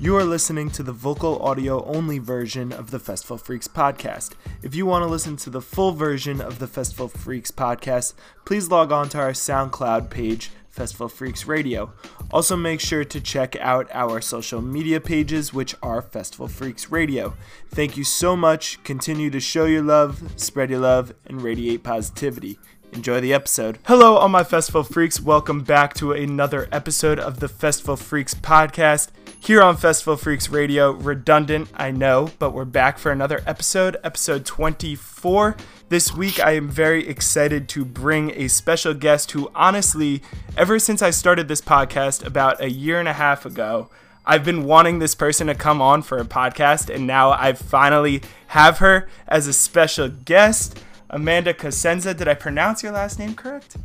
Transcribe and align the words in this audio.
You 0.00 0.14
are 0.14 0.24
listening 0.24 0.70
to 0.70 0.84
the 0.84 0.92
vocal 0.92 1.42
audio 1.42 1.84
only 1.84 2.20
version 2.20 2.72
of 2.72 2.92
the 2.92 3.00
Festival 3.00 3.36
Freaks 3.36 3.66
podcast. 3.66 4.34
If 4.62 4.76
you 4.76 4.86
want 4.86 5.02
to 5.02 5.08
listen 5.08 5.34
to 5.38 5.50
the 5.50 5.60
full 5.60 5.90
version 5.90 6.40
of 6.40 6.60
the 6.60 6.68
Festival 6.68 7.08
Freaks 7.08 7.50
podcast, 7.50 8.14
please 8.44 8.70
log 8.70 8.92
on 8.92 9.08
to 9.08 9.18
our 9.18 9.32
SoundCloud 9.32 10.08
page, 10.08 10.52
Festival 10.70 11.08
Freaks 11.08 11.46
Radio. 11.46 11.92
Also, 12.30 12.54
make 12.54 12.78
sure 12.78 13.04
to 13.04 13.20
check 13.20 13.56
out 13.56 13.90
our 13.92 14.20
social 14.20 14.62
media 14.62 15.00
pages, 15.00 15.52
which 15.52 15.74
are 15.82 16.00
Festival 16.00 16.46
Freaks 16.46 16.92
Radio. 16.92 17.34
Thank 17.68 17.96
you 17.96 18.04
so 18.04 18.36
much. 18.36 18.80
Continue 18.84 19.30
to 19.30 19.40
show 19.40 19.64
your 19.64 19.82
love, 19.82 20.22
spread 20.36 20.70
your 20.70 20.78
love, 20.78 21.12
and 21.26 21.42
radiate 21.42 21.82
positivity. 21.82 22.60
Enjoy 22.92 23.20
the 23.20 23.34
episode. 23.34 23.78
Hello, 23.84 24.16
all 24.16 24.28
my 24.28 24.44
Festival 24.44 24.84
Freaks. 24.84 25.20
Welcome 25.20 25.62
back 25.62 25.92
to 25.94 26.12
another 26.12 26.68
episode 26.70 27.18
of 27.18 27.40
the 27.40 27.48
Festival 27.48 27.96
Freaks 27.96 28.34
podcast 28.34 29.08
here 29.40 29.62
on 29.62 29.76
Festival 29.76 30.16
Freaks 30.16 30.48
Radio. 30.48 30.90
Redundant, 30.90 31.68
I 31.74 31.90
know, 31.90 32.30
but 32.38 32.50
we're 32.50 32.64
back 32.64 32.98
for 32.98 33.10
another 33.12 33.42
episode, 33.46 33.96
episode 34.02 34.44
24. 34.44 35.56
This 35.88 36.12
week, 36.12 36.38
I 36.40 36.52
am 36.52 36.68
very 36.68 37.08
excited 37.08 37.68
to 37.70 37.84
bring 37.84 38.32
a 38.32 38.48
special 38.48 38.94
guest 38.94 39.30
who, 39.32 39.50
honestly, 39.54 40.22
ever 40.56 40.78
since 40.78 41.02
I 41.02 41.10
started 41.10 41.48
this 41.48 41.60
podcast 41.60 42.24
about 42.24 42.60
a 42.60 42.70
year 42.70 42.98
and 42.98 43.08
a 43.08 43.14
half 43.14 43.46
ago, 43.46 43.88
I've 44.26 44.44
been 44.44 44.64
wanting 44.64 44.98
this 44.98 45.14
person 45.14 45.46
to 45.46 45.54
come 45.54 45.80
on 45.80 46.02
for 46.02 46.18
a 46.18 46.24
podcast, 46.24 46.94
and 46.94 47.06
now 47.06 47.30
I 47.30 47.54
finally 47.54 48.22
have 48.48 48.78
her 48.78 49.08
as 49.26 49.46
a 49.46 49.52
special 49.52 50.08
guest. 50.08 50.78
Amanda 51.10 51.54
Cosenza. 51.54 52.14
Did 52.14 52.28
I 52.28 52.34
pronounce 52.34 52.82
your 52.82 52.92
last 52.92 53.18
name 53.18 53.34
correct? 53.34 53.76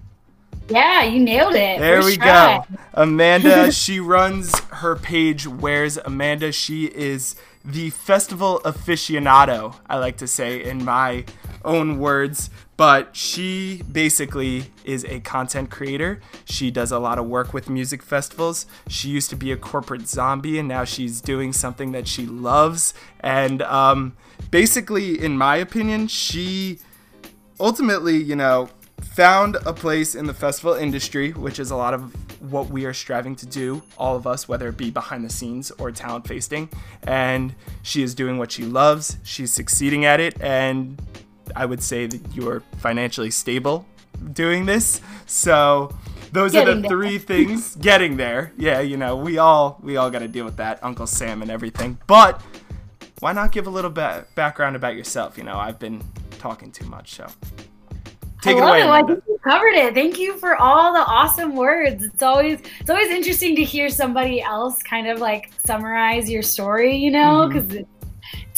Yeah, 0.70 1.03
you 1.03 1.20
nailed 1.20 1.55
it. 1.55 1.80
There 1.80 2.03
we 2.03 2.17
go. 2.17 2.66
Amanda, 2.94 3.72
she 3.72 3.99
runs 3.99 4.58
her 4.59 4.95
page 4.95 5.45
Where's 5.47 5.97
Amanda. 5.97 6.52
She 6.52 6.86
is 6.86 7.36
the 7.66 7.89
festival 7.92 8.61
aficionado, 8.66 9.75
I 9.88 9.97
like 9.97 10.17
to 10.17 10.28
say 10.28 10.64
in 10.64 10.83
my 10.83 11.25
own 11.64 12.00
words. 12.00 12.50
But 12.75 13.16
she 13.16 13.83
basically 13.92 14.66
is 14.83 15.05
a 15.05 15.20
content 15.20 15.70
creator. 15.70 16.22
She 16.45 16.72
does 16.72 16.92
a 16.92 17.00
lot 17.00 17.20
of 17.20 17.27
work 17.27 17.53
with 17.53 17.70
music 17.70 18.02
festivals. 18.02 18.66
She 18.88 19.09
used 19.09 19.30
to 19.30 19.36
be 19.36 19.52
a 19.52 19.58
corporate 19.58 20.08
zombie, 20.08 20.58
and 20.58 20.67
now 20.67 20.83
she's 20.83 21.22
doing 21.22 21.53
something 21.53 21.92
that 21.92 22.08
she 22.08 22.25
loves. 22.25 22.94
And 23.20 23.61
um, 23.61 24.17
basically, 24.50 25.23
in 25.23 25.38
my 25.38 25.58
opinion, 25.58 26.08
she 26.08 26.80
ultimately, 27.59 28.17
you 28.17 28.36
know, 28.36 28.70
found 29.14 29.58
a 29.67 29.73
place 29.73 30.16
in 30.16 30.25
the 30.25 30.33
festival 30.33 30.73
industry, 30.73 31.31
which 31.33 31.59
is 31.59 31.69
a 31.69 31.75
lot 31.75 31.94
of 31.94 32.14
what 32.52 32.69
we 32.69 32.86
are 32.86 32.94
striving 32.94 33.36
to 33.36 33.45
do, 33.45 33.81
all 33.97 34.16
of 34.16 34.25
us, 34.25 34.47
whether 34.47 34.67
it 34.70 34.78
be 34.78 34.89
behind 34.89 35.23
the 35.23 35.30
scenes 35.30 35.72
or 35.72 35.92
talent 35.92 36.28
facing. 36.28 36.67
And 37.03 37.53
she 37.83 38.02
is 38.02 38.16
doing 38.16 38.38
what 38.38 38.52
she 38.52 38.64
loves, 38.64 39.17
she's 39.23 39.52
succeeding 39.52 40.03
at 40.03 40.20
it, 40.20 40.39
and 40.42 41.00
I 41.55 41.66
would 41.66 41.83
say 41.83 42.08
that 42.08 42.22
you're 42.33 42.64
financially 42.78 43.30
stable 43.30 43.86
doing 44.33 44.66
this. 44.66 45.00
So 45.27 45.94
those 46.31 46.53
getting 46.53 46.70
are 46.70 46.75
the 46.75 46.81
there. 46.81 46.89
three 46.89 47.17
things 47.20 47.75
getting 47.81 48.17
there. 48.17 48.52
Yeah, 48.58 48.80
you 48.80 48.98
know, 48.98 49.16
we 49.16 49.38
all 49.38 49.80
we 49.83 49.98
all 49.98 50.09
got 50.09 50.20
to 50.20 50.27
deal 50.27 50.45
with 50.45 50.58
that, 50.58 50.83
Uncle 50.83 51.05
Sam 51.05 51.42
and 51.44 51.52
everything. 51.52 52.00
But 52.08 52.42
why 53.20 53.31
not 53.31 53.52
give 53.52 53.67
a 53.67 53.70
little 53.70 53.92
bit 53.92 54.33
background 54.33 54.75
about 54.75 54.95
yourself? 54.95 55.38
You 55.38 55.44
know, 55.44 55.58
I've 55.58 55.77
been 55.77 56.03
talking 56.39 56.72
too 56.72 56.86
much, 56.86 57.14
so 57.14 57.27
Take 58.44 58.58
I 58.58 58.59
it 58.59 58.63
away. 58.63 58.81
It. 58.81 58.88
I 58.88 59.03
think 59.03 59.23
you 59.27 59.39
covered 59.44 59.73
it. 59.73 59.94
Thank 59.94 60.19
you 60.19 60.38
for 60.38 60.58
all 60.58 60.91
the 60.91 60.99
awesome 60.99 61.55
words. 61.55 62.03
It's 62.03 62.22
always 62.22 62.59
it's 62.80 62.89
always 62.89 63.09
interesting 63.09 63.55
to 63.55 63.63
hear 63.63 63.89
somebody 63.89 64.41
else 64.41 64.83
kind 64.83 65.08
of 65.08 65.19
like 65.19 65.52
summarize 65.66 66.30
your 66.30 66.44
story, 66.44 66.95
you 66.95 67.09
know, 67.09 67.47
because 67.47 67.66
mm-hmm 67.66 67.92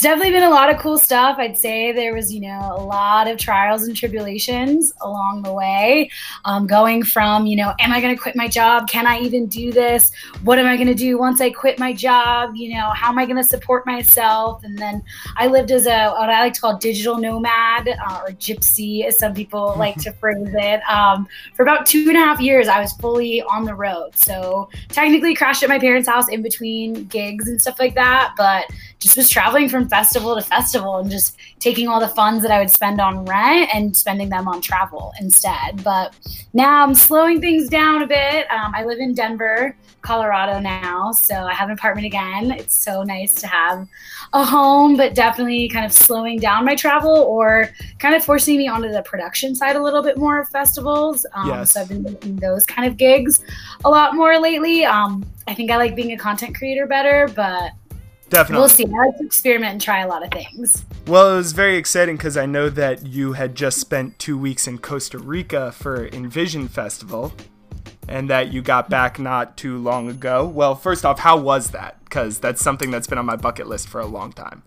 definitely 0.02 0.32
been 0.32 0.42
a 0.42 0.50
lot 0.50 0.70
of 0.70 0.78
cool 0.78 0.98
stuff. 0.98 1.38
I'd 1.38 1.56
say 1.56 1.92
there 1.92 2.14
was, 2.14 2.32
you 2.32 2.40
know, 2.40 2.74
a 2.76 2.80
lot 2.82 3.28
of 3.28 3.38
trials 3.38 3.84
and 3.84 3.96
tribulations 3.96 4.92
along 5.00 5.42
the 5.42 5.52
way. 5.52 6.10
Um, 6.44 6.66
going 6.66 7.02
from, 7.02 7.46
you 7.46 7.56
know, 7.56 7.72
am 7.80 7.92
I 7.92 8.00
going 8.00 8.14
to 8.14 8.20
quit 8.20 8.36
my 8.36 8.46
job? 8.46 8.88
Can 8.88 9.06
I 9.06 9.18
even 9.20 9.46
do 9.46 9.72
this? 9.72 10.12
What 10.42 10.58
am 10.58 10.66
I 10.66 10.76
going 10.76 10.88
to 10.88 10.94
do 10.94 11.18
once 11.18 11.40
I 11.40 11.50
quit 11.50 11.78
my 11.78 11.92
job? 11.92 12.54
You 12.54 12.74
know, 12.74 12.90
how 12.90 13.08
am 13.08 13.18
I 13.18 13.24
going 13.24 13.36
to 13.36 13.44
support 13.44 13.86
myself? 13.86 14.62
And 14.64 14.76
then 14.76 15.02
I 15.36 15.46
lived 15.46 15.70
as 15.70 15.86
a 15.86 16.10
what 16.10 16.30
I 16.30 16.40
like 16.40 16.54
to 16.54 16.60
call 16.60 16.76
digital 16.76 17.18
nomad 17.18 17.88
uh, 17.88 18.22
or 18.24 18.32
gypsy, 18.32 19.04
as 19.04 19.18
some 19.18 19.34
people 19.34 19.74
like 19.78 19.96
to 20.02 20.12
phrase 20.12 20.36
it. 20.52 20.80
Um, 20.90 21.26
for 21.54 21.62
about 21.62 21.86
two 21.86 22.04
and 22.08 22.16
a 22.16 22.20
half 22.20 22.40
years, 22.40 22.68
I 22.68 22.80
was 22.80 22.92
fully 22.94 23.42
on 23.42 23.64
the 23.64 23.74
road. 23.74 24.14
So 24.14 24.68
technically 24.88 25.34
crashed 25.34 25.62
at 25.62 25.68
my 25.68 25.78
parents' 25.78 26.08
house 26.08 26.28
in 26.28 26.42
between 26.42 27.04
gigs 27.04 27.48
and 27.48 27.60
stuff 27.60 27.80
like 27.80 27.94
that, 27.94 28.34
but 28.36 28.66
just 28.98 29.16
was 29.16 29.28
traveling 29.28 29.68
from 29.68 29.85
festival 29.88 30.34
to 30.34 30.42
festival 30.42 30.98
and 30.98 31.10
just 31.10 31.36
taking 31.58 31.88
all 31.88 32.00
the 32.00 32.08
funds 32.08 32.42
that 32.42 32.50
I 32.50 32.58
would 32.58 32.70
spend 32.70 33.00
on 33.00 33.24
rent 33.24 33.70
and 33.74 33.96
spending 33.96 34.28
them 34.28 34.48
on 34.48 34.60
travel 34.60 35.12
instead. 35.20 35.82
But 35.82 36.14
now 36.52 36.82
I'm 36.82 36.94
slowing 36.94 37.40
things 37.40 37.68
down 37.68 38.02
a 38.02 38.06
bit. 38.06 38.50
Um, 38.50 38.72
I 38.74 38.84
live 38.84 38.98
in 38.98 39.14
Denver, 39.14 39.76
Colorado 40.02 40.60
now, 40.60 41.12
so 41.12 41.34
I 41.34 41.52
have 41.52 41.68
an 41.68 41.74
apartment 41.74 42.06
again. 42.06 42.52
It's 42.52 42.74
so 42.74 43.02
nice 43.02 43.34
to 43.34 43.46
have 43.46 43.86
a 44.32 44.44
home, 44.44 44.96
but 44.96 45.14
definitely 45.14 45.68
kind 45.68 45.84
of 45.84 45.92
slowing 45.92 46.38
down 46.38 46.64
my 46.64 46.74
travel 46.74 47.10
or 47.10 47.70
kind 47.98 48.14
of 48.14 48.24
forcing 48.24 48.58
me 48.58 48.68
onto 48.68 48.90
the 48.90 49.02
production 49.02 49.54
side 49.54 49.76
a 49.76 49.82
little 49.82 50.02
bit 50.02 50.16
more 50.16 50.38
of 50.40 50.48
festivals. 50.50 51.26
Um, 51.34 51.48
yes. 51.48 51.72
So 51.72 51.80
I've 51.80 51.88
been 51.88 52.02
doing 52.02 52.36
those 52.36 52.64
kind 52.64 52.88
of 52.88 52.96
gigs 52.96 53.42
a 53.84 53.90
lot 53.90 54.14
more 54.14 54.38
lately. 54.38 54.84
Um, 54.84 55.24
I 55.48 55.54
think 55.54 55.70
I 55.70 55.76
like 55.76 55.94
being 55.94 56.12
a 56.12 56.18
content 56.18 56.56
creator 56.56 56.86
better, 56.86 57.28
but 57.34 57.72
Definitely. 58.28 58.60
We'll 58.60 58.68
see. 58.68 58.86
I 58.86 59.06
like 59.06 59.18
to 59.18 59.24
experiment 59.24 59.72
and 59.72 59.80
try 59.80 60.00
a 60.00 60.08
lot 60.08 60.24
of 60.24 60.30
things. 60.30 60.84
Well, 61.06 61.34
it 61.34 61.36
was 61.36 61.52
very 61.52 61.76
exciting 61.76 62.16
because 62.16 62.36
I 62.36 62.46
know 62.46 62.68
that 62.70 63.06
you 63.06 63.34
had 63.34 63.54
just 63.54 63.78
spent 63.78 64.18
two 64.18 64.36
weeks 64.36 64.66
in 64.66 64.78
Costa 64.78 65.18
Rica 65.18 65.72
for 65.72 66.06
Envision 66.08 66.68
Festival 66.68 67.32
and 68.08 68.28
that 68.30 68.52
you 68.52 68.62
got 68.62 68.90
back 68.90 69.18
not 69.18 69.56
too 69.56 69.78
long 69.78 70.08
ago. 70.08 70.46
Well, 70.46 70.74
first 70.74 71.04
off, 71.04 71.20
how 71.20 71.36
was 71.36 71.70
that? 71.70 72.02
Because 72.04 72.38
that's 72.38 72.62
something 72.62 72.90
that's 72.90 73.06
been 73.06 73.18
on 73.18 73.26
my 73.26 73.36
bucket 73.36 73.68
list 73.68 73.88
for 73.88 74.00
a 74.00 74.06
long 74.06 74.32
time. 74.32 74.62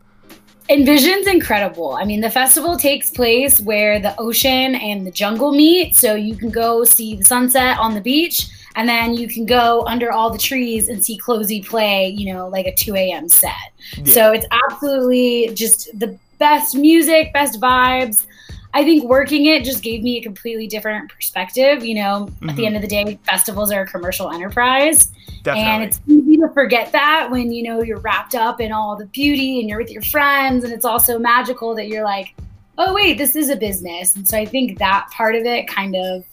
Envision's 0.70 1.26
incredible. 1.26 1.94
I 1.94 2.06
mean, 2.06 2.22
the 2.22 2.30
festival 2.30 2.78
takes 2.78 3.10
place 3.10 3.60
where 3.60 4.00
the 4.00 4.18
ocean 4.20 4.76
and 4.76 5.06
the 5.06 5.12
jungle 5.12 5.52
meet. 5.52 5.96
So 5.96 6.14
you 6.14 6.36
can 6.36 6.50
go 6.50 6.84
see 6.84 7.16
the 7.16 7.26
sunset 7.26 7.78
on 7.80 7.96
the 7.96 8.02
beach 8.02 8.48
and 8.80 8.88
then 8.88 9.14
you 9.14 9.28
can 9.28 9.46
go 9.46 9.84
under 9.88 10.10
all 10.10 10.30
the 10.30 10.38
trees 10.38 10.88
and 10.88 11.04
see 11.04 11.20
CloZee 11.20 11.68
play, 11.68 12.08
you 12.08 12.34
know, 12.34 12.48
like 12.48 12.66
a 12.66 12.74
2 12.74 12.96
a.m. 12.96 13.28
set. 13.28 13.52
Yeah. 13.98 14.14
So 14.14 14.32
it's 14.32 14.46
absolutely 14.52 15.54
just 15.54 16.00
the 16.00 16.18
best 16.38 16.78
music, 16.78 17.34
best 17.34 17.60
vibes. 17.60 18.26
I 18.74 18.86
think 18.86 19.04
working 19.04 19.48
it 19.48 19.66
just 19.66 19.84
gave 19.84 20.02
me 20.02 20.16
a 20.18 20.22
completely 20.22 20.66
different 20.66 21.12
perspective. 21.12 21.84
You 21.84 21.96
know, 21.96 22.30
mm-hmm. 22.30 22.50
at 22.50 22.56
the 22.56 22.62
mm-hmm. 22.62 22.68
end 22.68 22.76
of 22.78 22.82
the 22.82 22.88
day, 22.88 23.20
festivals 23.26 23.70
are 23.70 23.82
a 23.82 23.86
commercial 23.86 24.32
enterprise. 24.32 25.12
Definitely. 25.44 25.62
And 25.62 25.84
it's 25.84 26.00
easy 26.08 26.38
to 26.38 26.48
forget 26.54 26.94
that 26.94 27.28
when, 27.30 27.52
you 27.52 27.64
know, 27.64 27.84
you're 27.84 28.00
wrapped 28.00 28.34
up 28.34 28.62
in 28.62 28.72
all 28.72 28.96
the 28.96 29.08
beauty 29.08 29.60
and 29.60 29.68
you're 29.68 29.80
with 29.80 29.92
your 29.92 30.04
friends 30.04 30.64
and 30.64 30.72
it's 30.72 30.86
also 30.86 31.20
magical 31.20 31.76
that 31.76 31.90
you're 31.90 32.06
like, 32.06 32.34
oh, 32.78 32.94
wait, 32.94 33.18
this 33.18 33.36
is 33.36 33.50
a 33.50 33.58
business. 33.58 34.16
And 34.16 34.26
so 34.26 34.38
I 34.38 34.46
think 34.46 34.80
that 34.80 35.10
part 35.12 35.36
of 35.36 35.44
it 35.44 35.68
kind 35.68 35.98
of 35.98 36.24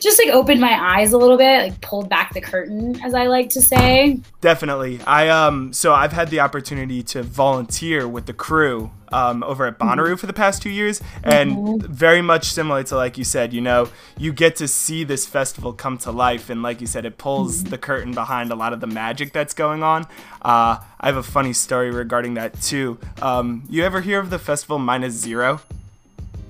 just 0.00 0.18
like 0.18 0.32
opened 0.34 0.60
my 0.60 0.72
eyes 0.72 1.12
a 1.12 1.18
little 1.18 1.36
bit, 1.36 1.70
like 1.70 1.80
pulled 1.80 2.08
back 2.08 2.34
the 2.34 2.40
curtain, 2.40 3.00
as 3.02 3.14
I 3.14 3.26
like 3.26 3.50
to 3.50 3.60
say. 3.60 4.20
Definitely. 4.40 5.00
I 5.06 5.28
um 5.28 5.72
so 5.72 5.94
I've 5.94 6.12
had 6.12 6.28
the 6.30 6.40
opportunity 6.40 7.02
to 7.04 7.22
volunteer 7.22 8.06
with 8.06 8.26
the 8.26 8.32
crew 8.32 8.90
um, 9.12 9.42
over 9.44 9.66
at 9.66 9.78
Bonnaroo 9.78 10.06
mm-hmm. 10.06 10.14
for 10.16 10.26
the 10.26 10.32
past 10.32 10.62
two 10.62 10.70
years, 10.70 11.00
and 11.22 11.52
mm-hmm. 11.52 11.92
very 11.92 12.22
much 12.22 12.46
similar 12.46 12.82
to 12.84 12.96
like 12.96 13.18
you 13.18 13.24
said, 13.24 13.52
you 13.52 13.60
know, 13.60 13.88
you 14.18 14.32
get 14.32 14.56
to 14.56 14.68
see 14.68 15.04
this 15.04 15.26
festival 15.26 15.72
come 15.72 15.98
to 15.98 16.10
life, 16.10 16.50
and 16.50 16.62
like 16.62 16.80
you 16.80 16.86
said, 16.86 17.04
it 17.04 17.18
pulls 17.18 17.60
mm-hmm. 17.60 17.70
the 17.70 17.78
curtain 17.78 18.12
behind 18.12 18.50
a 18.50 18.54
lot 18.54 18.72
of 18.72 18.80
the 18.80 18.86
magic 18.86 19.32
that's 19.32 19.54
going 19.54 19.82
on. 19.82 20.04
Uh, 20.42 20.78
I 21.00 21.06
have 21.06 21.16
a 21.16 21.22
funny 21.22 21.52
story 21.52 21.90
regarding 21.90 22.34
that 22.34 22.60
too. 22.60 22.98
Um, 23.22 23.62
you 23.68 23.84
ever 23.84 24.00
hear 24.00 24.20
of 24.20 24.30
the 24.30 24.38
festival 24.38 24.78
Minus 24.78 25.14
Zero? 25.14 25.60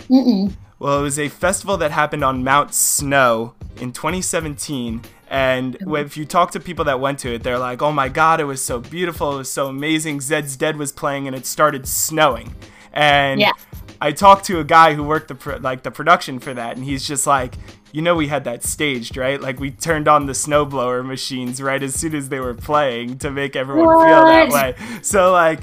Mm-mm. 0.09 0.53
Well, 0.79 0.99
it 0.99 1.03
was 1.03 1.19
a 1.19 1.29
festival 1.29 1.77
that 1.79 1.91
happened 1.91 2.23
on 2.23 2.45
Mount 2.45 2.75
Snow 2.75 3.55
in 3.79 3.93
2017. 3.93 5.03
And 5.29 5.79
mm-hmm. 5.79 5.97
if 5.97 6.17
you 6.17 6.25
talk 6.25 6.51
to 6.53 6.61
people 6.61 6.85
that 6.85 7.01
went 7.01 7.19
to 7.21 7.35
it, 7.35 7.43
they're 7.43 7.59
like, 7.59 7.83
oh 7.83 7.93
my 7.93 8.09
God, 8.09 8.41
it 8.41 8.45
was 8.45 8.63
so 8.63 8.79
beautiful. 8.81 9.35
It 9.35 9.39
was 9.39 9.51
so 9.51 9.69
amazing. 9.69 10.19
Zeds 10.19 10.57
Dead 10.57 10.77
was 10.77 10.93
playing 10.93 11.27
and 11.27 11.35
it 11.35 11.47
started 11.47 11.89
snowing. 11.89 12.55
And 12.93 13.41
yeah. 13.41 13.53
I 14.01 14.13
talked 14.13 14.45
to 14.47 14.61
a 14.61 14.65
guy 14.65 14.95
who 14.95 15.03
worked 15.03 15.29
the 15.29 15.35
pro- 15.35 15.57
like 15.57 15.83
the 15.83 15.91
production 15.91 16.39
for 16.39 16.55
that, 16.55 16.77
and 16.77 16.85
he's 16.85 17.07
just 17.07 17.27
like, 17.27 17.55
you 17.93 18.03
know, 18.03 18.15
we 18.15 18.29
had 18.29 18.45
that 18.45 18.63
staged, 18.63 19.17
right? 19.17 19.41
Like 19.41 19.59
we 19.59 19.71
turned 19.71 20.09
on 20.09 20.27
the 20.27 20.33
snowblower 20.33 21.05
machines 21.05 21.63
right 21.63 21.83
as 21.83 21.95
soon 21.95 22.15
as 22.15 22.29
they 22.29 22.41
were 22.41 22.55
playing 22.55 23.19
to 23.19 23.31
make 23.31 23.57
everyone 23.57 23.87
what? 23.87 24.07
feel 24.07 24.25
that 24.25 24.51
way. 24.51 25.01
So 25.03 25.33
like, 25.33 25.61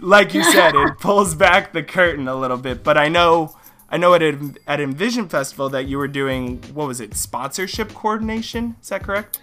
like 0.00 0.34
you 0.34 0.44
said, 0.44 0.74
it 0.74 0.98
pulls 1.00 1.34
back 1.34 1.72
the 1.72 1.82
curtain 1.82 2.28
a 2.28 2.34
little 2.34 2.56
bit. 2.56 2.84
But 2.84 2.96
I 2.96 3.08
know 3.08 3.56
I 3.88 3.96
know 3.96 4.14
at 4.14 4.22
at 4.66 4.80
Envision 4.80 5.28
Festival 5.28 5.68
that 5.70 5.86
you 5.86 5.98
were 5.98 6.08
doing 6.08 6.62
what 6.72 6.86
was 6.88 7.00
it 7.00 7.14
sponsorship 7.14 7.92
coordination? 7.94 8.76
Is 8.82 8.88
that 8.88 9.02
correct? 9.02 9.40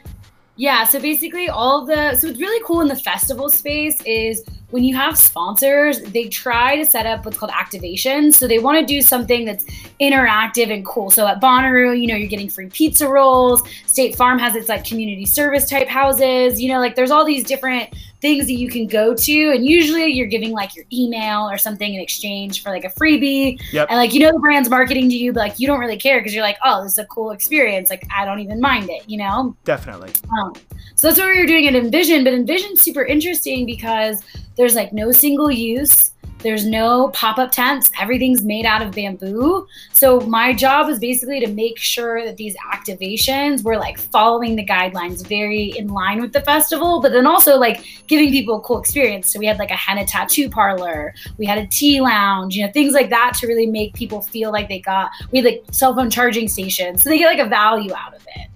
Yeah, 0.58 0.84
so 0.84 1.00
basically 1.00 1.50
all 1.50 1.86
the 1.86 2.16
so 2.16 2.28
it's 2.28 2.40
really 2.40 2.64
cool 2.66 2.82
in 2.82 2.88
the 2.88 2.96
festival 2.96 3.50
space 3.50 4.02
is 4.04 4.44
when 4.72 4.84
you 4.84 4.96
have 4.96 5.18
sponsors, 5.18 6.02
they 6.02 6.28
try 6.30 6.78
to 6.78 6.86
set 6.86 7.06
up 7.06 7.26
what's 7.26 7.38
called 7.38 7.52
activation. 7.54 8.32
So 8.32 8.48
they 8.48 8.60
want 8.60 8.80
to 8.80 8.86
do 8.86 9.02
something 9.02 9.46
that's 9.46 9.66
interactive 10.00 10.74
and 10.74 10.86
cool. 10.86 11.10
So 11.10 11.28
at 11.28 11.42
Bonnaroo, 11.42 12.00
you 12.00 12.08
know, 12.08 12.16
you're 12.16 12.30
getting 12.30 12.50
free 12.50 12.70
pizza 12.70 13.08
rolls. 13.08 13.62
State 13.86 14.16
Farm 14.16 14.40
has 14.40 14.56
its 14.56 14.70
like 14.70 14.86
community 14.86 15.26
service 15.26 15.70
type 15.70 15.88
houses. 15.88 16.62
You 16.62 16.70
know, 16.72 16.80
like 16.80 16.96
there's 16.96 17.12
all 17.12 17.26
these 17.26 17.44
different 17.44 17.94
things 18.22 18.46
that 18.46 18.54
you 18.54 18.70
can 18.70 18.86
go 18.86 19.16
to 19.16 19.52
and 19.52 19.66
usually 19.66 20.06
you're 20.06 20.28
giving 20.28 20.52
like 20.52 20.76
your 20.76 20.86
email 20.94 21.50
or 21.50 21.58
something 21.58 21.94
in 21.94 22.00
exchange 22.00 22.62
for 22.62 22.70
like 22.70 22.86
a 22.86 22.90
freebie. 22.90 23.60
Yep. 23.72 23.88
and 23.90 23.98
like 23.98 24.14
you 24.14 24.20
know 24.20 24.32
the 24.32 24.40
brand's 24.40 24.70
marketing 24.70 25.10
to 25.10 25.16
you 25.16 25.34
but 25.34 25.40
like 25.40 25.60
you 25.60 25.68
don't 25.68 25.80
really 25.80 25.98
care 25.98 26.20
because 26.20 26.34
you're 26.34 26.44
like 26.44 26.58
oh 26.64 26.84
this 26.84 26.94
is 26.94 26.98
a 27.00 27.06
cool 27.06 27.32
experience. 27.32 27.90
Like 27.90 28.06
i 28.16 28.24
don't 28.24 28.40
even 28.40 28.62
mind 28.62 28.90
it 28.90 29.04
you 29.08 29.18
know? 29.18 29.56
Definitely. 29.66 30.12
Um, 30.40 30.54
so 30.96 31.08
that's 31.08 31.20
what 31.20 31.30
we 31.30 31.40
were 31.40 31.48
doing 31.48 31.68
at 31.68 31.76
envision 31.76 32.24
but 32.24 32.34
envision's 32.34 32.82
super 32.82 33.04
interesting 33.04 33.66
because 33.66 34.24
there's 34.58 34.76
like 34.76 34.94
no 34.94 35.12
single 35.12 35.52
use 35.52 36.12
there's 36.44 36.66
no 36.66 37.10
pop 37.10 37.38
up 37.38 37.52
tents. 37.52 37.92
Everything's 38.00 38.44
made 38.44 38.66
out 38.66 38.82
of 38.82 38.92
bamboo. 38.94 39.68
So 39.94 40.22
my 40.22 40.54
job 40.54 40.88
was 40.88 41.00
basically 41.00 41.40
to 41.40 41.48
make 41.48 41.78
sure 41.78 42.26
that 42.26 42.38
these 42.38 42.56
activations 42.74 43.64
were 43.64 43.78
like 43.78 44.00
following 44.00 44.56
the 44.56 44.66
guidelines 44.66 45.28
very 45.28 45.78
in 45.78 45.88
line 45.88 46.22
with 46.22 46.34
the 46.34 46.42
festival, 46.42 47.02
but 47.02 47.12
then 47.12 47.28
also 47.28 47.58
like 47.58 47.86
giving 48.08 48.32
people 48.32 48.58
a 48.58 48.62
cool 48.62 48.80
experience. 48.80 49.32
So 49.32 49.40
we 49.40 49.46
had 49.46 49.60
like 49.60 49.72
a 49.72 49.76
henna 49.76 50.06
tattoo 50.06 50.50
parlor, 50.50 51.14
we 51.38 51.46
had 51.46 51.58
a 51.58 51.68
tea 51.68 52.02
lounge, 52.02 52.56
you 52.56 52.66
know, 52.66 52.72
things 52.72 52.94
like 52.94 53.10
that 53.10 53.36
to 53.40 53.48
really 53.48 53.68
make 53.68 53.94
people 53.94 54.22
feel 54.22 54.52
like 54.52 54.68
they 54.68 54.80
got, 54.80 55.12
we 55.32 55.40
had 55.40 55.46
like 55.46 55.64
cell 55.72 55.94
phone 55.94 56.10
charging 56.10 56.48
stations. 56.48 57.04
So 57.04 57.10
they 57.10 57.20
get 57.20 57.28
like 57.28 57.46
a 57.46 57.50
value 57.50 57.94
out 57.94 58.16
of 58.16 58.26
it. 58.36 58.48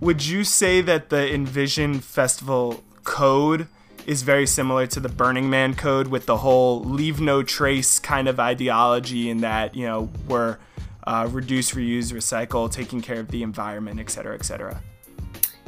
Would 0.00 0.24
you 0.26 0.44
say 0.44 0.80
that 0.82 1.10
the 1.10 1.32
Envision 1.32 2.00
Festival 2.00 2.82
code 3.04 3.68
is 4.06 4.22
very 4.22 4.46
similar 4.46 4.86
to 4.88 5.00
the 5.00 5.08
Burning 5.08 5.48
Man 5.48 5.74
code 5.74 6.08
with 6.08 6.26
the 6.26 6.36
whole 6.36 6.82
leave 6.84 7.20
no 7.20 7.42
trace 7.42 7.98
kind 7.98 8.28
of 8.28 8.38
ideology 8.38 9.30
in 9.30 9.38
that, 9.42 9.74
you 9.74 9.86
know, 9.86 10.10
we're 10.28 10.58
uh, 11.06 11.28
reduce, 11.30 11.72
reuse, 11.72 12.12
recycle, 12.12 12.70
taking 12.70 13.00
care 13.00 13.20
of 13.20 13.28
the 13.28 13.42
environment, 13.42 14.00
et 14.00 14.10
cetera, 14.10 14.34
et 14.34 14.44
cetera. 14.44 14.82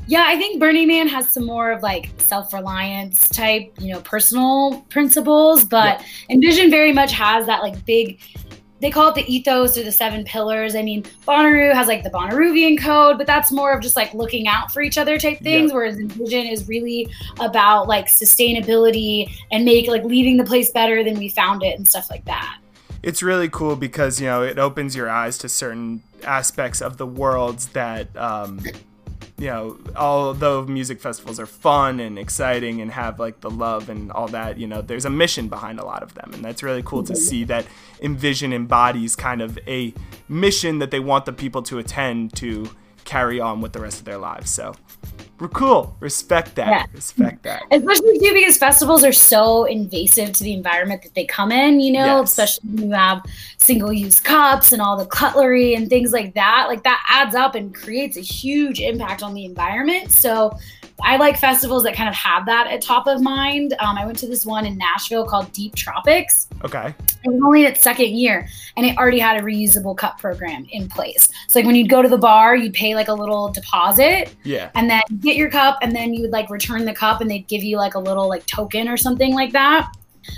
Yeah, 0.09 0.25
I 0.27 0.37
think 0.37 0.61
Burning 0.61 0.87
Man 0.87 1.09
has 1.09 1.29
some 1.29 1.45
more 1.45 1.73
of 1.73 1.83
like 1.83 2.11
self-reliance 2.19 3.29
type, 3.29 3.73
you 3.81 3.93
know, 3.93 4.01
personal 4.01 4.83
principles, 4.89 5.65
but 5.65 6.01
yeah. 6.01 6.07
Envision 6.31 6.71
very 6.71 6.93
much 6.93 7.11
has 7.13 7.47
that 7.47 7.61
like 7.61 7.85
big 7.85 8.21
they 8.81 8.91
call 8.91 9.09
it 9.09 9.15
the 9.15 9.33
ethos 9.33 9.79
or 9.79 9.83
the 9.83 9.93
seven 9.93 10.25
pillars. 10.25 10.75
I 10.75 10.83
mean, 10.83 11.03
Bonnaroo 11.27 11.73
has 11.73 11.87
like 11.89 12.03
the 12.03 12.11
Bonnaroovian 12.11 12.79
code, 12.79 13.19
but 13.19 13.27
that's 13.27 13.51
more 13.51 13.73
of 13.73 13.83
just 13.83 13.97
like 13.97 14.13
looking 14.13 14.47
out 14.49 14.71
for 14.71 14.83
each 14.83 14.99
other 14.99 15.19
type 15.19 15.39
things. 15.41 15.69
Yep. 15.69 15.75
Whereas 15.75 15.99
Envision 15.99 16.47
is 16.47 16.69
really 16.69 17.09
about 17.41 17.89
like 17.89 18.07
sustainability 18.07 19.33
and 19.51 19.65
make 19.65 19.89
like 19.89 20.05
leaving 20.05 20.37
the 20.37 20.45
place 20.45 20.71
better 20.71 21.03
than 21.03 21.19
we 21.19 21.29
found 21.29 21.63
it 21.63 21.79
and 21.79 21.89
stuff 21.89 22.11
like 22.11 22.25
that. 22.27 22.59
It's 23.03 23.23
really 23.23 23.49
cool 23.49 23.77
because 23.77 24.21
you 24.21 24.27
know 24.27 24.43
it 24.43 24.59
opens 24.59 24.97
your 24.97 25.09
eyes 25.09 25.39
to 25.39 25.49
certain 25.49 26.03
aspects 26.25 26.83
of 26.83 26.97
the 26.97 27.07
world 27.07 27.61
that 27.73 28.15
um, 28.17 28.61
you 29.39 29.49
know, 29.49 29.79
although 29.95 30.65
music 30.65 31.01
festivals 31.01 31.39
are 31.39 31.47
fun 31.47 32.01
and 32.01 32.19
exciting 32.19 32.81
and 32.81 32.91
have 32.91 33.21
like 33.21 33.41
the 33.41 33.51
love 33.51 33.91
and 33.91 34.11
all 34.13 34.29
that, 34.29 34.59
you 34.59 34.67
know, 34.67 34.81
there's 34.81 35.05
a 35.05 35.11
mission 35.11 35.49
behind 35.49 35.79
a 35.79 35.85
lot 35.85 36.03
of 36.03 36.15
them. 36.15 36.31
And 36.33 36.43
that's 36.43 36.63
really 36.63 36.83
cool 36.83 37.03
to 37.05 37.15
see 37.15 37.45
that 37.45 37.67
Envision 38.01 38.53
embodies 38.53 39.15
kind 39.15 39.43
of 39.43 39.59
a 39.67 39.93
mission 40.29 40.79
that 40.79 40.91
they 40.91 41.01
want 41.01 41.27
the 41.27 41.33
people 41.33 41.63
to 41.65 41.79
attend 41.79 42.35
to 42.37 42.71
carry 43.05 43.39
on 43.39 43.61
with 43.61 43.73
the 43.73 43.81
rest 43.81 43.99
of 43.99 44.05
their 44.07 44.19
lives. 44.19 44.51
So 44.51 44.75
we're 45.39 45.49
cool. 45.49 45.95
Respect 46.01 46.55
that. 46.55 46.69
Yeah. 46.69 46.87
Respect 46.95 47.43
that. 47.43 47.63
Especially 47.71 48.19
too 48.19 48.33
because 48.33 48.57
festivals 48.57 49.05
are 49.05 49.13
so 49.13 49.65
invasive 49.65 50.33
to 50.33 50.45
the 50.45 50.55
environment 50.55 51.03
that 51.03 51.15
they 51.15 51.27
come 51.27 51.53
in, 51.53 51.81
you 51.81 51.93
know, 51.93 52.21
yes. 52.21 52.31
especially 52.31 52.71
when 52.71 52.89
you 52.89 52.95
have 52.95 53.23
single 53.59 53.93
use 53.93 54.19
cups 54.19 54.73
and 54.73 54.81
all 54.81 54.97
the 54.97 55.07
cutlery 55.07 55.75
and 55.75 55.91
things 55.91 56.13
like 56.13 56.33
that. 56.35 56.67
Like 56.69 56.85
that 56.85 57.05
adds 57.11 57.35
up 57.35 57.55
and 57.55 57.75
creates 57.75 58.17
a 58.17 58.23
huge 58.23 58.81
impact 58.81 59.23
on 59.23 59.35
the 59.35 59.45
environment. 59.45 60.11
So 60.11 60.57
I 61.03 61.17
like 61.17 61.39
festivals 61.39 61.83
that 61.85 61.95
kind 61.95 62.09
of 62.09 62.15
have 62.15 62.47
that 62.47 62.69
at 62.69 62.81
top 62.81 63.07
of 63.07 63.21
mind. 63.21 63.75
Um, 63.81 63.99
I 63.99 64.07
went 64.07 64.19
to 64.19 64.27
this 64.27 64.47
one 64.47 64.65
in 64.65 64.79
Nashville 64.79 65.27
called 65.27 65.53
Deep 65.53 65.75
Tropics. 65.75 66.49
Okay. 66.65 66.95
It 67.25 67.31
was 67.31 67.41
only 67.45 67.65
its 67.65 67.83
second 67.83 68.11
year, 68.11 68.49
and 68.77 68.87
it 68.87 68.97
already 68.97 69.19
had 69.19 69.41
a 69.41 69.45
reusable 69.45 69.97
cup 69.97 70.19
program 70.19 70.67
in 70.71 70.89
place. 70.89 71.29
So 71.49 71.59
like 71.59 71.67
when 71.67 71.77
you'd 71.77 71.91
go 71.91 72.01
to 72.01 72.09
the 72.09 72.19
bar, 72.19 72.57
you'd 72.57 72.73
pay 72.73 72.95
like 72.95 73.09
a 73.09 73.15
little 73.15 73.51
deposit. 73.51 74.35
Yeah. 74.43 74.71
And 74.75 74.89
then 74.89 75.03
get 75.21 75.37
your 75.37 75.51
cup, 75.51 75.79
and 75.83 75.95
then 75.95 76.15
you 76.15 76.23
would 76.23 76.33
like 76.33 76.49
return 76.49 76.85
the 76.87 76.95
cup, 76.95 77.21
and 77.21 77.31
they'd 77.31 77.47
give 77.47 77.63
you 77.63 77.77
like 77.77 77.95
a 77.95 78.01
little 78.01 78.29
like 78.29 78.47
token 78.47 78.89
or 78.89 78.97
something 78.97 79.35
like 79.35 79.53
that. 79.53 79.93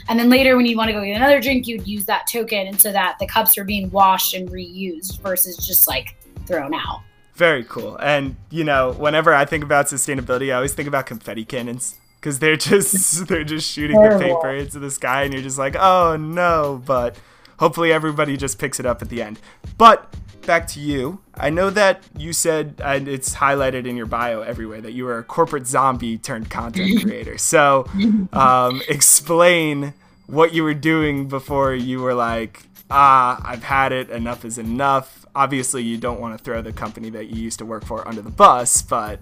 And 0.09 0.19
then 0.19 0.29
later, 0.29 0.57
when 0.57 0.67
you 0.67 0.77
want 0.77 0.89
to 0.89 0.93
go 0.93 1.03
get 1.03 1.17
another 1.17 1.41
drink, 1.41 1.67
you'd 1.67 1.87
use 1.87 2.05
that 2.07 2.27
token, 2.27 2.67
and 2.67 2.81
so 2.81 2.93
that 2.93 3.17
the 3.21 3.27
cups 3.27 3.57
are 3.57 3.65
being 3.65 3.91
washed 3.91 4.35
and 4.35 4.51
reused 4.51 5.21
versus 5.23 5.57
just 5.57 5.87
like 5.87 6.17
thrown 6.47 6.75
out. 6.75 7.01
Very 7.39 7.63
cool. 7.63 7.97
And 7.99 8.35
you 8.51 8.65
know, 8.65 8.93
whenever 8.93 9.33
I 9.33 9.45
think 9.45 9.63
about 9.63 9.87
sustainability, 9.87 10.51
I 10.53 10.57
always 10.57 10.75
think 10.75 10.89
about 10.89 11.07
confetti 11.07 11.45
cannons 11.45 11.97
because 12.17 12.41
they're 12.41 12.57
just 12.71 13.29
they're 13.29 13.45
just 13.45 13.71
shooting 13.71 13.97
the 14.03 14.19
paper 14.19 14.51
into 14.51 14.81
the 14.81 14.91
sky, 14.91 15.23
and 15.23 15.33
you're 15.33 15.43
just 15.43 15.57
like, 15.57 15.77
oh 15.77 16.17
no. 16.17 16.83
But 16.85 17.17
hopefully, 17.61 17.93
everybody 17.93 18.37
just 18.37 18.59
picks 18.59 18.81
it 18.81 18.87
up 18.87 19.03
at 19.03 19.09
the 19.09 19.23
end. 19.23 19.39
But 19.79 20.13
back 20.47 20.67
to 20.67 20.81
you. 20.81 21.21
I 21.37 21.51
know 21.51 21.71
that 21.71 22.03
you 22.17 22.33
said, 22.33 22.81
and 22.83 23.07
it's 23.07 23.37
highlighted 23.37 23.87
in 23.87 23.97
your 23.97 24.07
bio 24.07 24.41
everywhere, 24.41 24.81
that 24.81 24.93
you 24.93 25.05
were 25.05 25.19
a 25.19 25.23
corporate 25.23 25.69
zombie 25.69 26.19
turned 26.19 26.51
content 26.51 27.03
creator. 27.03 27.39
So, 27.39 27.87
um, 28.33 28.83
explain 28.89 29.95
what 30.27 30.53
you 30.53 30.65
were 30.65 30.75
doing 30.75 31.29
before 31.29 31.73
you 31.73 32.01
were 32.01 32.15
like, 32.15 32.65
ah, 32.91 33.41
I've 33.45 33.63
had 33.63 33.93
it. 33.93 34.11
Enough 34.11 34.45
is 34.45 34.59
enough 34.59 35.27
obviously 35.39 35.85
you 35.85 35.97
don't 35.97 36.21
want 36.21 36.37
to 36.37 36.43
throw 36.43 36.61
the 36.61 36.73
company 36.73 37.11
that 37.11 37.29
you 37.29 37.41
used 37.41 37.61
to 37.61 37.65
work 37.65 37.85
for 37.85 38.07
under 38.09 38.21
the 38.21 38.31
bus, 38.31 38.83
but 38.83 39.21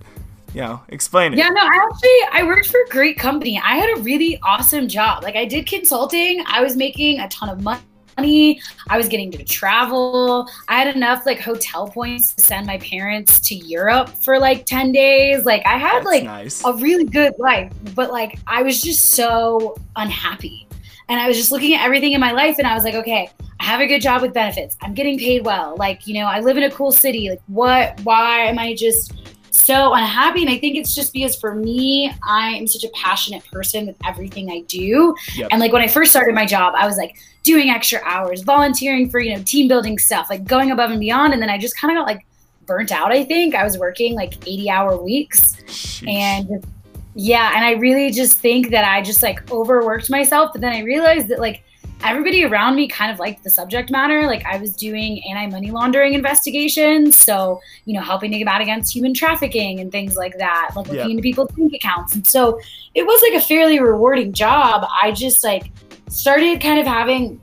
you 0.54 0.62
know, 0.62 0.80
explain 0.88 1.34
it. 1.34 1.38
Yeah, 1.38 1.50
no, 1.50 1.60
I 1.60 1.86
actually 1.86 2.40
I 2.40 2.42
worked 2.44 2.68
for 2.68 2.80
a 2.80 2.88
great 2.88 3.18
company. 3.18 3.60
I 3.62 3.76
had 3.76 3.98
a 3.98 4.00
really 4.00 4.40
awesome 4.42 4.88
job. 4.88 5.22
Like 5.22 5.36
I 5.36 5.44
did 5.44 5.66
consulting. 5.66 6.42
I 6.46 6.62
was 6.62 6.74
making 6.74 7.20
a 7.20 7.28
ton 7.28 7.50
of 7.50 7.60
money. 7.60 8.62
I 8.88 8.96
was 8.96 9.08
getting 9.08 9.30
to 9.32 9.44
travel. 9.44 10.48
I 10.68 10.78
had 10.78 10.96
enough 10.96 11.26
like 11.26 11.38
hotel 11.38 11.86
points 11.86 12.32
to 12.34 12.42
send 12.42 12.66
my 12.66 12.78
parents 12.78 13.38
to 13.40 13.54
Europe 13.54 14.08
for 14.08 14.38
like 14.38 14.64
10 14.64 14.92
days. 14.92 15.44
Like 15.44 15.66
I 15.66 15.76
had 15.76 15.96
That's 15.96 16.06
like 16.06 16.25
nice. 16.25 16.64
a 16.64 16.73
really 16.73 17.04
good 17.04 17.35
life, 17.38 17.70
but 17.94 18.11
like 18.11 18.38
I 18.46 18.62
was 18.62 18.80
just 18.80 19.11
so 19.11 19.76
unhappy. 19.96 20.65
And 21.08 21.20
I 21.20 21.28
was 21.28 21.36
just 21.36 21.52
looking 21.52 21.75
at 21.75 21.84
everything 21.84 22.12
in 22.12 22.20
my 22.20 22.32
life 22.32 22.56
and 22.58 22.66
I 22.66 22.75
was 22.75 22.84
like, 22.84 22.94
okay, 22.94 23.30
I 23.60 23.64
have 23.64 23.80
a 23.80 23.86
good 23.86 24.02
job 24.02 24.22
with 24.22 24.34
benefits. 24.34 24.76
I'm 24.82 24.92
getting 24.94 25.18
paid 25.18 25.44
well. 25.44 25.76
Like, 25.76 26.06
you 26.06 26.14
know, 26.14 26.26
I 26.26 26.40
live 26.40 26.56
in 26.56 26.64
a 26.64 26.70
cool 26.70 26.92
city. 26.92 27.30
Like, 27.30 27.42
what, 27.46 28.00
why 28.02 28.40
am 28.40 28.58
I 28.58 28.75
just 28.75 29.12
so 29.50 29.94
unhappy? 29.94 30.42
And 30.42 30.50
I 30.50 30.58
think 30.58 30.76
it's 30.76 30.94
just 30.94 31.12
because 31.12 31.36
for 31.36 31.54
me, 31.54 32.12
I 32.26 32.50
am 32.50 32.66
such 32.66 32.84
a 32.84 32.88
passionate 32.92 33.44
person 33.50 33.86
with 33.86 33.96
everything 34.04 34.50
I 34.50 34.60
do. 34.62 35.14
Yep. 35.36 35.48
And 35.52 35.60
like 35.60 35.72
when 35.72 35.82
I 35.82 35.88
first 35.88 36.10
started 36.10 36.34
my 36.34 36.44
job, 36.44 36.75
I 36.76 36.86
was 36.86 36.96
like 36.96 37.16
doing 37.44 37.70
extra 37.70 38.00
hours, 38.04 38.42
volunteering 38.42 39.08
for, 39.08 39.20
you 39.20 39.36
know, 39.36 39.42
team 39.44 39.68
building 39.68 39.98
stuff, 39.98 40.28
like 40.28 40.44
going 40.44 40.72
above 40.72 40.90
and 40.90 41.00
beyond. 41.00 41.32
And 41.32 41.40
then 41.40 41.50
I 41.50 41.56
just 41.56 41.78
kind 41.78 41.96
of 41.96 42.00
got 42.00 42.06
like 42.06 42.26
burnt 42.66 42.90
out, 42.90 43.12
I 43.12 43.25
think. 43.25 43.54
I 43.54 43.62
was 43.62 43.78
working 43.78 44.14
like 44.14 44.34
80 44.46 44.70
hour 44.70 45.02
weeks. 45.02 45.56
Sheesh. 45.66 46.08
And 46.08 46.66
yeah, 47.18 47.52
and 47.56 47.64
I 47.64 47.73
really 47.73 48.11
just 48.11 48.38
think 48.38 48.68
that 48.70 48.85
I 48.85 49.00
just 49.00 49.23
like 49.23 49.50
overworked 49.50 50.11
myself. 50.11 50.50
But 50.52 50.61
then 50.61 50.75
I 50.75 50.80
realized 50.80 51.28
that 51.28 51.40
like 51.40 51.62
everybody 52.04 52.44
around 52.44 52.76
me 52.76 52.87
kind 52.88 53.11
of 53.11 53.18
liked 53.18 53.42
the 53.42 53.49
subject 53.49 53.90
matter. 53.90 54.26
Like 54.26 54.44
I 54.44 54.58
was 54.58 54.76
doing 54.76 55.23
anti 55.25 55.46
money 55.46 55.70
laundering 55.70 56.12
investigations, 56.12 57.16
so 57.16 57.58
you 57.87 57.94
know, 57.94 58.02
helping 58.02 58.32
to 58.32 58.38
get 58.38 58.44
combat 58.44 58.61
against 58.61 58.94
human 58.94 59.14
trafficking 59.14 59.80
and 59.80 59.90
things 59.90 60.14
like 60.14 60.37
that, 60.37 60.73
like 60.76 60.88
looking 60.88 61.12
into 61.12 61.23
people's 61.23 61.50
bank 61.52 61.73
accounts. 61.73 62.14
And 62.14 62.26
so 62.26 62.61
it 62.94 63.06
was 63.06 63.23
like 63.23 63.42
a 63.42 63.46
fairly 63.46 63.80
rewarding 63.80 64.35
job. 64.35 64.87
I 65.02 65.11
just 65.12 65.42
like 65.42 65.73
started 66.11 66.61
kind 66.61 66.78
of 66.78 66.87
having 66.87 67.40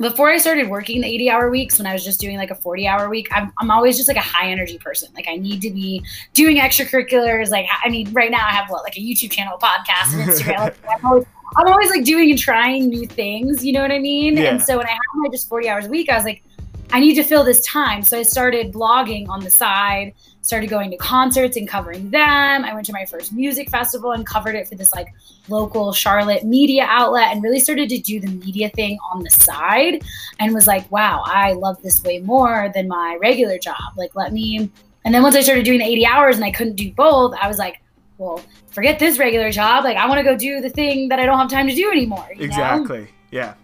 before 0.00 0.30
I 0.30 0.38
started 0.38 0.68
working 0.68 1.00
the 1.00 1.08
80 1.08 1.30
hour 1.30 1.50
weeks, 1.50 1.78
when 1.78 1.86
I 1.86 1.92
was 1.92 2.04
just 2.04 2.20
doing 2.20 2.36
like 2.36 2.50
a 2.50 2.54
40 2.54 2.86
hour 2.86 3.08
week, 3.08 3.28
I'm, 3.32 3.52
I'm 3.58 3.70
always 3.70 3.96
just 3.96 4.08
like 4.08 4.16
a 4.16 4.20
high 4.20 4.50
energy 4.50 4.78
person. 4.78 5.08
Like 5.14 5.26
I 5.28 5.36
need 5.36 5.60
to 5.62 5.70
be 5.70 6.04
doing 6.34 6.58
extracurriculars. 6.58 7.50
Like, 7.50 7.66
I 7.84 7.88
mean, 7.88 8.12
right 8.12 8.30
now 8.30 8.46
I 8.46 8.52
have 8.52 8.70
what, 8.70 8.84
like 8.84 8.96
a 8.96 9.00
YouTube 9.00 9.32
channel, 9.32 9.58
podcast, 9.58 10.14
and 10.14 10.30
Instagram. 10.30 10.58
like, 10.58 10.76
I'm 10.88 11.04
always 11.04 11.24
I'm 11.56 11.66
always 11.66 11.90
like 11.90 12.04
doing 12.04 12.30
and 12.30 12.38
trying 12.38 12.88
new 12.88 13.06
things, 13.06 13.64
you 13.64 13.72
know 13.72 13.80
what 13.80 13.90
I 13.90 13.98
mean? 13.98 14.36
Yeah. 14.36 14.50
And 14.50 14.62
so 14.62 14.76
when 14.76 14.86
I 14.86 14.90
had 14.90 14.98
my 15.14 15.28
just 15.30 15.48
40 15.48 15.68
hours 15.68 15.86
a 15.86 15.88
week, 15.88 16.10
I 16.10 16.14
was 16.14 16.24
like, 16.24 16.42
I 16.90 17.00
need 17.00 17.14
to 17.14 17.22
fill 17.22 17.44
this 17.44 17.60
time. 17.60 18.02
So 18.02 18.18
I 18.18 18.22
started 18.22 18.72
blogging 18.72 19.28
on 19.28 19.40
the 19.40 19.50
side, 19.50 20.14
started 20.40 20.70
going 20.70 20.90
to 20.90 20.96
concerts 20.96 21.56
and 21.56 21.68
covering 21.68 22.10
them. 22.10 22.64
I 22.64 22.72
went 22.72 22.86
to 22.86 22.92
my 22.92 23.04
first 23.04 23.32
music 23.32 23.70
festival 23.70 24.12
and 24.12 24.26
covered 24.26 24.54
it 24.54 24.66
for 24.66 24.74
this 24.74 24.92
like 24.94 25.08
local 25.48 25.92
Charlotte 25.92 26.44
media 26.44 26.86
outlet 26.88 27.32
and 27.32 27.42
really 27.42 27.60
started 27.60 27.88
to 27.90 27.98
do 27.98 28.20
the 28.20 28.28
media 28.28 28.70
thing 28.70 28.98
on 29.12 29.22
the 29.22 29.30
side 29.30 30.02
and 30.40 30.54
was 30.54 30.66
like, 30.66 30.90
wow, 30.90 31.22
I 31.26 31.52
love 31.52 31.80
this 31.82 32.02
way 32.02 32.20
more 32.20 32.70
than 32.74 32.88
my 32.88 33.18
regular 33.20 33.58
job. 33.58 33.76
Like, 33.96 34.14
let 34.14 34.32
me. 34.32 34.70
And 35.04 35.14
then 35.14 35.22
once 35.22 35.36
I 35.36 35.42
started 35.42 35.64
doing 35.64 35.78
the 35.78 35.84
80 35.84 36.06
hours 36.06 36.36
and 36.36 36.44
I 36.44 36.50
couldn't 36.50 36.76
do 36.76 36.90
both, 36.92 37.34
I 37.40 37.48
was 37.48 37.58
like, 37.58 37.80
well, 38.16 38.42
forget 38.70 38.98
this 38.98 39.18
regular 39.18 39.52
job. 39.52 39.84
Like, 39.84 39.96
I 39.96 40.06
want 40.06 40.18
to 40.18 40.24
go 40.24 40.36
do 40.36 40.60
the 40.60 40.70
thing 40.70 41.08
that 41.08 41.18
I 41.18 41.26
don't 41.26 41.38
have 41.38 41.50
time 41.50 41.68
to 41.68 41.74
do 41.74 41.90
anymore. 41.90 42.26
exactly. 42.30 43.02
Know? 43.02 43.06
Yeah. 43.30 43.54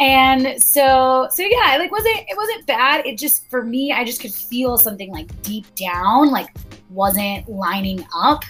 And 0.00 0.62
so, 0.62 1.28
so 1.30 1.42
yeah, 1.42 1.76
like 1.78 1.90
wasn't 1.90 2.16
it 2.16 2.36
wasn't 2.36 2.66
bad. 2.66 3.04
It 3.04 3.18
just 3.18 3.48
for 3.50 3.64
me, 3.64 3.92
I 3.92 4.04
just 4.04 4.20
could 4.20 4.32
feel 4.32 4.78
something 4.78 5.12
like 5.12 5.42
deep 5.42 5.66
down, 5.74 6.30
like 6.30 6.48
wasn't 6.90 7.48
lining 7.48 8.06
up. 8.14 8.44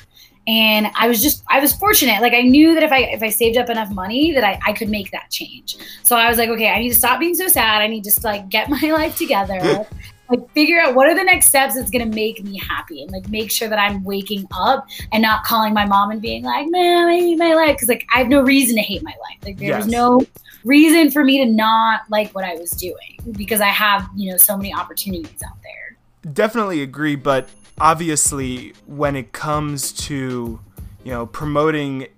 And 0.46 0.88
I 0.94 1.08
was 1.08 1.22
just 1.22 1.42
I 1.48 1.60
was 1.60 1.74
fortunate. 1.74 2.20
Like 2.20 2.34
I 2.34 2.42
knew 2.42 2.74
that 2.74 2.82
if 2.82 2.92
I 2.92 3.00
if 3.00 3.22
I 3.22 3.30
saved 3.30 3.56
up 3.56 3.70
enough 3.70 3.90
money 3.90 4.32
that 4.32 4.44
I, 4.44 4.60
I 4.66 4.72
could 4.72 4.90
make 4.90 5.10
that 5.12 5.30
change. 5.30 5.76
So 6.02 6.16
I 6.16 6.28
was 6.28 6.38
like, 6.38 6.50
okay, 6.50 6.68
I 6.68 6.78
need 6.78 6.90
to 6.90 6.94
stop 6.94 7.18
being 7.18 7.34
so 7.34 7.48
sad. 7.48 7.80
I 7.80 7.86
need 7.86 8.04
to 8.04 8.10
just 8.10 8.24
like 8.24 8.48
get 8.48 8.68
my 8.70 8.80
life 8.80 9.16
together 9.16 9.86
like 10.30 10.50
figure 10.52 10.80
out 10.80 10.94
what 10.94 11.06
are 11.06 11.14
the 11.14 11.24
next 11.24 11.46
steps 11.46 11.74
that's 11.74 11.90
going 11.90 12.08
to 12.08 12.14
make 12.14 12.42
me 12.44 12.58
happy 12.58 13.02
and 13.02 13.10
like 13.10 13.28
make 13.28 13.50
sure 13.50 13.68
that 13.68 13.78
I'm 13.78 14.04
waking 14.04 14.46
up 14.52 14.86
and 15.12 15.22
not 15.22 15.44
calling 15.44 15.72
my 15.72 15.86
mom 15.86 16.10
and 16.10 16.20
being 16.20 16.42
like, 16.42 16.66
man, 16.68 17.08
I 17.08 17.14
hate 17.14 17.38
my 17.38 17.54
life. 17.54 17.78
Cause 17.78 17.88
like 17.88 18.06
I 18.14 18.18
have 18.18 18.28
no 18.28 18.42
reason 18.42 18.76
to 18.76 18.82
hate 18.82 19.02
my 19.02 19.14
life. 19.22 19.38
Like 19.42 19.56
there 19.56 19.70
yes. 19.70 19.84
was 19.84 19.92
no 19.92 20.20
reason 20.64 21.10
for 21.10 21.24
me 21.24 21.44
to 21.44 21.50
not 21.50 22.02
like 22.10 22.34
what 22.34 22.44
I 22.44 22.54
was 22.54 22.70
doing 22.70 23.18
because 23.32 23.60
I 23.60 23.68
have, 23.68 24.08
you 24.16 24.30
know, 24.30 24.36
so 24.36 24.56
many 24.56 24.72
opportunities 24.72 25.42
out 25.46 25.56
there. 25.62 26.32
Definitely 26.32 26.82
agree. 26.82 27.16
But 27.16 27.48
obviously, 27.78 28.74
when 28.86 29.16
it 29.16 29.32
comes 29.32 29.92
to, 29.92 30.60
you 31.04 31.10
know, 31.10 31.26
promoting 31.26 32.08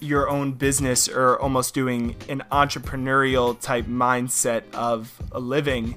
your 0.00 0.30
own 0.30 0.52
business 0.52 1.08
or 1.08 1.38
almost 1.40 1.74
doing 1.74 2.16
an 2.28 2.42
entrepreneurial 2.50 3.60
type 3.60 3.86
mindset 3.86 4.62
of 4.72 5.20
a 5.32 5.40
living, 5.40 5.96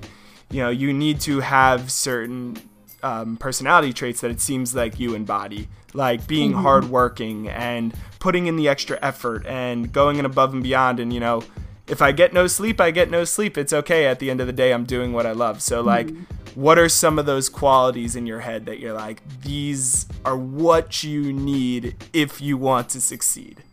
you 0.53 0.61
know 0.61 0.69
you 0.69 0.93
need 0.93 1.19
to 1.19 1.39
have 1.39 1.91
certain 1.91 2.55
um, 3.01 3.35
personality 3.37 3.91
traits 3.91 4.21
that 4.21 4.31
it 4.31 4.39
seems 4.39 4.73
like 4.73 4.99
you 4.99 5.15
embody 5.15 5.67
like 5.93 6.25
being 6.27 6.51
mm-hmm. 6.51 6.61
hardworking 6.61 7.49
and 7.49 7.93
putting 8.19 8.47
in 8.47 8.55
the 8.55 8.69
extra 8.69 8.97
effort 9.01 9.45
and 9.45 9.91
going 9.91 10.17
in 10.17 10.25
above 10.25 10.53
and 10.53 10.63
beyond 10.63 10.99
and 10.99 11.11
you 11.11 11.19
know 11.19 11.43
if 11.87 12.01
i 12.01 12.11
get 12.11 12.33
no 12.33 12.47
sleep 12.47 12.79
i 12.79 12.91
get 12.91 13.09
no 13.09 13.23
sleep. 13.23 13.57
It's 13.57 13.73
okay. 13.73 14.05
At 14.05 14.19
the 14.19 14.29
end 14.29 14.41
of 14.41 14.47
the 14.47 14.53
day 14.53 14.71
i'm 14.73 14.85
doing 14.85 15.13
what 15.13 15.25
i 15.25 15.31
love. 15.31 15.61
So 15.61 15.81
like 15.81 16.07
mm-hmm. 16.07 16.61
what 16.61 16.77
are 16.77 16.89
some 16.89 17.19
of 17.19 17.25
those 17.25 17.49
qualities 17.49 18.15
in 18.15 18.25
your 18.25 18.39
head 18.39 18.65
that 18.65 18.79
you're 18.79 18.93
like 18.93 19.21
these 19.41 20.05
are 20.25 20.37
what 20.37 21.03
you 21.03 21.33
need 21.33 21.95
if 22.13 22.41
you 22.41 22.57
want 22.57 22.89
to 22.89 23.01
succeed? 23.01 23.63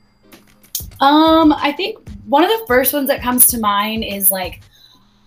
Um 1.01 1.53
i 1.53 1.73
think 1.73 1.99
one 2.27 2.45
of 2.45 2.51
the 2.51 2.65
first 2.67 2.93
ones 2.93 3.09
that 3.09 3.23
comes 3.23 3.47
to 3.49 3.59
mind 3.59 4.05
is 4.05 4.31
like 4.31 4.63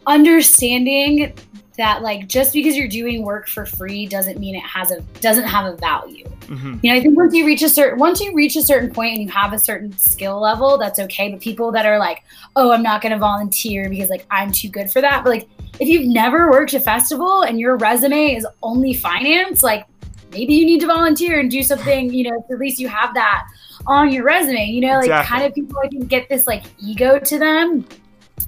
understanding 0.05 1.33
that 1.77 2.01
like 2.01 2.27
just 2.27 2.53
because 2.53 2.75
you're 2.75 2.87
doing 2.87 3.23
work 3.23 3.47
for 3.47 3.65
free 3.65 4.05
doesn't 4.05 4.39
mean 4.39 4.55
it 4.55 4.63
has 4.63 4.91
a 4.91 5.01
doesn't 5.21 5.45
have 5.45 5.65
a 5.65 5.75
value. 5.77 6.25
Mm-hmm. 6.41 6.77
You 6.81 6.91
know, 6.91 6.99
I 6.99 7.01
think 7.01 7.17
once 7.17 7.33
you 7.33 7.45
reach 7.45 7.63
a 7.63 7.69
certain 7.69 7.99
once 7.99 8.19
you 8.19 8.33
reach 8.33 8.55
a 8.55 8.61
certain 8.61 8.91
point 8.91 9.13
and 9.13 9.23
you 9.23 9.29
have 9.29 9.53
a 9.53 9.59
certain 9.59 9.97
skill 9.97 10.39
level, 10.39 10.77
that's 10.77 10.99
okay. 10.99 11.31
But 11.31 11.41
people 11.41 11.71
that 11.71 11.85
are 11.85 11.97
like, 11.97 12.23
oh, 12.55 12.71
I'm 12.71 12.83
not 12.83 13.01
going 13.01 13.11
to 13.11 13.17
volunteer 13.17 13.89
because 13.89 14.09
like 14.09 14.25
I'm 14.29 14.51
too 14.51 14.69
good 14.69 14.91
for 14.91 15.01
that. 15.01 15.23
But 15.23 15.29
like, 15.31 15.49
if 15.79 15.87
you've 15.87 16.07
never 16.07 16.51
worked 16.51 16.73
a 16.73 16.79
festival 16.79 17.41
and 17.41 17.59
your 17.59 17.77
resume 17.77 18.35
is 18.35 18.45
only 18.61 18.93
finance, 18.93 19.63
like 19.63 19.85
maybe 20.31 20.53
you 20.53 20.65
need 20.65 20.81
to 20.81 20.87
volunteer 20.87 21.39
and 21.39 21.49
do 21.49 21.63
something. 21.63 22.13
You 22.13 22.29
know, 22.29 22.45
at 22.51 22.59
least 22.59 22.79
you 22.79 22.87
have 22.87 23.13
that 23.15 23.45
on 23.87 24.11
your 24.11 24.25
resume. 24.25 24.65
You 24.65 24.81
know, 24.81 24.95
like 24.95 25.05
exactly. 25.05 25.37
kind 25.37 25.45
of 25.47 25.55
people 25.55 25.79
I 25.83 25.87
can 25.87 26.05
get 26.05 26.29
this 26.29 26.45
like 26.45 26.65
ego 26.79 27.17
to 27.19 27.39
them 27.39 27.85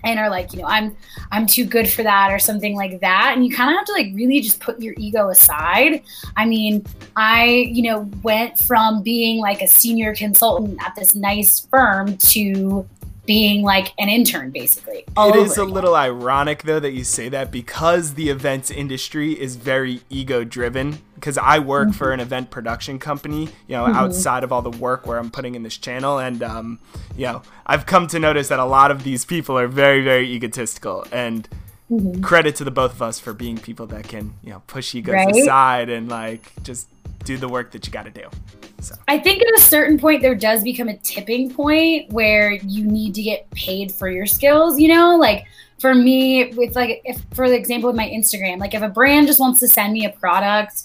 and 0.05 0.19
are 0.19 0.29
like, 0.29 0.53
you 0.53 0.59
know, 0.61 0.67
I'm 0.67 0.95
I'm 1.31 1.45
too 1.45 1.65
good 1.65 1.89
for 1.89 2.03
that 2.03 2.31
or 2.31 2.39
something 2.39 2.75
like 2.75 3.01
that. 3.01 3.33
And 3.35 3.45
you 3.45 3.53
kind 3.53 3.71
of 3.71 3.75
have 3.75 3.85
to 3.87 3.91
like 3.91 4.07
really 4.13 4.39
just 4.39 4.59
put 4.59 4.79
your 4.79 4.93
ego 4.97 5.29
aside. 5.29 6.03
I 6.37 6.45
mean, 6.45 6.85
I, 7.15 7.45
you 7.71 7.83
know, 7.83 8.09
went 8.23 8.59
from 8.59 9.01
being 9.01 9.39
like 9.39 9.61
a 9.61 9.67
senior 9.67 10.15
consultant 10.15 10.77
at 10.85 10.95
this 10.95 11.15
nice 11.15 11.65
firm 11.67 12.17
to 12.17 12.87
being 13.25 13.63
like 13.63 13.93
an 13.97 14.09
intern 14.09 14.51
basically. 14.51 15.03
it 15.17 15.35
is 15.35 15.57
a 15.57 15.63
again. 15.63 15.73
little 15.73 15.95
ironic 15.95 16.63
though 16.63 16.79
that 16.79 16.91
you 16.91 17.03
say 17.03 17.29
that 17.29 17.51
because 17.51 18.13
the 18.15 18.29
events 18.29 18.71
industry 18.71 19.39
is 19.39 19.55
very 19.55 20.01
ego 20.09 20.43
driven. 20.43 20.99
Because 21.15 21.37
I 21.37 21.59
work 21.59 21.87
mm-hmm. 21.87 21.97
for 21.97 22.11
an 22.11 22.19
event 22.19 22.51
production 22.51 22.99
company, 22.99 23.43
you 23.67 23.75
know, 23.75 23.85
mm-hmm. 23.85 23.95
outside 23.95 24.43
of 24.43 24.51
all 24.51 24.61
the 24.61 24.69
work 24.69 25.07
where 25.07 25.17
I'm 25.17 25.31
putting 25.31 25.55
in 25.55 25.63
this 25.63 25.77
channel, 25.77 26.19
and 26.19 26.43
um, 26.43 26.79
you 27.15 27.25
know, 27.25 27.41
I've 27.65 27.85
come 27.85 28.05
to 28.07 28.19
notice 28.19 28.49
that 28.49 28.59
a 28.59 28.65
lot 28.65 28.91
of 28.91 29.03
these 29.03 29.25
people 29.25 29.57
are 29.57 29.67
very, 29.67 30.03
very 30.03 30.29
egotistical, 30.29 31.07
and 31.11 31.47
mm-hmm. 31.89 32.21
credit 32.21 32.55
to 32.57 32.63
the 32.63 32.69
both 32.69 32.93
of 32.93 33.01
us 33.01 33.19
for 33.19 33.33
being 33.33 33.57
people 33.57 33.87
that 33.87 34.07
can, 34.07 34.33
you 34.43 34.51
know, 34.51 34.61
push 34.67 34.93
egos 34.93 35.13
right? 35.15 35.35
aside 35.35 35.89
and 35.89 36.09
like 36.09 36.51
just 36.63 36.89
do 37.23 37.37
the 37.37 37.47
work 37.47 37.71
that 37.71 37.87
you 37.87 37.93
got 37.93 38.05
to 38.05 38.11
do. 38.11 38.29
So. 38.85 38.95
I 39.07 39.17
think 39.17 39.41
at 39.41 39.47
a 39.57 39.61
certain 39.61 39.97
point 39.97 40.21
there 40.21 40.35
does 40.35 40.63
become 40.63 40.87
a 40.87 40.97
tipping 40.97 41.53
point 41.53 42.11
where 42.11 42.51
you 42.51 42.85
need 42.85 43.15
to 43.15 43.23
get 43.23 43.49
paid 43.51 43.91
for 43.91 44.09
your 44.09 44.25
skills, 44.25 44.79
you 44.79 44.87
know? 44.87 45.15
Like 45.15 45.45
for 45.79 45.95
me, 45.95 46.53
with 46.53 46.75
like 46.75 47.01
if 47.03 47.21
for 47.33 47.49
the 47.49 47.55
example 47.55 47.89
with 47.89 47.97
my 47.97 48.07
Instagram, 48.07 48.59
like 48.59 48.73
if 48.73 48.81
a 48.81 48.89
brand 48.89 49.27
just 49.27 49.39
wants 49.39 49.59
to 49.61 49.67
send 49.67 49.93
me 49.93 50.05
a 50.05 50.11
product 50.11 50.83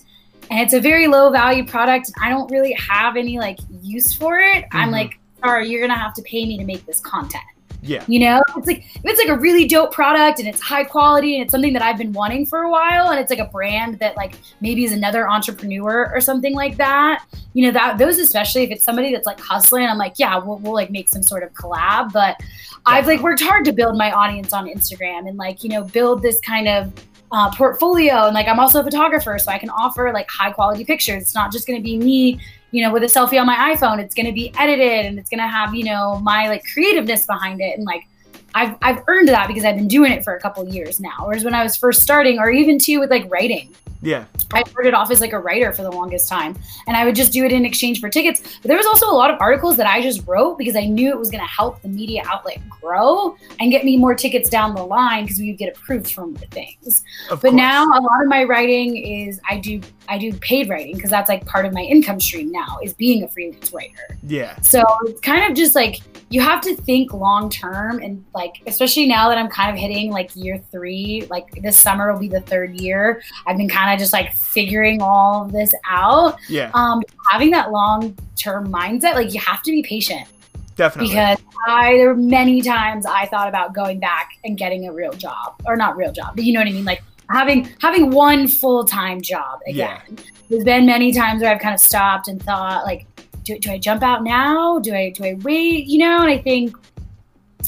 and 0.51 0.61
it's 0.61 0.73
a 0.73 0.81
very 0.81 1.07
low 1.07 1.31
value 1.31 1.67
product 1.67 2.09
and 2.09 2.17
I 2.25 2.31
don't 2.31 2.51
really 2.51 2.73
have 2.73 3.17
any 3.17 3.39
like 3.39 3.59
use 3.83 4.15
for 4.15 4.39
it, 4.41 4.65
mm-hmm. 4.65 4.77
I'm 4.77 4.91
like, 4.91 5.19
sorry, 5.41 5.69
you're 5.69 5.81
gonna 5.81 5.99
have 5.99 6.15
to 6.15 6.23
pay 6.23 6.47
me 6.47 6.57
to 6.57 6.65
make 6.65 6.87
this 6.87 7.01
content. 7.01 7.45
Yeah. 7.83 8.05
You 8.07 8.21
know, 8.21 8.43
it's 8.57 8.67
like 8.67 8.85
it's 9.05 9.19
like 9.19 9.29
a 9.29 9.41
really 9.41 9.67
dope 9.67 9.93
product 9.93 10.39
and 10.39 10.47
it's 10.47 10.61
high 10.61 10.85
quality 10.85 11.35
and 11.35 11.43
it's 11.43 11.51
something 11.51 11.73
that 11.73 11.83
I've 11.83 11.97
been 11.97 12.13
wanting 12.13 12.45
for 12.45 12.63
a 12.63 12.71
while 12.71 13.09
and 13.11 13.19
it's 13.19 13.31
like 13.31 13.39
a 13.39 13.47
brand 13.47 13.99
that 14.01 14.17
like 14.17 14.35
maybe 14.61 14.85
is 14.85 14.93
another 14.93 15.29
entrepreneur 15.29 16.11
or 16.13 16.21
something 16.21 16.55
like 16.55 16.77
that. 16.77 17.25
You 17.55 17.67
know, 17.67 17.73
that 17.73 17.99
those 17.99 18.19
especially 18.19 18.65
if 18.65 18.71
it's 18.71 18.85
somebody 18.85 19.13
that's 19.13 19.27
like 19.27 19.41
hustling, 19.41 19.87
I'm 19.87 19.99
like, 19.99 20.15
yeah, 20.19 20.37
we'll, 20.39 20.59
we'll 20.59 20.75
like 20.75 20.91
make 20.91 21.09
some 21.09 21.23
sort 21.23 21.43
of 21.43 21.53
collab. 21.55 22.13
But 22.13 22.37
I've 22.85 23.07
like 23.07 23.21
worked 23.21 23.43
hard 23.43 23.65
to 23.65 23.73
build 23.73 23.97
my 23.97 24.13
audience 24.13 24.53
on 24.53 24.67
Instagram 24.67 25.29
and 25.29 25.39
like, 25.39 25.65
you 25.65 25.71
know, 25.71 25.85
build 25.85 26.23
this 26.23 26.41
kind 26.41 26.69
of 26.69 26.93
uh, 27.33 27.51
portfolio 27.55 28.27
and 28.27 28.35
like 28.35 28.49
I'm 28.49 28.59
also 28.59 28.81
a 28.81 28.85
photographer, 28.85 29.39
so 29.39 29.51
I 29.51 29.59
can 29.59 29.71
offer 29.71 30.11
like 30.13 30.29
high 30.29 30.51
quality 30.51 30.85
pictures. 30.85 31.23
It's 31.23 31.35
not 31.35 31.53
just 31.53 31.67
going 31.67 31.79
to 31.79 31.83
be 31.83 31.97
me 31.97 32.41
you 32.71 32.85
know, 32.85 32.93
with 32.93 33.03
a 33.03 33.07
selfie 33.07 33.41
on 33.41 33.47
my 33.47 33.75
iPhone, 33.75 33.99
it's 33.99 34.15
going 34.15 34.27
to 34.27 34.33
be 34.33 34.53
edited 34.59 35.07
and 35.07 35.19
it's 35.19 35.29
going 35.29 35.41
to 35.41 35.49
have, 35.49 35.75
you 35.75 35.85
know, 35.85 36.19
my 36.21 36.49
like 36.49 36.63
creativeness 36.73 37.27
behind 37.27 37.61
it. 37.61 37.77
And 37.77 37.85
like, 37.85 38.07
I've, 38.55 38.77
I've 38.83 39.03
earned 39.07 39.29
that 39.29 39.49
because 39.49 39.65
I've 39.65 39.77
been 39.77 39.89
doing 39.89 40.13
it 40.13 40.25
for 40.25 40.35
a 40.35 40.41
couple 40.41 40.67
years 40.69 41.01
now. 41.01 41.17
Whereas 41.25 41.45
when 41.45 41.55
I 41.55 41.63
was 41.63 41.77
first 41.77 42.03
starting, 42.03 42.39
or 42.39 42.51
even 42.51 42.79
too 42.79 43.01
with 43.01 43.11
like 43.11 43.31
writing, 43.31 43.75
yeah, 44.03 44.25
I 44.53 44.63
started 44.63 44.95
off 44.95 45.11
as 45.11 45.21
like 45.21 45.33
a 45.33 45.39
writer 45.39 45.73
for 45.73 45.83
the 45.83 45.91
longest 45.91 46.29
time, 46.29 46.59
and 46.87 46.97
I 46.97 47.05
would 47.05 47.15
just 47.15 47.33
do 47.33 47.45
it 47.45 47.53
in 47.53 47.67
exchange 47.67 48.01
for 48.01 48.09
tickets. 48.09 48.41
But 48.63 48.69
there 48.69 48.77
was 48.77 48.87
also 48.87 49.07
a 49.07 49.13
lot 49.13 49.31
of 49.31 49.39
articles 49.41 49.77
that 49.77 49.87
I 49.87 50.01
just 50.01 50.27
wrote 50.27 50.57
because 50.57 50.75
I 50.75 50.87
knew 50.87 51.11
it 51.11 51.19
was 51.19 51.31
going 51.31 51.43
to 51.43 51.51
help 51.51 51.83
the 51.83 51.89
media 51.89 52.23
outlet 52.25 52.61
grow 52.69 53.37
and 53.59 53.71
get 53.71 53.85
me 53.85 53.99
more 53.99 54.15
tickets 54.15 54.49
down 54.49 54.75
the 54.75 54.83
line 54.83 55.25
because 55.25 55.39
we 55.39 55.51
would 55.51 55.59
get 55.59 55.77
approved 55.77 56.13
from 56.13 56.35
the 56.35 56.47
things. 56.47 57.05
Of 57.31 57.43
but 57.43 57.51
course. 57.51 57.55
now 57.55 57.85
a 57.85 58.01
lot 58.01 58.23
of 58.23 58.29
my 58.29 58.45
writing 58.45 58.97
is 58.97 59.39
I 59.49 59.59
do 59.59 59.81
I 60.11 60.19
do 60.19 60.33
paid 60.35 60.69
writing 60.69 60.97
because 60.97 61.09
that's 61.09 61.29
like 61.29 61.47
part 61.47 61.65
of 61.65 61.73
my 61.73 61.83
income 61.83 62.19
stream 62.19 62.51
now 62.51 62.79
is 62.83 62.93
being 62.93 63.23
a 63.23 63.29
freelance 63.29 63.73
writer. 63.73 64.19
Yeah. 64.25 64.61
So 64.61 64.83
it's 65.05 65.21
kind 65.21 65.49
of 65.49 65.57
just 65.57 65.77
like 65.77 66.01
you 66.31 66.41
have 66.41 66.61
to 66.63 66.75
think 66.75 67.13
long 67.13 67.49
term 67.49 68.01
and 68.03 68.25
like 68.35 68.61
especially 68.67 69.07
now 69.07 69.29
that 69.29 69.39
I'm 69.39 69.49
kind 69.49 69.71
of 69.71 69.77
hitting 69.77 70.11
like 70.11 70.35
year 70.35 70.61
three, 70.73 71.29
like 71.31 71.49
this 71.63 71.77
summer 71.77 72.13
will 72.13 72.19
be 72.19 72.27
the 72.27 72.41
third 72.41 72.81
year. 72.81 73.23
I've 73.47 73.57
been 73.57 73.69
kind 73.69 73.93
of 73.95 74.01
just 74.01 74.13
like 74.13 74.35
figuring 74.35 75.01
all 75.01 75.45
this 75.45 75.71
out. 75.89 76.39
Yeah. 76.49 76.73
Um, 76.75 77.03
having 77.31 77.53
that 77.53 77.71
long 77.71 78.19
term 78.37 78.67
mindset, 78.67 79.15
like 79.15 79.33
you 79.33 79.39
have 79.39 79.63
to 79.63 79.71
be 79.71 79.81
patient. 79.85 80.27
Definitely. 80.75 81.11
Because 81.11 81.39
I 81.69 81.99
there 81.99 82.09
were 82.09 82.17
many 82.17 82.63
times 82.63 83.07
I 83.07 83.27
thought 83.27 83.49
about 83.49 83.75
going 83.75 84.01
back 84.01 84.31
and 84.45 84.57
getting 84.57 84.89
a 84.89 84.93
real 84.93 85.13
job. 85.13 85.61
Or 85.67 85.77
not 85.77 85.97
real 85.97 86.11
job, 86.11 86.35
but 86.35 86.45
you 86.45 86.53
know 86.53 86.61
what 86.61 86.69
I 86.69 86.73
mean? 86.73 86.85
Like 86.85 87.03
having 87.31 87.69
having 87.81 88.11
one 88.11 88.49
full 88.49 88.85
time 88.85 89.21
job 89.21 89.61
again. 89.67 90.01
Yeah. 90.09 90.25
There's 90.49 90.65
been 90.65 90.87
many 90.87 91.13
times 91.13 91.43
where 91.43 91.53
I've 91.53 91.61
kind 91.61 91.75
of 91.75 91.81
stopped 91.81 92.29
and 92.29 92.43
thought 92.43 92.85
like 92.85 93.07
do, 93.45 93.59
do 93.59 93.71
I 93.71 93.79
jump 93.79 94.03
out 94.03 94.23
now? 94.23 94.79
Do 94.79 94.95
I 94.95 95.11
do 95.11 95.25
I 95.25 95.35
wait? 95.43 95.87
You 95.87 95.99
know, 95.99 96.21
and 96.21 96.31
I 96.31 96.39
think 96.39 96.77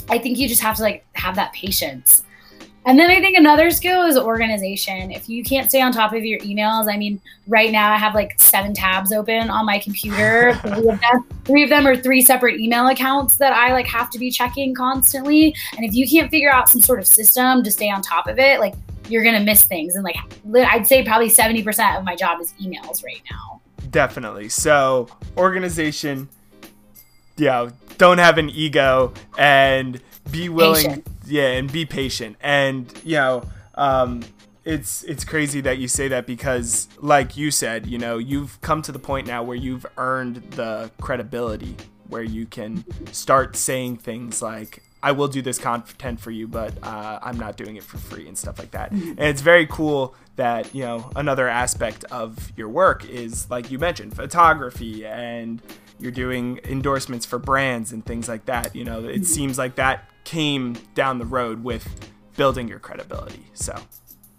I 0.09 0.19
think 0.19 0.39
you 0.39 0.49
just 0.49 0.63
have 0.63 0.77
to 0.77 0.83
like 0.83 1.05
have 1.15 1.37
that 1.37 1.53
patience. 1.53 2.25
And 2.85 2.99
then 2.99 3.11
I 3.11 3.21
think 3.21 3.39
another 3.39 3.71
skill 3.71 4.03
is 4.03 4.19
organization. 4.19 5.13
If 5.13 5.29
you 5.29 5.45
can't 5.45 5.69
stay 5.69 5.81
on 5.81 5.93
top 5.93 6.13
of 6.13 6.25
your 6.25 6.41
emails, 6.41 6.93
I 6.93 6.97
mean, 6.97 7.21
right 7.47 7.71
now 7.71 7.93
I 7.93 7.97
have 7.97 8.13
like 8.13 8.41
seven 8.41 8.75
tabs 8.75 9.13
open 9.13 9.51
on 9.51 9.65
my 9.65 9.79
computer. 9.79 10.55
three, 10.63 10.89
of 10.89 11.01
them, 11.01 11.27
three 11.45 11.63
of 11.63 11.71
them 11.71 11.87
are 11.87 11.95
three 11.95 12.23
separate 12.23 12.59
email 12.59 12.89
accounts 12.89 13.37
that 13.37 13.53
I 13.53 13.73
like 13.73 13.87
have 13.87 14.11
to 14.11 14.19
be 14.19 14.33
checking 14.33 14.75
constantly. 14.75 15.55
And 15.77 15.85
if 15.85 15.95
you 15.95 16.09
can't 16.09 16.29
figure 16.29 16.53
out 16.53 16.69
some 16.69 16.81
sort 16.81 16.99
of 16.99 17.07
system 17.07 17.63
to 17.63 17.71
stay 17.71 17.89
on 17.89 18.03
top 18.03 18.27
of 18.27 18.41
it, 18.41 18.59
like 18.59 18.75
you're 19.09 19.25
gonna 19.25 19.41
miss 19.41 19.65
things. 19.65 19.95
And 19.95 20.05
like 20.05 20.17
I'd 20.55 20.87
say 20.87 21.05
probably 21.05 21.31
70% 21.31 21.99
of 21.99 22.05
my 22.05 22.17
job 22.17 22.41
is 22.41 22.53
emails 22.61 23.05
right 23.05 23.23
now. 23.31 23.61
Definitely. 23.91 24.49
So 24.49 25.09
organization, 25.37 26.29
yeah, 27.37 27.71
don't 27.99 28.19
have 28.19 28.39
an 28.39 28.51
ego 28.51 29.13
and 29.37 30.01
be 30.31 30.49
willing, 30.49 30.87
patient. 30.87 31.07
yeah, 31.27 31.49
and 31.49 31.71
be 31.71 31.85
patient. 31.85 32.37
And 32.41 32.93
you 33.05 33.17
know, 33.17 33.43
um, 33.75 34.23
it's 34.65 35.03
it's 35.05 35.25
crazy 35.25 35.61
that 35.61 35.79
you 35.79 35.89
say 35.89 36.09
that 36.09 36.27
because 36.27 36.89
like 37.01 37.37
you 37.37 37.51
said 37.51 37.87
you 37.87 37.99
know 37.99 38.19
you've 38.19 38.61
come 38.61 38.81
to 38.81 38.93
the 38.93 38.99
point 38.99 39.27
now 39.27 39.43
where 39.43 39.57
you've 39.57 39.85
earned 39.97 40.37
the 40.53 40.91
credibility 41.01 41.75
where 42.09 42.23
you 42.23 42.47
can 42.47 42.85
start 43.13 43.57
saying 43.57 43.97
things 43.97 44.41
like 44.41 44.83
I 45.03 45.13
will 45.13 45.29
do 45.29 45.43
this 45.43 45.59
content 45.59 46.21
for 46.21 46.31
you, 46.31 46.47
but 46.47 46.73
uh, 46.83 47.19
I'm 47.23 47.39
not 47.39 47.57
doing 47.57 47.77
it 47.77 47.83
for 47.83 47.99
free 47.99 48.29
and 48.29 48.39
stuff 48.39 48.59
like 48.59 48.71
that. 48.71 48.93
Mm-hmm. 48.93 49.11
And 49.11 49.21
it's 49.21 49.41
very 49.41 49.67
cool 49.67 50.15
that 50.37 50.75
you 50.75 50.83
know 50.83 51.11
another 51.17 51.49
aspect 51.49 52.05
of 52.05 52.53
your 52.57 52.69
work 52.69 53.05
is 53.05 53.51
like 53.51 53.71
you 53.71 53.79
mentioned 53.79 54.15
photography 54.15 55.05
and 55.05 55.61
you're 55.99 56.13
doing 56.13 56.59
endorsements 56.65 57.27
for 57.27 57.39
brands 57.39 57.93
and 57.93 58.05
things 58.05 58.29
like 58.29 58.47
that. 58.47 58.75
You 58.77 58.85
know, 58.85 59.05
it 59.05 59.15
mm-hmm. 59.15 59.23
seems 59.25 59.59
like 59.59 59.75
that 59.77 60.09
came 60.25 60.75
down 60.95 61.19
the 61.19 61.27
road 61.27 61.65
with 61.65 61.89
building 62.37 62.69
your 62.69 62.79
credibility. 62.79 63.45
So 63.55 63.75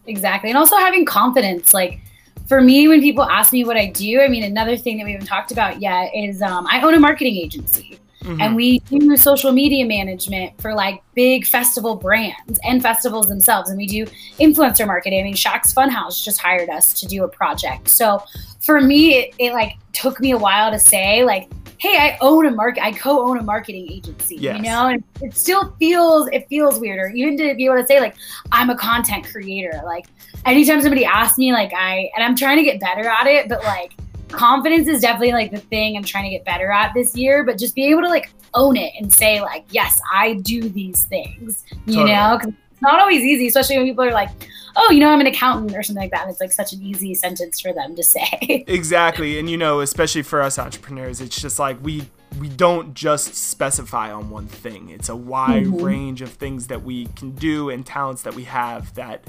exactly, 0.07 0.49
and 0.49 0.57
also 0.57 0.77
having 0.77 1.05
confidence, 1.05 1.73
like 1.73 1.99
for 2.47 2.61
me, 2.61 2.87
when 2.87 3.01
people 3.01 3.23
ask 3.23 3.51
me 3.51 3.63
what 3.63 3.77
I 3.77 3.87
do, 3.87 4.21
I 4.21 4.27
mean, 4.27 4.43
another 4.43 4.77
thing 4.77 4.97
that 4.97 5.05
we 5.05 5.11
haven't 5.11 5.27
talked 5.27 5.51
about 5.51 5.81
yet 5.81 6.11
is 6.15 6.41
um, 6.41 6.67
I 6.69 6.81
own 6.81 6.93
a 6.93 6.99
marketing 6.99 7.35
agency. 7.35 7.99
Mm-hmm. 8.23 8.41
And 8.41 8.55
we 8.55 8.79
do 8.79 9.17
social 9.17 9.51
media 9.51 9.85
management 9.85 10.59
for 10.61 10.73
like 10.73 11.03
big 11.13 11.45
festival 11.45 11.95
brands 11.95 12.59
and 12.63 12.81
festivals 12.81 13.27
themselves. 13.27 13.69
And 13.69 13.77
we 13.77 13.85
do 13.85 14.05
influencer 14.39 14.87
marketing. 14.87 15.19
I 15.19 15.23
mean, 15.23 15.35
Shaq's 15.35 15.73
Funhouse 15.73 16.23
just 16.23 16.39
hired 16.39 16.69
us 16.69 16.93
to 17.01 17.05
do 17.05 17.25
a 17.25 17.27
project. 17.27 17.89
So 17.89 18.23
for 18.61 18.79
me, 18.79 19.15
it, 19.15 19.35
it 19.39 19.53
like 19.53 19.73
took 19.91 20.21
me 20.21 20.31
a 20.31 20.37
while 20.37 20.71
to 20.71 20.79
say, 20.79 21.25
like, 21.25 21.49
hey, 21.79 21.97
I 21.97 22.17
own 22.21 22.45
a 22.45 22.51
market, 22.51 22.81
I 22.81 22.93
co-own 22.93 23.39
a 23.39 23.43
marketing 23.43 23.91
agency, 23.91 24.37
yes. 24.37 24.55
you 24.55 24.63
know, 24.63 24.87
and 24.87 25.03
it 25.21 25.35
still 25.35 25.75
feels, 25.79 26.29
it 26.31 26.47
feels 26.47 26.79
weirder, 26.79 27.11
even 27.13 27.37
to 27.39 27.53
be 27.55 27.65
able 27.65 27.75
to 27.75 27.85
say 27.85 27.99
like, 27.99 28.15
I'm 28.53 28.69
a 28.69 28.77
content 28.77 29.25
creator. 29.25 29.81
Like, 29.83 30.05
anytime 30.45 30.81
somebody 30.81 31.03
asks 31.03 31.37
me, 31.37 31.51
like, 31.51 31.73
I, 31.75 32.09
and 32.15 32.23
I'm 32.23 32.37
trying 32.37 32.55
to 32.55 32.63
get 32.63 32.79
better 32.79 33.05
at 33.05 33.27
it, 33.27 33.49
but 33.49 33.61
like, 33.65 33.91
confidence 34.33 34.87
is 34.87 35.01
definitely 35.01 35.31
like 35.31 35.51
the 35.51 35.59
thing 35.59 35.95
I'm 35.95 36.03
trying 36.03 36.25
to 36.25 36.29
get 36.29 36.45
better 36.45 36.71
at 36.71 36.93
this 36.93 37.15
year, 37.15 37.43
but 37.43 37.57
just 37.57 37.75
be 37.75 37.85
able 37.85 38.01
to 38.01 38.09
like 38.09 38.31
own 38.53 38.77
it 38.77 38.93
and 38.99 39.13
say 39.13 39.41
like, 39.41 39.65
yes, 39.69 39.99
I 40.11 40.35
do 40.35 40.69
these 40.69 41.03
things, 41.03 41.63
you 41.85 41.95
totally. 41.95 42.11
know, 42.11 42.37
because 42.37 42.53
it's 42.71 42.81
not 42.81 42.99
always 42.99 43.21
easy, 43.21 43.47
especially 43.47 43.77
when 43.77 43.85
people 43.85 44.03
are 44.03 44.11
like, 44.11 44.29
oh, 44.75 44.91
you 44.91 44.99
know, 44.99 45.09
I'm 45.09 45.21
an 45.21 45.27
accountant 45.27 45.75
or 45.75 45.83
something 45.83 46.01
like 46.01 46.11
that. 46.11 46.23
And 46.23 46.31
it's 46.31 46.41
like 46.41 46.51
such 46.51 46.73
an 46.73 46.81
easy 46.81 47.13
sentence 47.13 47.61
for 47.61 47.73
them 47.73 47.95
to 47.95 48.03
say. 48.03 48.63
exactly. 48.67 49.39
And, 49.39 49.49
you 49.49 49.57
know, 49.57 49.81
especially 49.81 50.23
for 50.23 50.41
us 50.41 50.59
entrepreneurs, 50.59 51.21
it's 51.21 51.39
just 51.39 51.59
like 51.59 51.77
we, 51.83 52.05
we 52.39 52.49
don't 52.49 52.93
just 52.93 53.35
specify 53.35 54.11
on 54.11 54.29
one 54.29 54.47
thing. 54.47 54.89
It's 54.89 55.09
a 55.09 55.15
wide 55.15 55.65
mm-hmm. 55.65 55.83
range 55.83 56.21
of 56.21 56.29
things 56.29 56.67
that 56.67 56.83
we 56.83 57.05
can 57.15 57.31
do 57.31 57.69
and 57.69 57.85
talents 57.85 58.23
that 58.23 58.33
we 58.33 58.45
have 58.45 58.93
that, 58.95 59.23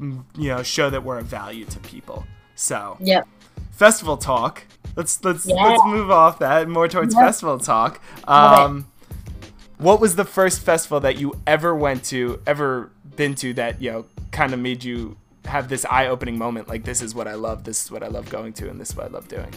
mm, 0.00 0.22
you 0.38 0.48
know, 0.48 0.62
show 0.62 0.88
that 0.90 1.02
we're 1.02 1.18
of 1.18 1.26
value 1.26 1.64
to 1.64 1.80
people. 1.80 2.24
So, 2.54 2.96
yeah 3.00 3.22
festival 3.76 4.16
talk. 4.16 4.64
Let's 4.96 5.22
let's 5.22 5.46
yeah. 5.46 5.54
let's 5.54 5.82
move 5.86 6.10
off 6.10 6.38
that 6.38 6.68
more 6.68 6.88
towards 6.88 7.14
yeah. 7.14 7.26
festival 7.26 7.58
talk. 7.58 8.00
Um, 8.26 8.86
what 9.78 10.00
was 10.00 10.16
the 10.16 10.24
first 10.24 10.62
festival 10.62 11.00
that 11.00 11.18
you 11.18 11.34
ever 11.46 11.74
went 11.74 12.04
to, 12.04 12.40
ever 12.46 12.90
been 13.14 13.34
to 13.36 13.52
that 13.54 13.80
you 13.80 13.92
know 13.92 14.06
kind 14.32 14.54
of 14.54 14.60
made 14.60 14.82
you 14.82 15.16
have 15.44 15.68
this 15.68 15.84
eye-opening 15.84 16.38
moment? 16.38 16.68
Like 16.68 16.84
this 16.84 17.02
is 17.02 17.14
what 17.14 17.28
I 17.28 17.34
love. 17.34 17.64
This 17.64 17.84
is 17.84 17.90
what 17.90 18.02
I 18.02 18.08
love 18.08 18.28
going 18.30 18.54
to, 18.54 18.70
and 18.70 18.80
this 18.80 18.90
is 18.90 18.96
what 18.96 19.06
I 19.06 19.08
love 19.10 19.28
doing. 19.28 19.52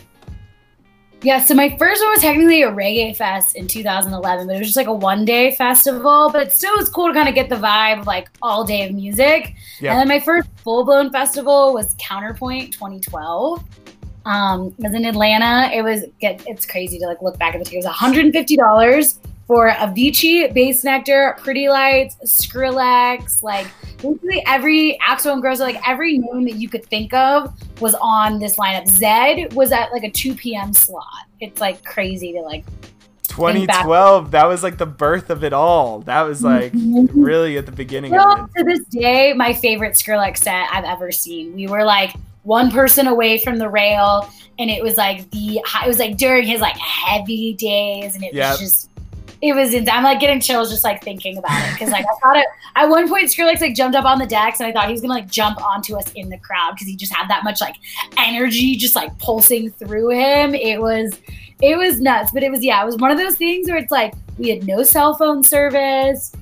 Yeah, 1.22 1.44
so 1.44 1.54
my 1.54 1.76
first 1.78 2.02
one 2.02 2.12
was 2.12 2.22
technically 2.22 2.62
a 2.62 2.72
reggae 2.72 3.14
fest 3.14 3.58
in 3.58 3.68
2011, 3.68 4.48
but 4.48 4.56
it 4.56 4.60
was 4.60 4.68
just 4.70 4.78
like 4.78 4.88
a 4.88 4.94
one 4.94 5.26
day 5.26 5.54
festival. 5.56 6.30
But 6.32 6.48
it 6.48 6.54
still 6.54 6.76
was 6.78 6.88
cool 6.88 7.08
to 7.08 7.14
kind 7.14 7.28
of 7.28 7.36
get 7.36 7.50
the 7.50 7.58
vibe 7.58 8.00
of 8.00 8.08
like 8.08 8.30
all 8.42 8.64
day 8.64 8.88
of 8.88 8.94
music. 8.94 9.56
Yep. 9.82 9.92
And 9.92 10.00
then 10.00 10.08
my 10.08 10.20
first 10.20 10.50
full 10.64 10.86
blown 10.86 11.12
festival 11.12 11.74
was 11.74 11.96
Counterpoint 11.98 12.72
2012. 12.74 13.64
Um, 14.30 14.68
it 14.78 14.84
was 14.84 14.94
in 14.94 15.06
Atlanta. 15.06 15.74
It 15.74 15.82
was 15.82 16.06
get 16.22 16.44
it's 16.46 16.66
crazy 16.66 17.00
to 17.00 17.08
like 17.08 17.22
look 17.24 17.40
back 17.40 17.56
at 17.56 17.60
the 17.60 17.66
ticket. 17.66 17.84
It 17.84 17.88
was 17.88 17.98
150 17.98 18.56
dollars 18.56 19.20
for 19.48 19.72
Avicii, 19.72 20.54
Bassnectar, 20.54 21.36
Pretty 21.40 21.68
Lights, 21.68 22.16
Skrillex, 22.24 23.42
like 23.42 23.66
basically 23.98 24.44
every 24.46 25.00
Axwell 25.02 25.34
and 25.34 25.44
Ingrosso, 25.44 25.62
like 25.62 25.82
every 25.88 26.20
name 26.20 26.46
that 26.46 26.54
you 26.54 26.70
could 26.70 26.86
think 26.86 27.12
of 27.16 27.52
was 27.82 27.96
on 27.96 28.38
this 28.38 28.58
lineup. 28.58 28.88
Zedd 28.88 29.52
was 29.54 29.72
at 29.72 29.92
like 29.92 30.04
a 30.04 30.12
2 30.12 30.36
p.m. 30.36 30.74
slot. 30.74 31.26
It's 31.40 31.60
like 31.60 31.84
crazy 31.84 32.32
to 32.34 32.42
like 32.42 32.64
2012 33.30 34.32
that 34.32 34.46
was 34.46 34.64
like 34.64 34.78
the 34.78 34.86
birth 34.86 35.30
of 35.30 35.44
it 35.44 35.54
all 35.54 36.00
that 36.02 36.24
was 36.24 36.44
like 36.44 36.74
mm-hmm. 36.74 37.22
really 37.22 37.58
at 37.58 37.66
the 37.66 37.72
beginning 37.72 38.12
well, 38.12 38.50
to 38.58 38.64
this 38.64 38.84
day 38.86 39.34
my 39.34 39.54
favorite 39.54 39.94
skrillex 39.94 40.38
set 40.38 40.68
i've 40.74 40.84
ever 40.84 41.12
seen 41.12 41.54
we 41.54 41.68
were 41.68 41.86
like 41.86 42.12
one 42.50 42.72
person 42.72 43.06
away 43.06 43.38
from 43.38 43.60
the 43.60 43.70
rail 43.70 44.28
and 44.58 44.72
it 44.72 44.82
was 44.82 44.98
like 44.98 45.30
the 45.30 45.62
it 45.84 45.88
was 45.88 46.00
like 46.00 46.18
during 46.18 46.48
his 46.48 46.60
like 46.60 46.76
heavy 46.78 47.54
days 47.54 48.16
and 48.16 48.24
it 48.24 48.34
yep. 48.34 48.54
was 48.54 48.60
just 48.60 48.90
it 49.44 49.54
was 49.54 49.74
I'm 49.74 50.04
like 50.04 50.20
getting 50.20 50.42
chills 50.42 50.72
just 50.72 50.84
like 50.84 51.04
thinking 51.04 51.38
about 51.38 51.70
it 51.70 51.74
because 51.74 51.92
like 51.92 52.06
I 52.06 52.20
thought 52.22 52.38
it 52.38 52.48
at 52.76 52.90
one 52.90 53.08
point 53.08 53.26
Skrillex 53.28 53.62
like 53.62 53.76
jumped 53.76 53.96
up 53.96 54.04
on 54.04 54.18
the 54.18 54.26
decks 54.26 54.60
and 54.60 54.68
I 54.68 54.74
thought 54.74 54.88
he 54.88 54.92
was 54.92 55.02
gonna 55.02 55.14
like 55.14 55.30
jump 55.30 55.64
onto 55.64 55.96
us 55.96 56.12
in 56.14 56.28
the 56.30 56.40
crowd 56.40 56.72
because 56.74 56.88
he 56.88 56.96
just 56.96 57.14
had 57.14 57.30
that 57.30 57.44
much 57.44 57.62
like 57.62 57.76
energy 58.18 58.76
just 58.76 58.96
like 58.96 59.16
pulsing 59.20 59.70
through 59.72 60.10
him. 60.10 60.56
It 60.56 60.82
was 60.82 61.20
it 61.62 61.78
was 61.78 62.02
nuts, 62.02 62.32
but 62.34 62.42
it 62.42 62.50
was 62.52 62.64
yeah, 62.64 62.82
it 62.82 62.86
was 62.86 62.98
one 62.98 63.12
of 63.12 63.20
those 63.20 63.36
things 63.36 63.70
where 63.70 63.78
it's 63.78 63.92
like 63.92 64.14
we 64.40 64.50
had 64.50 64.66
no 64.66 64.82
cell 64.82 65.14
phone 65.14 65.44
service 65.44 66.34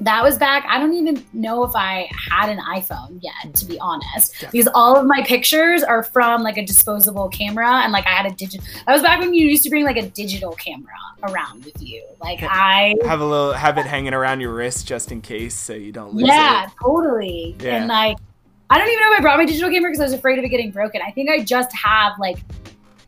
that 0.00 0.22
was 0.22 0.38
back. 0.38 0.64
I 0.68 0.78
don't 0.78 0.94
even 0.94 1.24
know 1.32 1.64
if 1.64 1.72
I 1.74 2.08
had 2.30 2.48
an 2.48 2.58
iPhone 2.58 3.18
yet, 3.20 3.54
to 3.54 3.64
be 3.64 3.78
honest, 3.78 4.46
because 4.50 4.68
all 4.74 4.96
of 4.96 5.06
my 5.06 5.22
pictures 5.22 5.82
are 5.82 6.02
from 6.02 6.42
like 6.42 6.56
a 6.56 6.64
disposable 6.64 7.28
camera, 7.28 7.82
and 7.82 7.92
like 7.92 8.06
I 8.06 8.10
had 8.10 8.26
a 8.26 8.34
digital. 8.34 8.66
That 8.86 8.92
was 8.92 9.02
back 9.02 9.20
when 9.20 9.32
you 9.34 9.46
used 9.46 9.62
to 9.64 9.70
bring 9.70 9.84
like 9.84 9.96
a 9.96 10.08
digital 10.08 10.52
camera 10.52 10.92
around 11.22 11.64
with 11.64 11.80
you. 11.80 12.04
Like 12.20 12.40
I 12.42 12.96
have 13.04 13.20
a 13.20 13.24
little 13.24 13.52
have 13.52 13.78
it 13.78 13.86
hanging 13.86 14.14
around 14.14 14.40
your 14.40 14.54
wrist 14.54 14.86
just 14.86 15.12
in 15.12 15.20
case, 15.20 15.54
so 15.54 15.72
you 15.72 15.92
don't 15.92 16.14
lose 16.14 16.26
yeah, 16.26 16.64
it. 16.64 16.66
Yeah, 16.66 16.68
totally. 16.82 17.56
And 17.60 17.88
like, 17.88 18.16
I 18.70 18.78
don't 18.78 18.88
even 18.88 19.00
know 19.00 19.12
if 19.12 19.18
I 19.20 19.22
brought 19.22 19.38
my 19.38 19.46
digital 19.46 19.70
camera 19.70 19.90
because 19.90 20.00
I 20.00 20.04
was 20.04 20.14
afraid 20.14 20.38
of 20.38 20.44
it 20.44 20.48
getting 20.48 20.70
broken. 20.70 21.00
I 21.04 21.10
think 21.10 21.30
I 21.30 21.44
just 21.44 21.72
have 21.76 22.12
like 22.18 22.38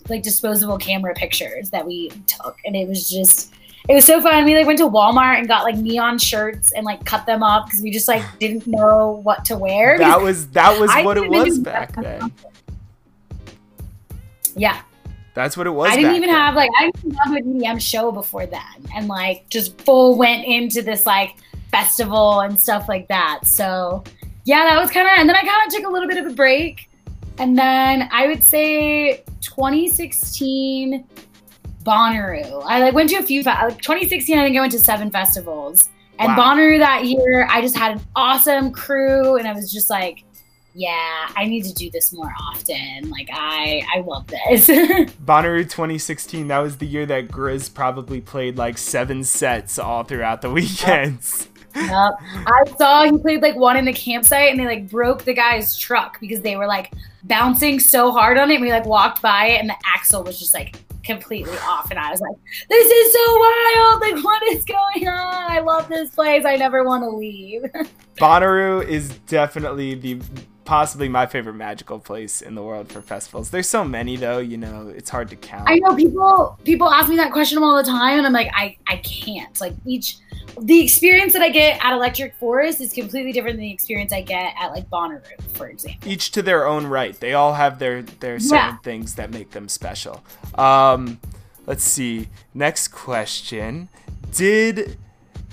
like 0.09 0.23
disposable 0.23 0.79
camera 0.79 1.15
pictures 1.15 1.71
that 1.71 1.87
we 1.87 2.11
took, 2.27 2.59
and 2.65 2.77
it 2.77 2.87
was 2.89 3.09
just 3.09 3.55
it 3.89 3.95
was 3.95 4.05
so 4.05 4.21
fun. 4.21 4.45
We 4.45 4.57
like 4.57 4.67
went 4.67 4.79
to 4.79 4.89
Walmart 4.89 5.39
and 5.39 5.47
got 5.47 5.65
like 5.65 5.77
neon 5.77 6.19
shirts 6.19 6.73
and 6.73 6.87
like 6.87 7.05
cut 7.05 7.27
them 7.27 7.43
up 7.43 7.67
because 7.67 7.83
we 7.83 7.91
just 7.91 8.09
like 8.09 8.23
didn't 8.39 8.67
know 8.67 9.21
what 9.23 9.45
to 9.47 9.57
wear. 9.57 9.99
That 9.99 10.21
was 10.21 10.49
that 10.49 10.79
was 10.81 10.91
what 11.05 11.19
it 11.19 11.29
was 11.29 11.59
back 11.59 11.95
then. 12.01 12.33
Yeah. 14.57 14.81
That's 15.35 15.57
what 15.57 15.67
it 15.67 15.71
was. 15.71 15.91
I 15.91 15.97
didn't 15.97 16.15
even 16.15 16.29
then. 16.29 16.37
have 16.37 16.55
like 16.55 16.71
I 16.79 16.91
didn't 16.93 17.17
have 17.17 17.35
an 17.35 17.61
EDM 17.61 17.81
show 17.81 18.13
before 18.13 18.47
then, 18.47 18.63
and 18.95 19.09
like 19.09 19.49
just 19.51 19.81
full 19.81 20.17
went 20.17 20.47
into 20.47 20.81
this 20.81 21.07
like 21.07 21.35
festival 21.73 22.41
and 22.41 22.59
stuff 22.59 22.89
like 22.89 23.09
that. 23.09 23.41
So 23.43 24.05
yeah, 24.45 24.65
that 24.65 24.81
was 24.81 24.91
kind 24.91 25.09
of, 25.09 25.15
and 25.19 25.29
then 25.29 25.35
I 25.35 25.41
kind 25.41 25.67
of 25.67 25.75
took 25.75 25.87
a 25.87 25.91
little 25.91 26.09
bit 26.09 26.19
of 26.19 26.27
a 26.31 26.35
break, 26.35 26.89
and 27.39 27.59
then 27.59 28.09
I 28.13 28.29
would 28.29 28.45
say 28.45 29.25
2016 29.41 31.05
Bonnaroo. 31.85 32.63
I 32.67 32.81
like 32.81 32.95
went 32.95 33.11
to 33.11 33.17
a 33.17 33.23
few. 33.23 33.43
Like 33.43 33.81
2016, 33.81 34.39
I 34.39 34.45
think 34.45 34.57
I 34.57 34.61
went 34.61 34.73
to 34.73 34.79
seven 34.79 35.11
festivals. 35.11 35.89
And 36.19 36.37
wow. 36.37 36.55
Bonnaroo 36.55 36.79
that 36.79 37.05
year, 37.05 37.47
I 37.51 37.61
just 37.61 37.77
had 37.77 37.97
an 37.97 38.03
awesome 38.15 38.71
crew, 38.71 39.37
and 39.37 39.49
I 39.49 39.53
was 39.53 39.73
just 39.73 39.91
like, 39.91 40.25
yeah, 40.75 41.29
I 41.37 41.45
need 41.45 41.65
to 41.65 41.73
do 41.73 41.91
this 41.91 42.13
more 42.13 42.33
often. 42.51 43.11
Like 43.11 43.29
I, 43.33 43.83
I 43.95 44.01
love 44.01 44.27
this. 44.27 44.67
Bonnaroo 45.25 45.63
2016. 45.63 46.49
That 46.49 46.59
was 46.59 46.79
the 46.79 46.87
year 46.87 47.07
that 47.07 47.29
GRiZ 47.29 47.73
probably 47.75 48.21
played 48.21 48.57
like 48.59 48.77
seven 48.79 49.23
sets 49.23 49.79
all 49.79 50.03
throughout 50.05 50.43
the 50.43 50.51
weekends. 50.53 51.49
Yep. 51.77 51.91
I 51.91 52.65
saw 52.79 53.05
he 53.05 53.19
played 53.19 53.43
like 53.43 53.57
one 53.57 53.77
in 53.77 53.85
the 53.85 53.93
campsite, 53.93 54.51
and 54.51 54.59
they 54.59 54.67
like 54.67 54.89
broke 54.89 55.25
the 55.25 55.35
guy's 55.35 55.77
truck 55.77 56.21
because 56.21 56.41
they 56.41 56.57
were 56.57 56.67
like 56.67 56.93
bouncing 57.25 57.81
so 57.81 58.13
hard 58.13 58.39
on 58.39 58.51
it. 58.51 58.55
And 58.55 58.63
we 58.63 58.71
like 58.71 58.87
walked 58.87 59.21
by 59.23 59.47
it, 59.47 59.61
and 59.61 59.69
the 59.69 59.77
axle 59.85 60.23
was 60.23 60.39
just 60.39 60.55
like 60.55 60.77
completely 61.05 61.57
off 61.59 61.91
and 61.91 61.99
I 61.99 62.11
was 62.11 62.21
like, 62.21 62.37
this 62.69 62.91
is 62.91 63.13
so 63.13 63.39
wild. 63.39 64.01
Like, 64.01 64.25
what 64.25 64.43
is 64.45 64.65
going 64.65 65.09
on? 65.09 65.51
I 65.51 65.61
love 65.61 65.89
this 65.89 66.11
place. 66.15 66.45
I 66.45 66.57
never 66.57 66.85
want 66.85 67.03
to 67.03 67.11
leave. 67.11 67.63
Bonnaroo 68.17 68.87
is 68.87 69.11
definitely 69.27 69.95
the 69.95 70.21
possibly 70.65 71.09
my 71.09 71.27
favorite 71.27 71.55
magical 71.55 71.99
place 71.99 72.41
in 72.41 72.55
the 72.55 72.63
world 72.63 72.91
for 72.91 73.03
festivals. 73.03 73.51
There's 73.51 73.69
so 73.69 73.85
many 73.85 74.17
though, 74.17 74.39
you 74.39 74.57
know, 74.57 74.89
it's 74.89 75.11
hard 75.11 75.29
to 75.31 75.37
count. 75.37 75.69
I 75.69 75.77
know 75.77 75.95
people 75.95 76.59
people 76.65 76.91
ask 76.91 77.09
me 77.09 77.17
that 77.17 77.33
question 77.33 77.63
all 77.63 77.77
the 77.77 77.89
time 77.89 78.19
and 78.19 78.27
I'm 78.27 78.33
like 78.33 78.51
I 78.55 78.77
I 78.89 78.97
can't. 78.99 79.61
Like 79.61 79.75
each 79.85 80.19
the 80.61 80.83
experience 80.83 81.33
that 81.33 81.43
I 81.43 81.51
get 81.51 81.85
at 81.85 81.93
Electric 81.93 82.35
Forest 82.37 82.81
is 82.81 82.93
completely 82.93 83.33
different 83.33 83.57
than 83.57 83.63
the 83.63 83.73
experience 83.73 84.13
I 84.13 84.23
get 84.23 84.55
at 84.59 84.69
like 84.69 84.89
Bonnaroo, 84.89 85.43
for 85.55 85.69
example. 85.69 86.09
Each 86.09 86.31
to 86.33 86.43
their 86.43 86.67
own 86.67 86.87
right. 86.87 87.19
They 87.19 87.35
all 87.35 87.55
have 87.55 87.79
their 87.79 88.03
their 88.03 88.39
certain 88.39 88.57
yeah. 88.57 88.77
things 88.79 89.15
that 89.17 89.31
make 89.31 89.51
them 89.51 89.69
special. 89.69 90.25
Um 90.55 91.21
let's 91.67 91.85
see. 91.85 92.29
Next 92.55 92.89
question. 92.89 93.89
Did 94.33 94.99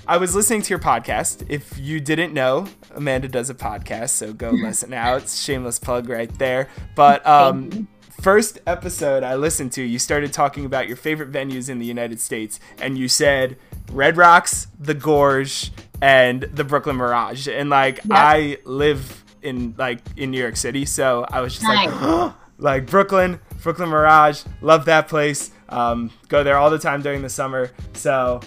I 0.06 0.16
was 0.16 0.34
listening 0.34 0.62
to 0.62 0.70
your 0.70 0.80
podcast. 0.80 1.46
If 1.48 1.78
you 1.78 2.00
didn't 2.00 2.32
know, 2.32 2.66
Amanda 2.94 3.28
does 3.28 3.50
a 3.50 3.54
podcast, 3.54 4.10
so 4.10 4.32
go 4.32 4.50
listen 4.52 4.92
out. 4.92 5.28
Shameless 5.28 5.78
plug 5.78 6.08
right 6.08 6.32
there. 6.38 6.68
But 6.94 7.26
um, 7.26 7.88
first 8.20 8.60
episode 8.66 9.22
I 9.22 9.34
listened 9.34 9.72
to, 9.72 9.82
you 9.82 9.98
started 9.98 10.32
talking 10.32 10.64
about 10.64 10.88
your 10.88 10.96
favorite 10.96 11.32
venues 11.32 11.68
in 11.68 11.78
the 11.78 11.86
United 11.86 12.20
States, 12.20 12.60
and 12.78 12.96
you 12.96 13.08
said 13.08 13.56
Red 13.90 14.16
Rocks, 14.16 14.68
the 14.78 14.94
Gorge, 14.94 15.72
and 16.00 16.42
the 16.42 16.64
Brooklyn 16.64 16.96
Mirage. 16.96 17.48
And 17.48 17.70
like 17.70 17.96
yep. 17.96 18.06
I 18.10 18.58
live 18.64 19.24
in 19.42 19.74
like 19.76 20.00
in 20.16 20.30
New 20.30 20.40
York 20.40 20.56
City, 20.56 20.84
so 20.84 21.26
I 21.28 21.40
was 21.40 21.54
just 21.54 21.64
nice. 21.64 21.90
like, 21.90 22.34
like 22.58 22.86
Brooklyn, 22.86 23.40
Brooklyn 23.62 23.88
Mirage, 23.88 24.44
love 24.60 24.84
that 24.86 25.08
place. 25.08 25.50
Um, 25.68 26.10
go 26.28 26.44
there 26.44 26.58
all 26.58 26.70
the 26.70 26.78
time 26.78 27.02
during 27.02 27.22
the 27.22 27.30
summer. 27.30 27.70
So 27.94 28.40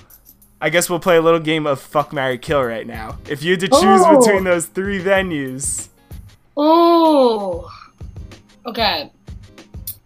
I 0.61 0.69
guess 0.69 0.89
we'll 0.89 0.99
play 0.99 1.17
a 1.17 1.21
little 1.21 1.39
game 1.39 1.67
of 1.67 1.79
fuck, 1.79 2.13
marry, 2.13 2.37
kill 2.37 2.63
right 2.63 2.87
now. 2.87 3.17
If 3.29 3.43
you 3.43 3.51
had 3.51 3.59
to 3.61 3.67
choose 3.67 4.01
Ooh. 4.01 4.19
between 4.19 4.43
those 4.43 4.67
three 4.67 5.01
venues. 5.01 5.89
Oh. 6.55 7.69
Okay. 8.65 9.11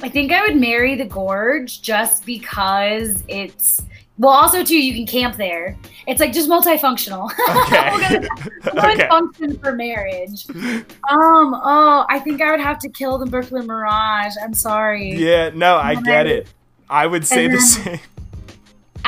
I 0.02 0.10
think 0.10 0.32
I 0.32 0.42
would 0.42 0.58
marry 0.58 0.96
the 0.96 1.06
Gorge 1.06 1.82
just 1.82 2.26
because 2.26 3.24
it's 3.28 3.82
well, 4.20 4.34
also 4.34 4.66
too, 4.66 4.78
you 4.78 4.94
can 4.94 5.08
camp 5.08 5.38
there. 5.38 5.78
It's 6.06 6.20
like 6.20 6.34
just 6.34 6.50
multifunctional. 6.50 7.32
Okay. 7.70 8.28
One 8.74 8.92
okay. 8.92 9.08
function 9.08 9.58
for 9.60 9.74
marriage. 9.74 10.50
Um. 10.50 11.54
Oh, 11.54 12.06
I 12.10 12.20
think 12.20 12.42
I 12.42 12.52
would 12.52 12.60
have 12.60 12.80
to 12.80 12.90
kill 12.90 13.18
the 13.18 13.26
Brooklyn 13.26 13.66
Mirage. 13.66 14.34
I'm 14.42 14.54
sorry. 14.54 15.14
Yeah. 15.14 15.52
No, 15.54 15.78
I 15.78 15.96
get 15.96 16.28
it. 16.28 16.48
I 16.90 17.08
would 17.08 17.26
say 17.26 17.48
then, 17.48 17.56
the 17.56 17.62
same. 17.62 18.00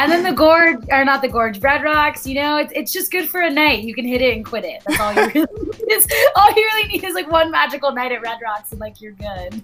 And 0.01 0.11
then 0.11 0.23
the 0.23 0.31
gorge, 0.31 0.83
or 0.89 1.05
not 1.05 1.21
the 1.21 1.27
gorge, 1.27 1.59
Red 1.59 1.83
Rocks. 1.83 2.25
You 2.25 2.33
know, 2.33 2.57
it's, 2.57 2.73
it's 2.75 2.91
just 2.91 3.11
good 3.11 3.29
for 3.29 3.41
a 3.41 3.51
night. 3.51 3.83
You 3.83 3.93
can 3.93 4.03
hit 4.03 4.19
it 4.19 4.35
and 4.35 4.43
quit 4.43 4.65
it. 4.65 4.81
That's 4.87 4.99
all 4.99 5.13
you 5.13 5.21
really 5.35 5.61
need. 5.61 5.91
Is, 5.91 6.07
all 6.35 6.49
you 6.49 6.55
really 6.55 6.87
need 6.87 7.03
is 7.03 7.13
like 7.13 7.29
one 7.29 7.51
magical 7.51 7.91
night 7.91 8.11
at 8.11 8.19
Red 8.23 8.39
Rocks, 8.43 8.71
and 8.71 8.81
like 8.81 8.99
you're 8.99 9.11
good. 9.11 9.61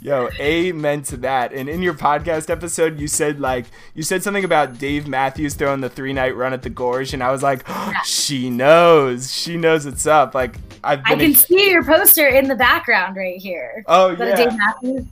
Yo, 0.00 0.28
amen 0.38 1.02
to 1.02 1.16
that. 1.18 1.52
And 1.52 1.68
in 1.68 1.82
your 1.82 1.94
podcast 1.94 2.48
episode, 2.48 3.00
you 3.00 3.08
said 3.08 3.40
like 3.40 3.66
you 3.94 4.04
said 4.04 4.22
something 4.22 4.44
about 4.44 4.78
Dave 4.78 5.08
Matthews 5.08 5.54
throwing 5.54 5.80
the 5.80 5.90
three 5.90 6.12
night 6.12 6.36
run 6.36 6.52
at 6.52 6.62
the 6.62 6.70
gorge, 6.70 7.12
and 7.12 7.22
I 7.22 7.32
was 7.32 7.42
like, 7.42 7.64
oh, 7.68 7.90
yeah. 7.92 8.00
she 8.04 8.50
knows, 8.50 9.32
she 9.32 9.56
knows 9.56 9.84
what's 9.84 10.06
up. 10.06 10.32
Like 10.32 10.56
I've 10.84 11.00
I 11.04 11.16
can 11.16 11.32
a- 11.32 11.34
see 11.34 11.70
your 11.70 11.82
poster 11.82 12.28
in 12.28 12.46
the 12.46 12.56
background 12.56 13.16
right 13.16 13.40
here. 13.40 13.82
Oh 13.88 14.10
yeah, 14.10 14.36
Dave 14.36 14.56
Matthews. 14.56 15.06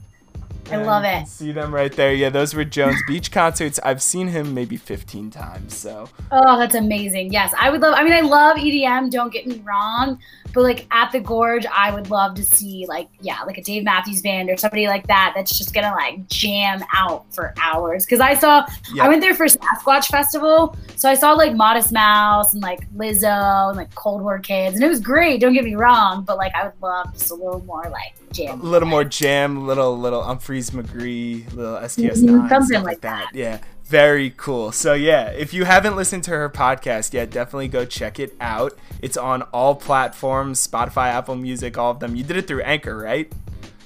I 0.73 0.83
love 0.83 1.03
it. 1.03 1.27
See 1.27 1.51
them 1.51 1.73
right 1.73 1.91
there. 1.91 2.13
Yeah, 2.13 2.29
those 2.29 2.53
were 2.53 2.63
Jones 2.63 3.01
Beach 3.07 3.31
concerts. 3.31 3.79
I've 3.83 4.01
seen 4.01 4.27
him 4.27 4.53
maybe 4.53 4.77
15 4.77 5.29
times. 5.31 5.75
So. 5.75 6.09
Oh, 6.31 6.57
that's 6.57 6.75
amazing. 6.75 7.31
Yes, 7.31 7.53
I 7.59 7.69
would 7.69 7.81
love. 7.81 7.95
I 7.97 8.03
mean, 8.03 8.13
I 8.13 8.21
love 8.21 8.57
EDM. 8.57 9.11
Don't 9.11 9.31
get 9.31 9.47
me 9.47 9.61
wrong, 9.65 10.19
but 10.53 10.63
like 10.63 10.87
at 10.91 11.11
the 11.11 11.19
Gorge, 11.19 11.65
I 11.65 11.93
would 11.93 12.09
love 12.09 12.35
to 12.35 12.43
see 12.43 12.85
like 12.87 13.09
yeah, 13.21 13.41
like 13.43 13.57
a 13.57 13.63
Dave 13.63 13.83
Matthews 13.83 14.21
band 14.21 14.49
or 14.49 14.57
somebody 14.57 14.87
like 14.87 15.07
that. 15.07 15.33
That's 15.35 15.57
just 15.57 15.73
gonna 15.73 15.91
like 15.91 16.27
jam 16.27 16.83
out 16.93 17.25
for 17.33 17.53
hours. 17.61 18.05
Because 18.05 18.19
I 18.19 18.33
saw. 18.35 18.65
I 18.99 19.07
went 19.07 19.21
there 19.21 19.35
for 19.35 19.45
Sasquatch 19.45 20.07
Festival, 20.07 20.75
so 20.95 21.09
I 21.09 21.15
saw 21.15 21.33
like 21.33 21.55
Modest 21.55 21.91
Mouse 21.91 22.53
and 22.53 22.61
like 22.61 22.89
Lizzo 22.93 23.69
and 23.69 23.77
like 23.77 23.93
Cold 23.95 24.21
War 24.21 24.39
Kids, 24.39 24.75
and 24.75 24.83
it 24.83 24.89
was 24.89 24.99
great. 24.99 25.41
Don't 25.41 25.53
get 25.53 25.63
me 25.63 25.75
wrong, 25.75 26.23
but 26.23 26.37
like 26.37 26.53
I 26.55 26.65
would 26.65 26.81
love 26.81 27.13
just 27.13 27.31
a 27.31 27.35
little 27.35 27.61
more 27.61 27.83
like 27.89 28.13
jam. 28.31 28.61
A 28.61 28.63
little 28.63 28.87
more 28.87 29.03
jam, 29.03 29.67
little 29.67 29.97
little 29.97 30.21
McGee, 30.69 31.51
little 31.53 31.77
STS9, 31.77 32.23
mm-hmm, 32.23 32.47
something 32.47 32.83
like 32.83 33.01
that. 33.01 33.29
that. 33.33 33.37
Yeah, 33.37 33.59
very 33.85 34.29
cool. 34.31 34.71
So 34.71 34.93
yeah, 34.93 35.29
if 35.31 35.53
you 35.53 35.65
haven't 35.65 35.95
listened 35.95 36.23
to 36.25 36.31
her 36.31 36.49
podcast 36.49 37.13
yet, 37.13 37.31
definitely 37.31 37.67
go 37.67 37.85
check 37.85 38.19
it 38.19 38.35
out. 38.39 38.77
It's 39.01 39.17
on 39.17 39.41
all 39.53 39.75
platforms, 39.75 40.65
Spotify, 40.65 41.07
Apple 41.07 41.35
Music, 41.35 41.77
all 41.77 41.91
of 41.91 41.99
them. 41.99 42.15
You 42.15 42.23
did 42.23 42.37
it 42.37 42.47
through 42.47 42.61
Anchor, 42.61 42.95
right? 42.95 43.31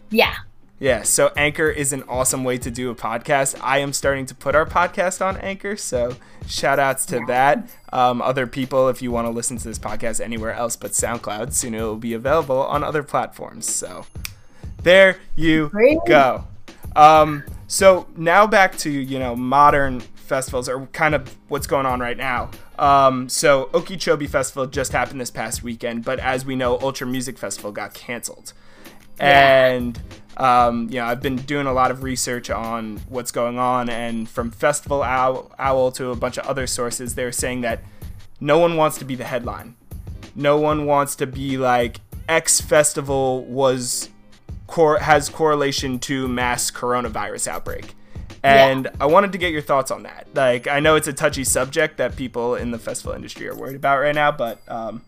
Yeah. 0.10 0.36
Yeah, 0.78 1.04
so 1.04 1.32
Anchor 1.38 1.70
is 1.70 1.94
an 1.94 2.04
awesome 2.04 2.44
way 2.44 2.58
to 2.58 2.70
do 2.70 2.90
a 2.90 2.96
podcast. 2.96 3.58
I 3.62 3.80
am 3.80 3.94
starting 3.94 4.26
to 4.26 4.36
put 4.36 4.56
our 4.56 4.66
podcast 4.66 5.26
on 5.26 5.38
Anchor, 5.38 5.78
so 5.78 6.18
shout 6.48 6.80
outs 6.80 7.06
to 7.08 7.18
yeah. 7.20 7.26
that. 7.28 7.70
Um, 7.94 8.22
other 8.22 8.46
people, 8.46 8.90
if 8.90 9.02
you 9.02 9.10
want 9.10 9.26
to 9.26 9.32
listen 9.32 9.58
to 9.58 9.64
this 9.64 9.80
podcast 9.80 10.20
anywhere 10.20 10.52
else 10.52 10.76
but 10.76 10.92
SoundCloud, 10.92 11.54
soon 11.54 11.76
it 11.76 11.82
will 11.82 11.96
be 11.96 12.14
available 12.14 12.60
on 12.60 12.84
other 12.84 13.04
platforms. 13.04 13.74
So 13.74 14.06
there 14.84 15.18
you 15.38 15.72
go. 16.06 16.46
Um, 16.96 17.44
so 17.68 18.08
now 18.16 18.48
back 18.48 18.78
to 18.80 18.90
you 18.90 19.20
know 19.20 19.36
modern 19.36 20.00
festivals 20.00 20.68
or 20.70 20.88
kind 20.88 21.14
of 21.16 21.36
what's 21.48 21.68
going 21.68 21.86
on 21.86 22.00
right 22.00 22.18
now. 22.18 22.50
Um, 22.80 23.30
so 23.30 23.70
Okeechobee 23.74 24.28
Festival 24.28 24.66
just 24.68 24.92
happened 24.92 25.22
this 25.22 25.32
past 25.32 25.64
weekend, 25.64 26.04
but 26.04 26.20
as 26.20 26.46
we 26.46 26.56
know, 26.56 26.80
Ultra 26.80 27.08
Music 27.08 27.38
Festival 27.38 27.72
got 27.72 27.94
canceled, 27.94 28.54
yeah. 29.18 29.68
and 29.68 30.00
um, 30.38 30.90
you 30.90 30.96
know 30.96 31.06
I've 31.06 31.22
been 31.22 31.38
doing 31.38 31.68
a 31.68 31.74
lot 31.74 31.92
of 31.92 32.04
research 32.04 32.50
on 32.50 32.98
what's 33.10 33.32
going 33.32 33.58
on, 33.58 33.90
and 33.90 34.28
from 34.28 34.52
Festival 34.52 35.04
Owl, 35.04 35.52
Owl 35.58 35.92
to 35.94 36.12
a 36.12 36.16
bunch 36.16 36.38
of 36.38 36.46
other 36.46 36.68
sources, 36.68 37.16
they're 37.16 37.32
saying 37.32 37.62
that 37.62 37.82
no 38.40 38.58
one 38.60 38.76
wants 38.76 38.98
to 39.00 39.06
be 39.06 39.16
the 39.16 39.24
headline. 39.24 39.76
No 40.36 40.58
one 40.58 40.86
wants 40.86 41.16
to 41.18 41.28
be 41.28 41.58
like 41.58 42.02
X 42.28 42.60
festival 42.60 43.46
was 43.46 44.10
cor- 44.68 45.00
has 45.00 45.30
correlation 45.30 46.00
to 46.00 46.28
mass 46.28 46.72
coronavirus 46.72 47.48
outbreak. 47.48 47.94
And 48.44 48.86
yeah. 48.86 48.92
I 49.00 49.08
wanted 49.08 49.32
to 49.32 49.40
get 49.40 49.52
your 49.52 49.64
thoughts 49.64 49.90
on 49.90 50.04
that. 50.04 50.28
Like, 50.36 50.68
I 50.68 50.80
know 50.80 50.96
it's 50.96 51.08
a 51.08 51.14
touchy 51.14 51.44
subject 51.44 51.98
that 51.98 52.16
people 52.16 52.56
in 52.56 52.70
the 52.70 52.78
festival 52.78 53.14
industry 53.14 53.48
are 53.48 53.56
worried 53.56 53.76
about 53.76 54.00
right 54.00 54.14
now, 54.14 54.32
but 54.32 54.62
um, 54.68 55.02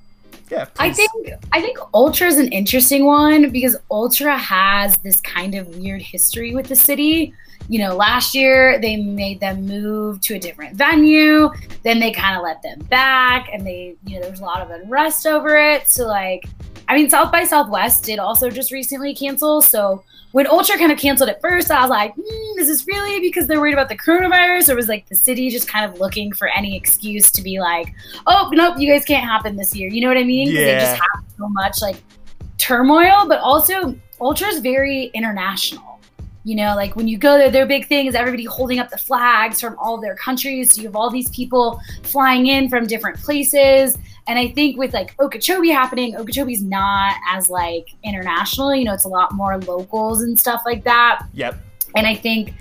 yeah. 0.50 0.66
Please. 0.66 0.74
I 0.80 0.92
think 0.92 1.12
I 1.52 1.62
think 1.62 1.78
Ultra 1.94 2.28
is 2.28 2.38
an 2.38 2.52
interesting 2.52 3.06
one 3.06 3.52
because 3.52 3.78
Ultra 3.92 4.38
has 4.38 4.98
this 4.98 5.20
kind 5.22 5.54
of 5.54 5.68
weird 5.78 6.02
history 6.02 6.56
with 6.56 6.68
the 6.68 6.76
city. 6.76 7.34
You 7.70 7.80
know, 7.80 7.96
last 7.96 8.34
year 8.34 8.80
they 8.80 8.96
made 8.96 9.40
them 9.40 9.66
move 9.66 10.22
to 10.22 10.36
a 10.36 10.40
different 10.40 10.76
venue, 10.76 11.50
then 11.84 12.00
they 12.00 12.12
kind 12.12 12.38
of 12.38 12.44
let 12.44 12.62
them 12.62 12.80
back, 12.90 13.50
and 13.52 13.68
they, 13.68 13.96
you 14.06 14.16
know, 14.16 14.22
there 14.22 14.32
was 14.32 14.40
a 14.40 14.46
lot 14.46 14.62
of 14.62 14.72
unrest 14.72 15.28
over 15.28 15.58
it. 15.58 15.90
So 15.90 16.08
like 16.08 16.46
I 16.88 16.96
mean, 16.96 17.10
South 17.10 17.32
by 17.32 17.44
Southwest 17.44 18.04
did 18.04 18.20
also 18.20 18.50
just 18.50 18.72
recently 18.72 19.14
cancel. 19.14 19.62
So 19.62 20.04
when 20.32 20.48
Ultra 20.48 20.78
kind 20.78 20.92
of 20.92 20.98
canceled 20.98 21.30
at 21.30 21.42
first, 21.42 21.70
I 21.72 21.82
was 21.82 21.90
like, 21.90 22.16
mm, 22.16 22.60
is 22.60 22.68
this 22.68 22.88
really 22.88 23.20
because 23.20 23.48
they're 23.48 23.60
worried 23.60 23.74
about 23.74 23.90
the 23.90 23.98
coronavirus? 23.98 24.70
Or 24.70 24.76
was 24.76 24.88
like 24.88 25.08
the 25.08 25.16
city 25.16 25.50
just 25.50 25.68
kind 25.68 25.90
of 25.90 26.00
looking 26.00 26.32
for 26.32 26.48
any 26.50 26.76
excuse 26.76 27.32
to 27.32 27.42
be 27.42 27.60
like, 27.60 27.94
oh, 28.26 28.50
nope, 28.54 28.76
you 28.78 28.92
guys 28.92 29.04
can't 29.06 29.26
happen 29.26 29.56
this 29.56 29.76
year. 29.76 29.90
You 29.90 30.02
know 30.02 30.08
what 30.08 30.18
I 30.18 30.24
mean? 30.24 30.48
Yeah. 30.50 30.66
They 30.66 30.80
just 30.80 30.94
have 30.94 31.24
so 31.38 31.50
much 31.50 31.82
like 31.82 31.98
turmoil, 32.58 33.28
but 33.28 33.40
also 33.40 33.96
Ultra 34.22 34.48
is 34.48 34.60
very 34.60 35.06
international. 35.14 35.87
You 36.48 36.56
know, 36.56 36.78
like 36.78 36.96
when 36.96 37.10
you 37.10 37.18
go 37.18 37.38
there, 37.38 37.52
their 37.52 37.66
big 37.66 37.90
thing 37.90 38.06
is 38.06 38.16
everybody 38.16 38.46
holding 38.46 38.80
up 38.80 38.90
the 38.90 38.98
flags 38.98 39.60
from 39.60 39.76
all 39.78 39.98
their 39.98 40.16
countries. 40.16 40.72
So 40.72 40.82
you 40.82 40.88
have 40.88 40.96
all 40.96 41.10
these 41.10 41.28
people 41.32 41.82
flying 42.04 42.48
in 42.48 42.70
from 42.70 42.88
different 42.88 43.20
places. 43.20 43.98
And 44.28 44.40
I 44.40 44.48
think 44.52 44.78
with 44.78 44.94
like 44.94 45.14
Okeechobee 45.20 45.72
happening, 45.72 46.14
Okeechobee's 46.14 46.64
not 46.64 47.16
as 47.30 47.50
like 47.50 47.90
international. 48.02 48.74
You 48.74 48.86
know, 48.86 48.94
it's 48.94 49.04
a 49.04 49.10
lot 49.10 49.34
more 49.34 49.58
locals 49.58 50.22
and 50.22 50.40
stuff 50.40 50.62
like 50.66 50.86
that. 50.86 51.26
Yep. 51.34 51.58
And 51.98 52.08
I 52.08 52.16
think 52.16 52.54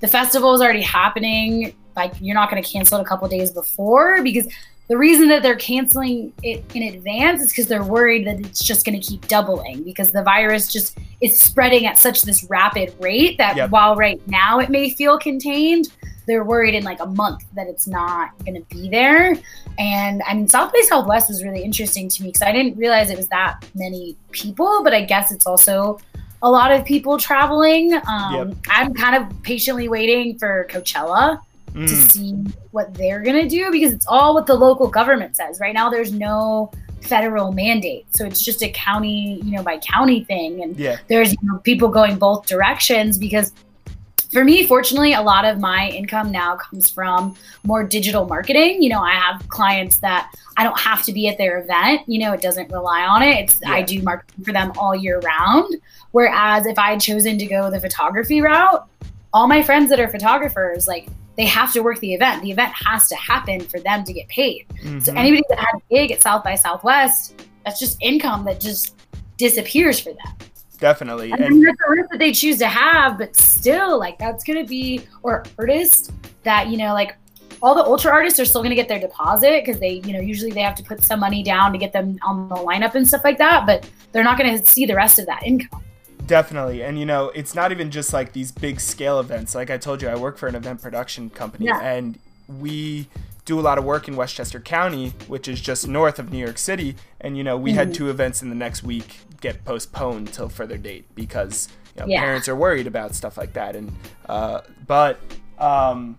the 0.00 0.08
festival 0.08 0.54
is 0.54 0.62
already 0.62 0.80
happening. 0.80 1.74
Like 1.96 2.14
you're 2.20 2.34
not 2.34 2.50
going 2.50 2.62
to 2.62 2.68
cancel 2.68 2.98
it 2.98 3.02
a 3.02 3.04
couple 3.04 3.28
days 3.28 3.50
before 3.50 4.22
because 4.22 4.46
the 4.88 4.98
reason 4.98 5.28
that 5.28 5.42
they're 5.42 5.56
canceling 5.56 6.32
it 6.42 6.62
in 6.74 6.94
advance 6.94 7.40
is 7.40 7.50
because 7.50 7.66
they're 7.66 7.84
worried 7.84 8.26
that 8.26 8.40
it's 8.40 8.62
just 8.62 8.84
going 8.84 9.00
to 9.00 9.06
keep 9.06 9.26
doubling 9.28 9.82
because 9.82 10.10
the 10.10 10.22
virus 10.22 10.70
just 10.70 10.98
is 11.22 11.40
spreading 11.40 11.86
at 11.86 11.96
such 11.96 12.22
this 12.22 12.44
rapid 12.44 12.94
rate 13.00 13.38
that 13.38 13.56
yep. 13.56 13.70
while 13.70 13.96
right 13.96 14.20
now 14.28 14.58
it 14.58 14.68
may 14.68 14.90
feel 14.90 15.18
contained 15.18 15.88
they're 16.26 16.44
worried 16.44 16.74
in 16.74 16.84
like 16.84 17.00
a 17.00 17.06
month 17.06 17.44
that 17.54 17.66
it's 17.66 17.86
not 17.86 18.30
going 18.44 18.54
to 18.54 18.74
be 18.74 18.88
there. 18.88 19.36
And 19.78 20.22
I 20.26 20.34
mean, 20.34 20.48
South 20.48 20.72
by 20.72 20.80
Southwest 20.88 21.28
was 21.28 21.44
really 21.44 21.62
interesting 21.62 22.08
to 22.08 22.22
me 22.22 22.28
because 22.28 22.42
I 22.42 22.52
didn't 22.52 22.76
realize 22.76 23.10
it 23.10 23.16
was 23.16 23.28
that 23.28 23.64
many 23.74 24.16
people, 24.30 24.82
but 24.82 24.94
I 24.94 25.02
guess 25.02 25.32
it's 25.32 25.46
also 25.46 26.00
a 26.42 26.50
lot 26.50 26.72
of 26.72 26.84
people 26.84 27.18
traveling. 27.18 27.94
Um, 28.08 28.34
yep. 28.34 28.56
I'm 28.68 28.94
kind 28.94 29.22
of 29.22 29.42
patiently 29.42 29.88
waiting 29.88 30.38
for 30.38 30.66
Coachella 30.70 31.40
mm. 31.74 31.88
to 31.88 31.94
see 31.94 32.32
what 32.70 32.94
they're 32.94 33.20
going 33.20 33.42
to 33.42 33.48
do 33.48 33.70
because 33.70 33.92
it's 33.92 34.06
all 34.06 34.34
what 34.34 34.46
the 34.46 34.54
local 34.54 34.88
government 34.88 35.36
says. 35.36 35.60
Right 35.60 35.74
now, 35.74 35.90
there's 35.90 36.12
no 36.12 36.70
federal 37.00 37.52
mandate. 37.52 38.06
So 38.14 38.24
it's 38.24 38.42
just 38.42 38.62
a 38.62 38.70
county, 38.70 39.40
you 39.44 39.52
know, 39.52 39.62
by 39.62 39.78
county 39.78 40.24
thing. 40.24 40.62
And 40.62 40.76
yeah. 40.78 40.98
there's 41.08 41.32
you 41.32 41.38
know, 41.42 41.58
people 41.58 41.88
going 41.88 42.16
both 42.16 42.46
directions 42.46 43.18
because 43.18 43.52
for 44.32 44.44
me, 44.44 44.66
fortunately, 44.66 45.12
a 45.12 45.22
lot 45.22 45.44
of 45.44 45.60
my 45.60 45.90
income 45.90 46.32
now 46.32 46.56
comes 46.56 46.90
from 46.90 47.36
more 47.62 47.84
digital 47.84 48.26
marketing. 48.26 48.82
You 48.82 48.88
know, 48.88 49.00
I 49.00 49.12
have 49.12 49.48
clients 49.48 49.98
that 49.98 50.34
I 50.56 50.64
don't 50.64 50.78
have 50.78 51.04
to 51.04 51.12
be 51.12 51.28
at 51.28 51.38
their 51.38 51.60
event. 51.60 52.02
You 52.08 52.18
know, 52.18 52.32
it 52.32 52.40
doesn't 52.40 52.72
rely 52.72 53.02
on 53.02 53.22
it. 53.22 53.44
It's 53.44 53.60
yeah. 53.62 53.72
I 53.72 53.82
do 53.82 54.02
marketing 54.02 54.44
for 54.44 54.52
them 54.52 54.72
all 54.76 54.94
year 54.94 55.20
round. 55.20 55.76
Whereas 56.10 56.66
if 56.66 56.78
I 56.78 56.90
had 56.90 57.00
chosen 57.00 57.38
to 57.38 57.46
go 57.46 57.70
the 57.70 57.78
photography 57.78 58.40
route, 58.40 58.88
all 59.32 59.46
my 59.46 59.62
friends 59.62 59.88
that 59.90 60.00
are 60.00 60.08
photographers, 60.08 60.88
like 60.88 61.06
they 61.36 61.46
have 61.46 61.72
to 61.72 61.80
work 61.80 61.98
the 62.00 62.14
event. 62.14 62.42
The 62.42 62.50
event 62.50 62.72
has 62.74 63.08
to 63.08 63.16
happen 63.16 63.60
for 63.60 63.80
them 63.80 64.04
to 64.04 64.12
get 64.12 64.28
paid. 64.28 64.66
Mm-hmm. 64.68 65.00
So 65.00 65.12
anybody 65.14 65.42
that 65.48 65.58
had 65.58 65.76
a 65.76 65.94
gig 65.94 66.12
at 66.12 66.22
South 66.22 66.44
by 66.44 66.54
Southwest, 66.54 67.42
that's 67.64 67.80
just 67.80 67.98
income 68.00 68.44
that 68.44 68.60
just 68.60 68.96
disappears 69.36 69.98
for 69.98 70.10
them. 70.10 70.48
Definitely. 70.78 71.32
And, 71.32 71.40
and 71.40 71.64
that's 71.64 71.78
a 71.86 71.90
risk 71.90 72.10
that 72.10 72.18
they 72.18 72.32
choose 72.32 72.58
to 72.58 72.66
have, 72.66 73.18
but 73.18 73.34
still, 73.36 73.98
like 73.98 74.18
that's 74.18 74.44
gonna 74.44 74.64
be 74.64 75.06
or 75.22 75.44
artists 75.58 76.12
that 76.42 76.68
you 76.68 76.76
know, 76.76 76.92
like 76.92 77.16
all 77.62 77.74
the 77.74 77.82
ultra 77.82 78.12
artists 78.12 78.38
are 78.38 78.44
still 78.44 78.62
gonna 78.62 78.74
get 78.74 78.88
their 78.88 79.00
deposit 79.00 79.64
because 79.64 79.80
they, 79.80 80.02
you 80.04 80.12
know, 80.12 80.20
usually 80.20 80.50
they 80.50 80.60
have 80.60 80.74
to 80.74 80.82
put 80.82 81.02
some 81.02 81.20
money 81.20 81.42
down 81.42 81.72
to 81.72 81.78
get 81.78 81.92
them 81.92 82.18
on 82.22 82.48
the 82.48 82.56
lineup 82.56 82.94
and 82.94 83.06
stuff 83.06 83.24
like 83.24 83.38
that, 83.38 83.66
but 83.66 83.88
they're 84.12 84.24
not 84.24 84.36
gonna 84.36 84.64
see 84.64 84.84
the 84.84 84.94
rest 84.94 85.18
of 85.18 85.26
that 85.26 85.42
income. 85.44 85.83
Definitely. 86.26 86.82
And 86.82 86.98
you 86.98 87.06
know, 87.06 87.28
it's 87.30 87.54
not 87.54 87.72
even 87.72 87.90
just 87.90 88.12
like 88.12 88.32
these 88.32 88.52
big 88.52 88.80
scale 88.80 89.20
events. 89.20 89.54
Like 89.54 89.70
I 89.70 89.78
told 89.78 90.02
you, 90.02 90.08
I 90.08 90.16
work 90.16 90.38
for 90.38 90.46
an 90.46 90.54
event 90.54 90.82
production 90.82 91.30
company 91.30 91.66
yeah. 91.66 91.80
and 91.80 92.18
we 92.48 93.08
do 93.44 93.60
a 93.60 93.62
lot 93.62 93.76
of 93.78 93.84
work 93.84 94.08
in 94.08 94.16
Westchester 94.16 94.60
County, 94.60 95.12
which 95.28 95.48
is 95.48 95.60
just 95.60 95.86
north 95.86 96.18
of 96.18 96.32
New 96.32 96.38
York 96.38 96.58
City. 96.58 96.96
And 97.20 97.36
you 97.36 97.44
know, 97.44 97.56
we 97.56 97.70
mm-hmm. 97.70 97.78
had 97.78 97.94
two 97.94 98.10
events 98.10 98.42
in 98.42 98.48
the 98.48 98.54
next 98.54 98.82
week 98.82 99.18
get 99.40 99.64
postponed 99.64 100.32
till 100.32 100.48
further 100.48 100.78
date 100.78 101.04
because 101.14 101.68
you 101.94 102.02
know, 102.02 102.08
yeah. 102.08 102.20
parents 102.20 102.48
are 102.48 102.56
worried 102.56 102.86
about 102.86 103.14
stuff 103.14 103.36
like 103.36 103.52
that. 103.52 103.76
And 103.76 103.92
uh, 104.28 104.62
but 104.86 105.20
um, 105.58 106.18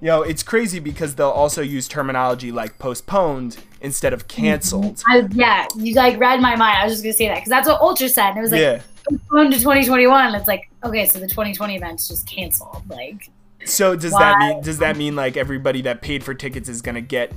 you 0.00 0.06
know, 0.06 0.22
it's 0.22 0.42
crazy 0.42 0.80
because 0.80 1.14
they'll 1.14 1.28
also 1.28 1.60
use 1.60 1.86
terminology 1.86 2.50
like 2.50 2.78
postponed 2.78 3.58
instead 3.80 4.14
of 4.14 4.26
canceled. 4.28 5.02
I, 5.06 5.28
yeah, 5.32 5.66
you 5.76 5.94
like 5.94 6.18
read 6.18 6.40
my 6.40 6.56
mind. 6.56 6.78
I 6.78 6.84
was 6.84 6.94
just 6.94 7.04
gonna 7.04 7.12
say 7.12 7.28
that 7.28 7.36
because 7.36 7.50
that's 7.50 7.68
what 7.68 7.80
Ultra 7.80 8.08
said. 8.08 8.30
And 8.30 8.38
it 8.38 8.42
was 8.42 8.52
like 8.52 8.60
yeah. 8.60 8.80
Postponed 9.08 9.52
to 9.52 9.58
2021. 9.58 10.34
It's 10.34 10.48
like 10.48 10.70
okay, 10.82 11.06
so 11.06 11.18
the 11.18 11.28
2020 11.28 11.76
event's 11.76 12.08
just 12.08 12.26
canceled. 12.26 12.82
Like 12.88 13.30
so 13.64 13.96
does 13.96 14.12
Why? 14.12 14.20
that 14.20 14.38
mean 14.38 14.62
does 14.62 14.78
that 14.78 14.96
mean 14.96 15.16
like 15.16 15.36
everybody 15.36 15.82
that 15.82 16.02
paid 16.02 16.22
for 16.22 16.34
tickets 16.34 16.68
is 16.68 16.82
gonna 16.82 17.00
get 17.00 17.32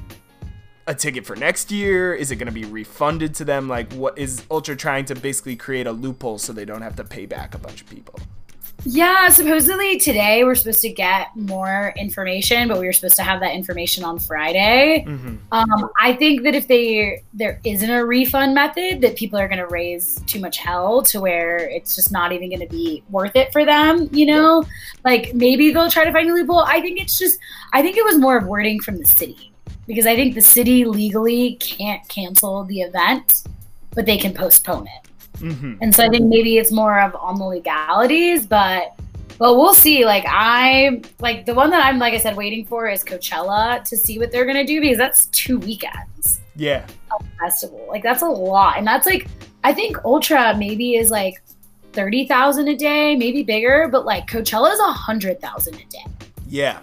a 0.87 0.95
ticket 0.95 1.25
for 1.25 1.35
next 1.35 1.71
year? 1.71 2.13
Is 2.13 2.31
it 2.31 2.37
gonna 2.37 2.51
be 2.51 2.65
refunded 2.65 3.35
to 3.35 3.45
them? 3.45 3.67
Like 3.67 3.91
what 3.93 4.17
is 4.17 4.43
Ultra 4.49 4.75
trying 4.75 5.05
to 5.05 5.15
basically 5.15 5.55
create 5.55 5.87
a 5.87 5.91
loophole 5.91 6.37
so 6.37 6.53
they 6.53 6.65
don't 6.65 6.81
have 6.81 6.95
to 6.97 7.03
pay 7.03 7.25
back 7.25 7.55
a 7.55 7.57
bunch 7.57 7.81
of 7.81 7.89
people? 7.89 8.19
Yeah, 8.89 9.27
supposedly 9.27 9.99
today 9.99 10.45
we're 10.45 10.55
supposed 10.55 10.79
to 10.79 10.89
get 10.89 11.35
more 11.35 11.93
information, 11.97 12.69
but 12.69 12.79
we 12.79 12.85
were 12.85 12.93
supposed 12.93 13.17
to 13.17 13.21
have 13.21 13.41
that 13.41 13.53
information 13.53 14.05
on 14.05 14.17
Friday. 14.17 15.03
Mm-hmm. 15.05 15.35
Um, 15.51 15.89
I 15.99 16.13
think 16.13 16.43
that 16.43 16.55
if 16.55 16.69
they 16.69 17.21
there 17.33 17.59
isn't 17.65 17.89
a 17.89 18.05
refund 18.05 18.55
method, 18.55 19.01
that 19.01 19.17
people 19.17 19.37
are 19.37 19.49
going 19.49 19.59
to 19.59 19.67
raise 19.67 20.21
too 20.25 20.39
much 20.39 20.57
hell 20.57 21.01
to 21.03 21.19
where 21.19 21.57
it's 21.57 21.97
just 21.97 22.13
not 22.13 22.31
even 22.31 22.47
going 22.47 22.61
to 22.61 22.67
be 22.67 23.03
worth 23.09 23.35
it 23.35 23.51
for 23.51 23.65
them. 23.65 24.07
You 24.13 24.27
know, 24.27 24.61
yeah. 24.61 24.69
like 25.03 25.33
maybe 25.33 25.73
they'll 25.73 25.91
try 25.91 26.05
to 26.05 26.13
find 26.13 26.29
a 26.29 26.33
loophole. 26.33 26.61
I 26.61 26.79
think 26.79 26.97
it's 26.97 27.19
just 27.19 27.39
I 27.73 27.81
think 27.81 27.97
it 27.97 28.05
was 28.05 28.17
more 28.17 28.37
of 28.37 28.45
wording 28.45 28.79
from 28.79 28.99
the 28.99 29.05
city 29.05 29.51
because 29.85 30.05
I 30.05 30.15
think 30.15 30.33
the 30.33 30.41
city 30.41 30.85
legally 30.85 31.55
can't 31.55 32.07
cancel 32.07 32.63
the 32.63 32.79
event, 32.83 33.43
but 33.93 34.05
they 34.05 34.17
can 34.17 34.33
postpone 34.33 34.87
it. 34.87 35.06
Mm-hmm. 35.39 35.75
And 35.81 35.95
so 35.95 36.05
I 36.05 36.09
think 36.09 36.25
maybe 36.25 36.57
it's 36.57 36.71
more 36.71 36.99
of 36.99 37.15
on 37.15 37.37
the 37.37 37.45
legalities, 37.45 38.45
but 38.45 38.97
but 39.37 39.55
we'll 39.55 39.73
see. 39.73 40.05
Like 40.05 40.25
I 40.27 41.01
like 41.19 41.45
the 41.45 41.53
one 41.53 41.69
that 41.69 41.85
I'm 41.85 41.99
like 41.99 42.13
I 42.13 42.17
said 42.17 42.35
waiting 42.35 42.65
for 42.65 42.87
is 42.87 43.03
Coachella 43.03 43.83
to 43.83 43.97
see 43.97 44.17
what 44.17 44.31
they're 44.31 44.45
gonna 44.45 44.65
do 44.65 44.81
because 44.81 44.97
that's 44.97 45.27
two 45.27 45.59
weekends. 45.59 46.41
Yeah. 46.55 46.87
festival. 47.39 47.85
Like 47.87 48.03
that's 48.03 48.23
a 48.23 48.27
lot. 48.27 48.77
And 48.77 48.87
that's 48.87 49.05
like 49.05 49.27
I 49.63 49.73
think 49.73 50.03
Ultra 50.03 50.55
maybe 50.57 50.95
is 50.95 51.11
like 51.11 51.41
thirty 51.93 52.27
thousand 52.27 52.67
a 52.67 52.75
day, 52.75 53.15
maybe 53.15 53.43
bigger, 53.43 53.87
but 53.91 54.05
like 54.05 54.27
Coachella 54.27 54.71
is 54.73 54.79
a 54.79 54.91
hundred 54.91 55.39
thousand 55.39 55.75
a 55.75 55.85
day. 55.85 56.05
Yeah. 56.47 56.79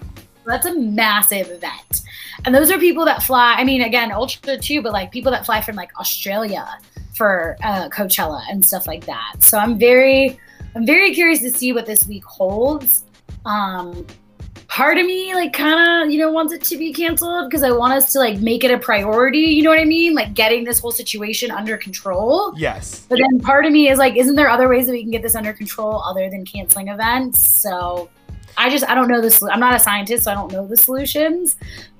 That's 0.46 0.66
a 0.66 0.78
massive 0.78 1.50
event. 1.50 2.02
And 2.44 2.54
those 2.54 2.70
are 2.70 2.78
people 2.78 3.04
that 3.06 3.22
fly. 3.22 3.54
I 3.56 3.64
mean, 3.64 3.82
again, 3.82 4.12
Ultra 4.12 4.58
too, 4.58 4.82
but 4.82 4.92
like 4.92 5.10
people 5.10 5.32
that 5.32 5.46
fly 5.46 5.60
from 5.60 5.74
like 5.76 5.90
Australia 5.98 6.68
for 7.14 7.56
uh, 7.62 7.88
Coachella 7.88 8.42
and 8.50 8.64
stuff 8.64 8.86
like 8.86 9.06
that. 9.06 9.36
So 9.40 9.58
I'm 9.58 9.78
very, 9.78 10.38
I'm 10.74 10.86
very 10.86 11.14
curious 11.14 11.40
to 11.40 11.50
see 11.50 11.72
what 11.72 11.86
this 11.86 12.06
week 12.06 12.24
holds. 12.24 13.04
Um, 13.44 14.06
part 14.74 14.98
of 14.98 15.06
me 15.06 15.32
like 15.34 15.52
kind 15.52 16.02
of 16.02 16.12
you 16.12 16.18
know 16.18 16.32
wants 16.32 16.52
it 16.52 16.60
to 16.60 16.76
be 16.76 16.92
canceled 16.92 17.48
because 17.48 17.62
I 17.62 17.70
want 17.70 17.92
us 17.92 18.12
to 18.12 18.18
like 18.18 18.40
make 18.40 18.64
it 18.64 18.72
a 18.72 18.78
priority. 18.78 19.38
You 19.38 19.62
know 19.62 19.70
what 19.70 19.78
I 19.78 19.84
mean? 19.84 20.14
Like 20.14 20.34
getting 20.34 20.64
this 20.64 20.80
whole 20.80 20.90
situation 20.90 21.52
under 21.52 21.76
control. 21.76 22.52
Yes. 22.56 23.06
But 23.08 23.18
then 23.18 23.38
part 23.38 23.66
of 23.66 23.72
me 23.72 23.88
is 23.88 23.98
like, 23.98 24.16
isn't 24.16 24.34
there 24.34 24.50
other 24.50 24.68
ways 24.68 24.86
that 24.86 24.92
we 24.92 25.02
can 25.02 25.12
get 25.12 25.22
this 25.22 25.36
under 25.36 25.52
control 25.52 26.02
other 26.02 26.28
than 26.28 26.44
canceling 26.44 26.88
events? 26.88 27.48
So 27.48 28.10
I 28.56 28.68
just 28.68 28.88
I 28.88 28.94
don't 28.96 29.08
know 29.08 29.20
this. 29.20 29.42
I'm 29.42 29.60
not 29.60 29.74
a 29.74 29.78
scientist, 29.78 30.24
so 30.24 30.32
I 30.32 30.34
don't 30.34 30.50
know 30.50 30.66
the 30.66 30.76
solutions. 30.76 31.56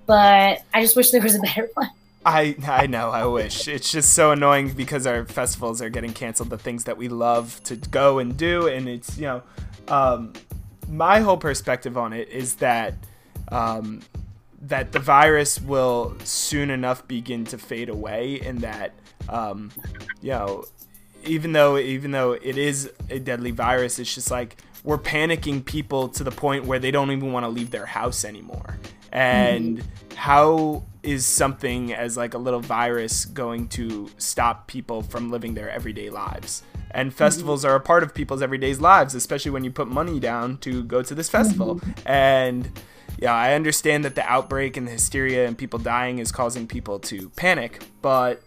But 0.07 0.62
I 0.74 0.83
just 0.83 0.96
wish 0.96 1.11
there 1.11 1.22
was 1.22 1.37
a 1.37 1.40
better 1.40 1.70
one. 1.74 1.90
I 2.25 2.57
I 2.67 2.87
know. 2.87 3.11
I 3.11 3.27
wish 3.27 3.69
it's 3.69 3.91
just 3.91 4.15
so 4.15 4.33
annoying 4.33 4.71
because 4.71 5.07
our 5.07 5.25
festivals 5.27 5.83
are 5.83 5.91
getting 5.91 6.13
canceled. 6.13 6.51
The 6.51 6.59
things 6.59 6.85
that 6.85 6.97
we 6.97 7.09
love 7.09 7.63
to 7.65 7.77
go 7.77 8.19
and 8.19 8.37
do, 8.37 8.67
and 8.67 8.89
it's 8.89 9.19
you 9.19 9.25
know, 9.25 9.43
um, 9.89 10.33
my 10.89 11.21
whole 11.21 11.37
perspective 11.37 11.99
on 11.99 12.13
it 12.13 12.29
is 12.29 12.57
that 12.57 12.95
um, 13.53 14.01
that 14.63 14.93
the 14.93 14.99
virus 14.99 15.61
will 15.61 16.17
soon 16.25 16.71
enough 16.71 17.07
begin 17.07 17.45
to 17.47 17.59
fade 17.59 17.89
away, 17.89 18.41
and 18.41 18.61
that 18.61 18.95
um, 19.29 19.71
you 20.23 20.31
know, 20.31 20.65
even 21.25 21.53
though 21.53 21.77
even 21.79 22.11
though 22.11 22.33
it 22.33 22.57
is 22.57 22.91
a 23.11 23.19
deadly 23.19 23.51
virus, 23.51 23.99
it's 23.99 24.15
just 24.15 24.31
like 24.31 24.57
we're 24.83 24.99
panicking 24.99 25.65
people 25.65 26.09
to 26.09 26.25
the 26.25 26.31
point 26.31 26.65
where 26.65 26.79
they 26.79 26.91
don't 26.91 27.11
even 27.11 27.33
want 27.33 27.45
to 27.45 27.49
leave 27.49 27.71
their 27.71 27.87
house 27.87 28.25
anymore. 28.25 28.79
And 29.13 29.79
mm-hmm. 29.79 30.17
how 30.17 30.85
is 31.05 31.27
something 31.27 31.93
as 31.93 32.17
like 32.17 32.35
a 32.35 32.38
little 32.38 32.61
virus 32.61 33.25
going 33.27 33.69
to 33.69 34.11
stop 34.19 34.67
people 34.67 35.03
from 35.03 35.31
living 35.31 35.55
their 35.55 35.71
everyday 35.71 36.11
lives? 36.11 36.62
And 36.90 37.11
mm-hmm. 37.11 37.17
festivals 37.17 37.64
are 37.64 37.75
a 37.75 37.81
part 37.81 38.03
of 38.03 38.14
people's 38.14 38.43
everyday 38.43 38.75
lives, 38.75 39.14
especially 39.14 39.51
when 39.51 39.64
you 39.64 39.71
put 39.71 39.88
money 39.88 40.19
down 40.19 40.59
to 40.59 40.83
go 40.85 41.03
to 41.03 41.14
this 41.14 41.29
festival. 41.29 41.77
Mm-hmm. 41.77 42.09
And 42.09 42.71
yeah, 43.19 43.35
I 43.35 43.55
understand 43.55 44.05
that 44.05 44.14
the 44.14 44.25
outbreak 44.25 44.77
and 44.77 44.87
the 44.87 44.93
hysteria 44.93 45.47
and 45.47 45.57
people 45.57 45.79
dying 45.79 46.19
is 46.19 46.33
causing 46.33 46.67
people 46.67 46.99
to 47.01 47.29
panic, 47.31 47.85
but 48.03 48.43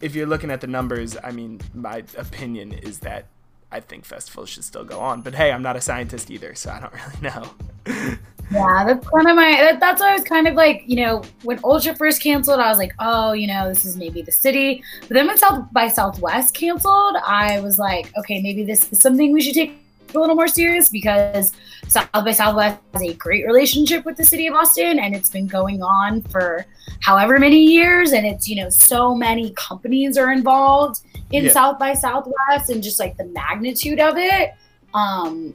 if 0.00 0.14
you're 0.14 0.26
looking 0.26 0.50
at 0.50 0.60
the 0.60 0.66
numbers, 0.66 1.16
I 1.22 1.30
mean, 1.30 1.60
my 1.74 2.04
opinion 2.16 2.72
is 2.72 3.00
that 3.00 3.26
I 3.70 3.80
think 3.80 4.04
festivals 4.04 4.50
should 4.50 4.64
still 4.64 4.84
go 4.84 5.00
on. 5.00 5.22
But 5.22 5.34
hey, 5.34 5.50
I'm 5.50 5.62
not 5.62 5.76
a 5.76 5.80
scientist 5.80 6.30
either, 6.30 6.54
so 6.54 6.70
I 6.70 6.80
don't 6.80 6.92
really 7.06 7.20
know. 7.22 8.18
Yeah, 8.52 8.84
that's 8.84 9.08
kind 9.08 9.28
of 9.28 9.36
my. 9.36 9.52
That, 9.52 9.80
that's 9.80 10.00
why 10.00 10.10
I 10.10 10.14
was 10.14 10.24
kind 10.24 10.46
of 10.46 10.54
like, 10.54 10.82
you 10.86 10.96
know, 10.96 11.22
when 11.42 11.58
Ultra 11.64 11.94
first 11.94 12.22
canceled, 12.22 12.60
I 12.60 12.68
was 12.68 12.78
like, 12.78 12.92
oh, 12.98 13.32
you 13.32 13.46
know, 13.46 13.68
this 13.68 13.84
is 13.84 13.96
maybe 13.96 14.20
the 14.20 14.32
city. 14.32 14.82
But 15.02 15.10
then 15.10 15.26
when 15.26 15.38
South 15.38 15.72
by 15.72 15.88
Southwest 15.88 16.54
canceled, 16.54 17.16
I 17.26 17.60
was 17.60 17.78
like, 17.78 18.12
okay, 18.18 18.42
maybe 18.42 18.64
this 18.64 18.92
is 18.92 19.00
something 19.00 19.32
we 19.32 19.40
should 19.40 19.54
take 19.54 19.78
a 20.14 20.18
little 20.18 20.34
more 20.34 20.48
serious 20.48 20.90
because 20.90 21.52
South 21.88 22.10
by 22.12 22.32
Southwest 22.32 22.78
has 22.92 23.02
a 23.02 23.14
great 23.14 23.46
relationship 23.46 24.04
with 24.04 24.18
the 24.18 24.24
city 24.24 24.46
of 24.46 24.54
Austin, 24.54 24.98
and 24.98 25.14
it's 25.14 25.30
been 25.30 25.46
going 25.46 25.82
on 25.82 26.20
for 26.22 26.66
however 27.00 27.38
many 27.38 27.62
years, 27.62 28.12
and 28.12 28.26
it's 28.26 28.46
you 28.48 28.56
know 28.56 28.68
so 28.68 29.14
many 29.14 29.50
companies 29.52 30.18
are 30.18 30.30
involved 30.30 31.00
in 31.30 31.44
yeah. 31.44 31.52
South 31.52 31.78
by 31.78 31.94
Southwest, 31.94 32.68
and 32.68 32.82
just 32.82 33.00
like 33.00 33.16
the 33.16 33.24
magnitude 33.24 33.98
of 34.00 34.18
it. 34.18 34.52
Um, 34.92 35.54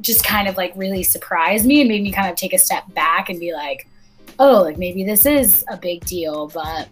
just 0.00 0.24
kind 0.24 0.48
of 0.48 0.56
like 0.56 0.72
really 0.76 1.02
surprised 1.02 1.66
me 1.66 1.80
and 1.80 1.88
made 1.88 2.02
me 2.02 2.12
kind 2.12 2.30
of 2.30 2.36
take 2.36 2.52
a 2.52 2.58
step 2.58 2.84
back 2.94 3.28
and 3.28 3.40
be 3.40 3.52
like, 3.52 3.88
oh, 4.38 4.62
like 4.62 4.78
maybe 4.78 5.04
this 5.04 5.26
is 5.26 5.64
a 5.68 5.76
big 5.76 6.04
deal, 6.04 6.48
but 6.48 6.88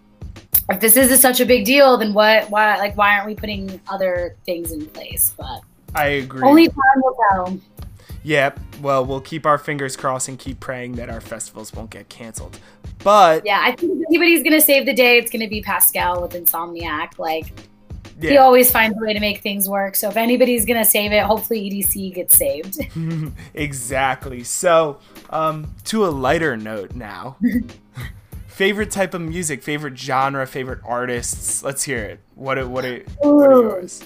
if 0.69 0.79
this 0.79 0.97
is 0.97 1.19
such 1.21 1.39
a 1.39 1.45
big 1.45 1.65
deal, 1.65 1.97
then 1.97 2.13
what? 2.13 2.49
Why? 2.49 2.77
Like, 2.77 2.97
why 2.97 3.13
aren't 3.13 3.27
we 3.27 3.35
putting 3.35 3.79
other 3.87 4.35
things 4.45 4.71
in 4.71 4.85
place? 4.87 5.33
But 5.37 5.61
I 5.95 6.07
agree. 6.07 6.41
Only 6.43 6.67
time 6.67 6.75
will 6.97 7.17
tell. 7.29 7.59
Yep. 8.23 8.59
Well, 8.81 9.05
we'll 9.05 9.21
keep 9.21 9.45
our 9.45 9.57
fingers 9.57 9.95
crossed 9.95 10.27
and 10.27 10.37
keep 10.37 10.59
praying 10.59 10.93
that 10.93 11.09
our 11.09 11.21
festivals 11.21 11.73
won't 11.73 11.89
get 11.89 12.09
canceled. 12.09 12.59
But 13.03 13.45
yeah, 13.45 13.61
I 13.63 13.71
think 13.71 14.01
if 14.01 14.07
anybody's 14.09 14.43
gonna 14.43 14.59
save 14.59 14.85
the 14.85 14.93
day, 14.93 15.17
it's 15.17 15.31
gonna 15.31 15.47
be 15.47 15.61
Pascal 15.61 16.21
with 16.21 16.33
Insomniac. 16.33 17.17
Like 17.17 17.53
yeah. 18.19 18.31
he 18.31 18.37
always 18.37 18.71
finds 18.71 18.97
a 18.97 19.01
way 19.01 19.13
to 19.13 19.19
make 19.19 19.41
things 19.41 19.69
work. 19.69 19.95
So 19.95 20.09
if 20.09 20.17
anybody's 20.17 20.65
gonna 20.65 20.85
save 20.85 21.11
it, 21.11 21.23
hopefully 21.23 21.69
EDC 21.69 22.15
gets 22.15 22.37
saved. 22.37 22.79
exactly. 23.53 24.43
So 24.43 24.99
um, 25.29 25.75
to 25.85 26.05
a 26.05 26.09
lighter 26.09 26.57
note 26.57 26.95
now. 26.95 27.37
favorite 28.47 28.89
type 28.89 29.13
of 29.13 29.21
music, 29.21 29.61
favorite 29.61 29.97
genre, 29.97 30.47
favorite 30.47 30.79
artists. 30.83 31.61
Let's 31.61 31.83
hear 31.83 32.03
it. 32.03 32.19
What 32.33 32.67
what 32.67 32.85
are, 32.85 33.03
what 33.19 33.51
are 33.51 33.61
yours? 33.61 34.03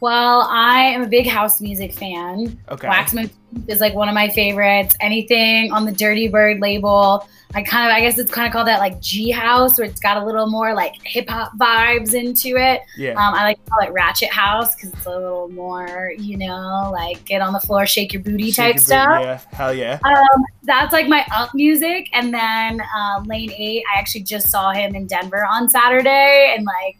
Well, 0.00 0.46
I 0.48 0.80
am 0.80 1.02
a 1.02 1.06
big 1.06 1.26
house 1.26 1.60
music 1.60 1.92
fan. 1.92 2.58
Okay. 2.70 2.88
Wax 2.88 3.12
Motif 3.12 3.36
is 3.68 3.80
like 3.80 3.94
one 3.94 4.08
of 4.08 4.14
my 4.14 4.28
favorites. 4.30 4.94
Anything 5.00 5.72
on 5.72 5.84
the 5.84 5.92
Dirty 5.92 6.28
Bird 6.28 6.60
label. 6.60 7.28
I 7.52 7.62
kind 7.64 7.90
of, 7.90 7.96
I 7.96 8.00
guess 8.00 8.16
it's 8.16 8.30
kind 8.30 8.46
of 8.46 8.52
called 8.52 8.68
that 8.68 8.78
like 8.78 9.00
G 9.00 9.30
house, 9.30 9.76
where 9.76 9.86
it's 9.86 9.98
got 9.98 10.16
a 10.16 10.24
little 10.24 10.46
more 10.46 10.72
like 10.72 10.94
hip 11.02 11.28
hop 11.28 11.52
vibes 11.58 12.14
into 12.14 12.56
it. 12.56 12.80
Yeah. 12.96 13.10
Um, 13.10 13.34
I 13.34 13.42
like 13.42 13.64
to 13.64 13.70
call 13.70 13.80
it 13.80 13.92
Ratchet 13.92 14.30
House 14.30 14.76
because 14.76 14.92
it's 14.92 15.04
a 15.04 15.10
little 15.10 15.48
more, 15.48 16.12
you 16.16 16.36
know, 16.36 16.90
like 16.92 17.24
get 17.24 17.42
on 17.42 17.52
the 17.52 17.58
floor, 17.58 17.86
shake 17.86 18.12
your 18.12 18.22
booty 18.22 18.52
shake 18.52 18.54
type 18.54 18.74
your 18.76 18.82
stuff. 18.82 19.20
Yeah, 19.20 19.40
hell 19.52 19.74
yeah. 19.74 19.98
Um, 20.04 20.44
that's 20.62 20.92
like 20.92 21.08
my 21.08 21.26
up 21.34 21.52
music, 21.52 22.08
and 22.12 22.32
then 22.32 22.80
uh, 22.80 23.20
Lane 23.26 23.50
Eight. 23.50 23.82
I 23.92 23.98
actually 23.98 24.22
just 24.22 24.48
saw 24.48 24.70
him 24.70 24.94
in 24.94 25.08
Denver 25.08 25.44
on 25.44 25.68
Saturday, 25.68 26.54
and 26.56 26.64
like 26.64 26.98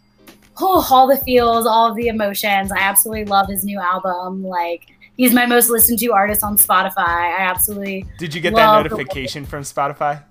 oh, 0.61 0.87
all 0.89 1.07
the 1.07 1.17
feels, 1.17 1.65
all 1.65 1.89
of 1.89 1.95
the 1.95 2.07
emotions. 2.07 2.71
I 2.71 2.79
absolutely 2.79 3.25
love 3.25 3.47
his 3.47 3.63
new 3.63 3.79
album. 3.79 4.43
Like 4.43 4.87
he's 5.17 5.33
my 5.33 5.45
most 5.45 5.69
listened 5.69 5.99
to 5.99 6.13
artist 6.13 6.43
on 6.43 6.57
Spotify. 6.57 6.97
I 6.97 7.37
absolutely. 7.39 8.05
Did 8.17 8.33
you 8.33 8.41
get 8.41 8.55
that 8.55 8.83
notification 8.83 9.45
from 9.45 9.63
Spotify? 9.63 10.23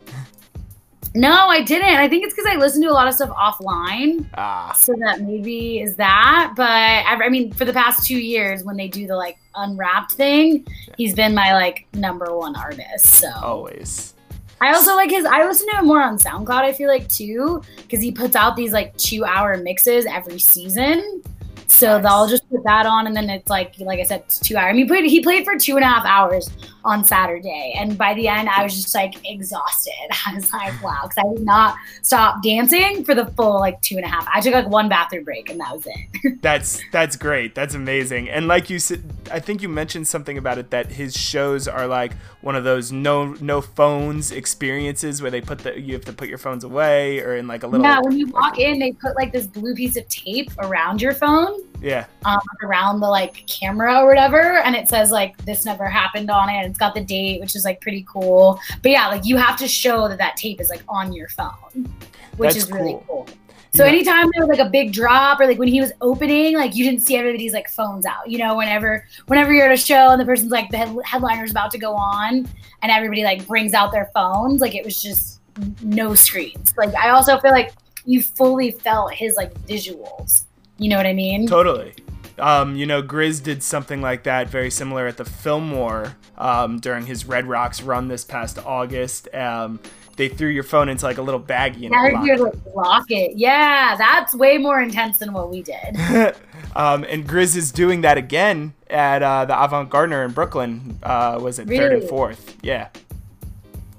No, 1.15 1.49
I 1.49 1.63
didn't. 1.63 1.97
I 1.97 2.09
think 2.09 2.25
it's 2.25 2.33
because 2.35 2.49
I 2.49 2.57
listen 2.57 2.83
to 2.83 2.89
a 2.89 2.93
lot 2.93 3.09
of 3.09 3.15
stuff 3.15 3.31
offline. 3.31 4.29
Ah. 4.35 4.73
So 4.79 4.95
that 5.01 5.21
maybe 5.23 5.81
is 5.81 5.97
that. 5.97 6.53
But 6.57 6.71
I, 6.71 7.17
I 7.25 7.29
mean, 7.29 7.53
for 7.53 7.65
the 7.65 7.73
past 7.73 8.07
two 8.07 8.19
years, 8.19 8.63
when 8.63 8.77
they 8.77 8.87
do 8.87 9.09
the 9.09 9.17
like 9.17 9.37
unwrapped 9.57 10.13
thing, 10.13 10.65
he's 10.97 11.15
been 11.15 11.35
my 11.35 11.53
like 11.53 11.89
number 11.95 12.37
one 12.37 12.55
artist. 12.55 13.07
So 13.07 13.31
always. 13.43 14.15
I 14.61 14.73
also 14.75 14.95
like 14.95 15.11
his. 15.11 15.25
I 15.25 15.45
listen 15.45 15.69
to 15.71 15.79
him 15.79 15.87
more 15.87 16.03
on 16.03 16.19
SoundCloud. 16.19 16.63
I 16.63 16.73
feel 16.73 16.89
like 16.89 17.09
too, 17.09 17.63
because 17.77 18.01
he 18.01 18.13
puts 18.13 18.37
out 18.37 18.57
these 18.57 18.73
like 18.73 18.97
two-hour 18.97 19.57
mixes 19.59 20.07
every 20.07 20.39
season. 20.39 21.23
So 21.67 21.99
nice. 21.99 22.03
they'll 22.03 22.29
just 22.29 22.51
put 22.51 22.65
that 22.65 22.85
on, 22.85 23.07
and 23.07 23.17
then 23.17 23.31
it's 23.31 23.49
like, 23.49 23.79
like 23.79 24.01
I 24.01 24.03
said, 24.03 24.21
it's 24.27 24.39
two 24.41 24.57
hours. 24.57 24.71
I 24.71 24.73
mean, 24.73 24.83
he 24.83 24.89
played, 24.89 25.05
he 25.05 25.21
played 25.23 25.45
for 25.45 25.57
two 25.57 25.77
and 25.77 25.85
a 25.85 25.89
half 25.89 26.05
hours 26.05 26.51
on 26.85 27.05
Saturday, 27.05 27.75
and 27.77 27.97
by 27.97 28.15
the 28.15 28.29
end, 28.29 28.49
I 28.49 28.63
was 28.63 28.75
just 28.75 28.95
like 28.95 29.15
exhausted. 29.29 29.93
I 30.27 30.35
was 30.35 30.53
like, 30.53 30.83
wow, 30.83 31.01
because 31.03 31.19
I 31.19 31.35
did 31.35 31.45
not 31.45 31.77
stop 32.03 32.43
dancing 32.43 33.05
for 33.05 33.15
the 33.15 33.27
full 33.27 33.59
like 33.59 33.81
two 33.83 33.97
and 33.97 34.05
a 34.05 34.09
half. 34.09 34.27
I 34.33 34.41
took 34.41 34.55
like 34.55 34.69
one 34.69 34.89
bathroom 34.89 35.25
break, 35.25 35.51
and 35.51 35.61
that 35.61 35.75
was 35.75 35.87
it. 35.87 36.41
that's 36.43 36.81
that's 36.93 37.17
great. 37.17 37.55
That's 37.55 37.75
amazing. 37.75 38.29
And 38.29 38.49
like 38.49 38.71
you 38.71 38.79
said, 38.79 39.03
I 39.31 39.41
think 39.41 39.63
you 39.63 39.69
mentioned 39.69 40.09
something 40.09 40.39
about 40.39 40.59
it 40.59 40.71
that 40.71 40.93
his 40.93 41.17
shows 41.17 41.69
are 41.69 41.87
like 41.87 42.13
one 42.41 42.57
of 42.57 42.65
those 42.65 42.93
no 42.93 43.35
no 43.41 43.61
phones 43.61 44.33
experiences 44.33 45.23
where 45.23 45.31
they 45.31 45.41
put 45.41 45.61
the 45.61 45.79
you 45.79 45.95
have 45.95 46.05
to 46.07 46.13
put 46.13 46.29
your 46.29 46.39
phones 46.39 46.65
away 46.65 47.21
or 47.21 47.37
in 47.37 47.47
like 47.47 47.63
a 47.63 47.67
little. 47.67 47.85
Yeah, 47.85 48.01
when 48.01 48.19
you 48.19 48.29
walk 48.29 48.59
in, 48.59 48.79
they 48.79 48.93
put 48.93 49.17
like 49.17 49.33
this 49.33 49.47
blue 49.47 49.75
piece 49.75 49.97
of 49.97 50.09
tape 50.09 50.51
around 50.59 51.01
your 51.01 51.15
phone 51.15 51.61
yeah. 51.83 52.07
Um, 52.25 52.41
around 52.63 53.01
the 53.01 53.09
like 53.09 53.47
camera 53.47 54.01
or 54.01 54.07
whatever, 54.07 54.59
and 54.59 54.77
it 54.77 54.89
says 54.89 55.11
like 55.11 55.37
this 55.45 55.65
never 55.65 55.87
happened 55.87 56.31
on 56.31 56.49
it. 56.49 56.67
It's 56.71 56.79
got 56.79 56.95
the 56.95 57.01
date, 57.01 57.41
which 57.41 57.55
is 57.55 57.65
like 57.65 57.81
pretty 57.81 58.05
cool. 58.09 58.59
But 58.83 58.93
yeah, 58.93 59.09
like 59.09 59.25
you 59.25 59.37
have 59.37 59.59
to 59.59 59.69
show 59.69 60.09
that 60.09 60.19
that 60.19 60.37
tape 60.37 60.61
is 60.61 60.71
like 60.71 60.83
on 60.89 61.13
your 61.13 61.29
phone, 61.29 61.93
which 62.37 62.55
That's 62.55 62.57
is 62.57 62.71
really 62.71 62.99
cool. 63.07 63.29
So 63.73 63.85
yeah. 63.85 63.93
anytime 63.93 64.31
there 64.35 64.47
was 64.47 64.49
like 64.49 64.67
a 64.67 64.71
big 64.71 64.93
drop 64.93 65.39
or 65.39 65.47
like 65.47 65.59
when 65.59 65.69
he 65.69 65.81
was 65.81 65.93
opening, 66.01 66.57
like 66.57 66.75
you 66.75 66.85
didn't 66.85 67.03
see 67.03 67.17
everybody's 67.17 67.53
like 67.53 67.69
phones 67.69 68.07
out. 68.07 68.29
You 68.29 68.39
know, 68.39 68.57
whenever 68.57 69.07
whenever 69.27 69.53
you're 69.53 69.67
at 69.67 69.73
a 69.73 69.77
show 69.77 70.09
and 70.11 70.21
the 70.21 70.25
person's 70.25 70.51
like 70.51 70.71
the 70.71 70.79
head, 70.79 70.97
headliner's 71.05 71.51
about 71.51 71.71
to 71.73 71.79
go 71.79 71.95
on 71.95 72.49
and 72.83 72.91
everybody 72.91 73.23
like 73.23 73.47
brings 73.47 73.75
out 73.75 73.93
their 73.93 74.11
phones, 74.15 74.61
like 74.61 74.75
it 74.75 74.85
was 74.85 75.01
just 75.01 75.41
no 75.83 76.15
screens. 76.15 76.75
Like 76.77 76.95
I 76.95 77.11
also 77.11 77.39
feel 77.39 77.53
like 77.53 77.73
you 78.07 78.23
fully 78.23 78.71
felt 78.71 79.13
his 79.13 79.37
like 79.37 79.53
visuals 79.67 80.45
you 80.81 80.89
know 80.89 80.97
what 80.97 81.07
I 81.07 81.13
mean? 81.13 81.47
Totally. 81.47 81.93
Um, 82.41 82.77
you 82.77 82.87
know, 82.87 83.03
GRiZ 83.03 83.43
did 83.43 83.63
something 83.63 84.01
like 84.01 84.25
that, 84.25 84.49
very 84.49 84.71
similar 84.71 85.07
at 85.07 85.17
the 85.17 85.25
Fillmore 85.25 86.17
um, 86.39 86.81
during 86.81 87.07
his 87.07 87.25
Red 87.25 87.47
Rocks 87.47 87.83
run 87.83 88.09
this 88.09 88.25
past 88.25 88.59
August. 88.59 89.33
Um, 89.35 89.79
they 90.17 90.29
threw 90.29 90.49
your 90.49 90.65
phone 90.65 90.89
into 90.89 91.07
like 91.07 91.17
a 91.17 91.23
little 91.23 91.41
baggie 91.41 91.87
and 91.87 91.93
yeah, 91.93 92.23
you 92.23 92.37
like 92.37 92.53
lock 92.75 93.11
it. 93.11 93.37
Yeah, 93.37 93.97
that's 93.97 94.35
way 94.35 94.59
more 94.59 94.81
intense 94.81 95.19
than 95.19 95.33
what 95.33 95.51
we 95.51 95.63
did. 95.63 95.97
um, 96.77 97.05
and 97.09 97.27
GRiZ 97.27 97.57
is 97.57 97.73
doing 97.73 98.03
that 98.03 98.19
again 98.19 98.75
at 98.91 99.23
uh, 99.23 99.47
the 99.47 99.59
Avant 99.59 99.89
Gardner 99.89 100.25
in 100.25 100.33
Brooklyn. 100.33 100.99
Uh, 101.03 101.39
was 101.41 101.59
it 101.59 101.69
really? 101.69 101.79
third 101.79 101.93
and 101.93 102.09
fourth? 102.09 102.57
Yeah. 102.63 102.89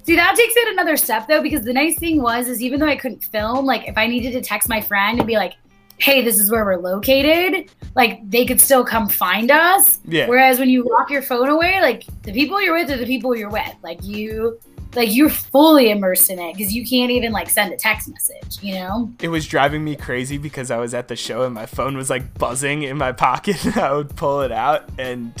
See, 0.04 0.16
that 0.16 0.36
takes 0.36 0.54
it 0.56 0.72
another 0.72 0.96
step 0.96 1.26
though, 1.28 1.42
because 1.42 1.64
the 1.64 1.72
nice 1.72 1.98
thing 1.98 2.22
was 2.22 2.48
is 2.48 2.62
even 2.62 2.78
though 2.78 2.88
I 2.88 2.96
couldn't 2.96 3.24
film, 3.24 3.66
like 3.66 3.88
if 3.88 3.96
I 3.96 4.06
needed 4.06 4.32
to 4.32 4.40
text 4.40 4.68
my 4.68 4.80
friend 4.80 5.18
and 5.18 5.26
be 5.26 5.34
like, 5.34 5.54
hey, 5.98 6.22
this 6.22 6.38
is 6.38 6.50
where 6.50 6.64
we're 6.64 6.76
located, 6.76 7.70
like 7.94 8.28
they 8.28 8.44
could 8.44 8.60
still 8.60 8.84
come 8.84 9.08
find 9.08 9.50
us. 9.50 10.00
Yeah. 10.04 10.28
Whereas 10.28 10.58
when 10.58 10.68
you 10.68 10.84
lock 10.84 11.10
your 11.10 11.22
phone 11.22 11.48
away, 11.48 11.80
like 11.80 12.04
the 12.22 12.32
people 12.32 12.60
you're 12.60 12.74
with 12.74 12.90
are 12.90 12.96
the 12.96 13.06
people 13.06 13.36
you're 13.36 13.50
with. 13.50 13.74
Like 13.82 14.02
you 14.02 14.58
like 14.94 15.14
you're 15.14 15.30
fully 15.30 15.90
immersed 15.90 16.30
in 16.30 16.38
it 16.38 16.54
because 16.54 16.74
you 16.74 16.86
can't 16.86 17.10
even 17.10 17.32
like 17.32 17.48
send 17.48 17.72
a 17.72 17.76
text 17.76 18.08
message, 18.08 18.62
you 18.62 18.74
know? 18.74 19.10
It 19.20 19.28
was 19.28 19.46
driving 19.46 19.84
me 19.84 19.96
crazy 19.96 20.38
because 20.38 20.70
I 20.70 20.78
was 20.78 20.94
at 20.94 21.08
the 21.08 21.16
show 21.16 21.42
and 21.42 21.54
my 21.54 21.66
phone 21.66 21.96
was 21.96 22.10
like 22.10 22.34
buzzing 22.34 22.82
in 22.82 22.98
my 22.98 23.12
pocket. 23.12 23.76
I 23.76 23.92
would 23.92 24.14
pull 24.16 24.42
it 24.42 24.52
out 24.52 24.88
and 24.98 25.32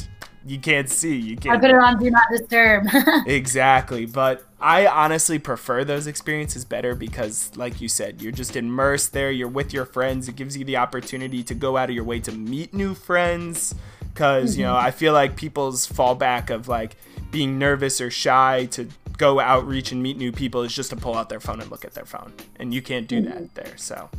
you 0.44 0.58
can't 0.58 0.88
see. 0.88 1.16
You 1.16 1.36
can't. 1.36 1.56
I 1.56 1.60
put 1.60 1.70
it 1.70 1.76
on 1.76 1.98
do 1.98 2.10
not 2.10 2.28
disturb. 2.30 2.86
exactly, 3.26 4.06
but 4.06 4.44
I 4.60 4.86
honestly 4.86 5.38
prefer 5.38 5.84
those 5.84 6.06
experiences 6.06 6.64
better 6.64 6.94
because, 6.94 7.56
like 7.56 7.80
you 7.80 7.88
said, 7.88 8.20
you're 8.20 8.32
just 8.32 8.56
immersed 8.56 9.12
there. 9.12 9.30
You're 9.30 9.48
with 9.48 9.72
your 9.72 9.84
friends. 9.84 10.28
It 10.28 10.36
gives 10.36 10.56
you 10.56 10.64
the 10.64 10.76
opportunity 10.76 11.42
to 11.44 11.54
go 11.54 11.76
out 11.76 11.90
of 11.90 11.94
your 11.94 12.04
way 12.04 12.20
to 12.20 12.32
meet 12.32 12.74
new 12.74 12.94
friends. 12.94 13.74
Because 14.12 14.56
you 14.56 14.64
know, 14.64 14.74
mm-hmm. 14.74 14.86
I 14.86 14.90
feel 14.90 15.12
like 15.12 15.36
people's 15.36 15.88
fallback 15.88 16.50
of 16.50 16.68
like 16.68 16.96
being 17.30 17.58
nervous 17.58 18.00
or 18.00 18.10
shy 18.10 18.66
to 18.72 18.88
go 19.16 19.40
outreach 19.40 19.92
and 19.92 20.02
meet 20.02 20.16
new 20.16 20.32
people 20.32 20.62
is 20.62 20.74
just 20.74 20.90
to 20.90 20.96
pull 20.96 21.14
out 21.16 21.28
their 21.28 21.40
phone 21.40 21.60
and 21.60 21.70
look 21.70 21.84
at 21.84 21.94
their 21.94 22.04
phone, 22.04 22.32
and 22.58 22.74
you 22.74 22.82
can't 22.82 23.06
do 23.06 23.22
mm-hmm. 23.22 23.30
that 23.30 23.54
there. 23.54 23.76
So 23.76 24.10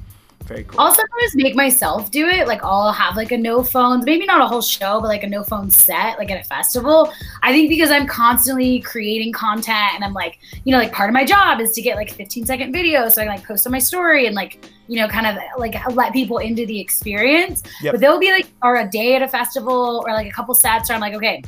very 0.44 0.64
cool. 0.64 0.80
I'll 0.80 0.94
sometimes 0.94 1.36
make 1.36 1.56
myself 1.56 2.12
do 2.12 2.28
it. 2.28 2.48
Like 2.48 2.64
I'll 2.64 2.92
have 2.92 3.16
like 3.16 3.32
a 3.32 3.38
no 3.38 3.64
phones, 3.64 4.06
maybe 4.06 4.26
not 4.26 4.42
a 4.42 4.48
whole 4.48 4.62
show, 4.62 5.00
but 5.02 5.08
like 5.08 5.24
a 5.24 5.28
no 5.28 5.44
phone 5.44 5.70
set, 5.70 6.18
like 6.18 6.32
at 6.32 6.40
a 6.40 6.48
festival. 6.48 7.12
I 7.42 7.52
think 7.52 7.70
because 7.70 7.92
I'm 7.92 8.08
constantly 8.08 8.80
creating 8.80 9.34
content 9.34 9.96
and 9.96 10.04
I'm 10.04 10.14
like, 10.14 10.40
you 10.64 10.72
know, 10.72 10.78
like 10.78 10.92
part 10.92 11.10
of 11.10 11.14
my 11.14 11.26
job 11.26 11.60
is 11.60 11.72
to 11.74 11.82
get 11.82 11.96
like 11.96 12.12
15 12.12 12.46
second 12.46 12.74
videos 12.74 13.14
so 13.14 13.22
I 13.22 13.26
can 13.26 13.36
like 13.36 13.46
post 13.46 13.66
on 13.66 13.72
my 13.72 13.80
story 13.80 14.28
and 14.28 14.36
like, 14.36 14.66
you 14.88 14.98
know, 14.98 15.08
kind 15.08 15.28
of 15.28 15.38
like 15.58 15.76
let 15.96 16.14
people 16.14 16.38
into 16.38 16.66
the 16.66 16.80
experience. 16.80 17.64
Yep. 17.82 17.94
But 17.94 18.02
there'll 18.02 18.20
be 18.20 18.32
like 18.32 18.48
or 18.62 18.78
a 18.78 18.90
day 18.90 19.16
at 19.16 19.22
a 19.22 19.28
festival 19.28 20.04
or 20.06 20.14
like 20.14 20.28
a 20.28 20.32
couple 20.32 20.54
sets 20.54 20.90
where 20.90 20.96
I'm 20.96 21.02
like, 21.02 21.14
okay, 21.14 21.44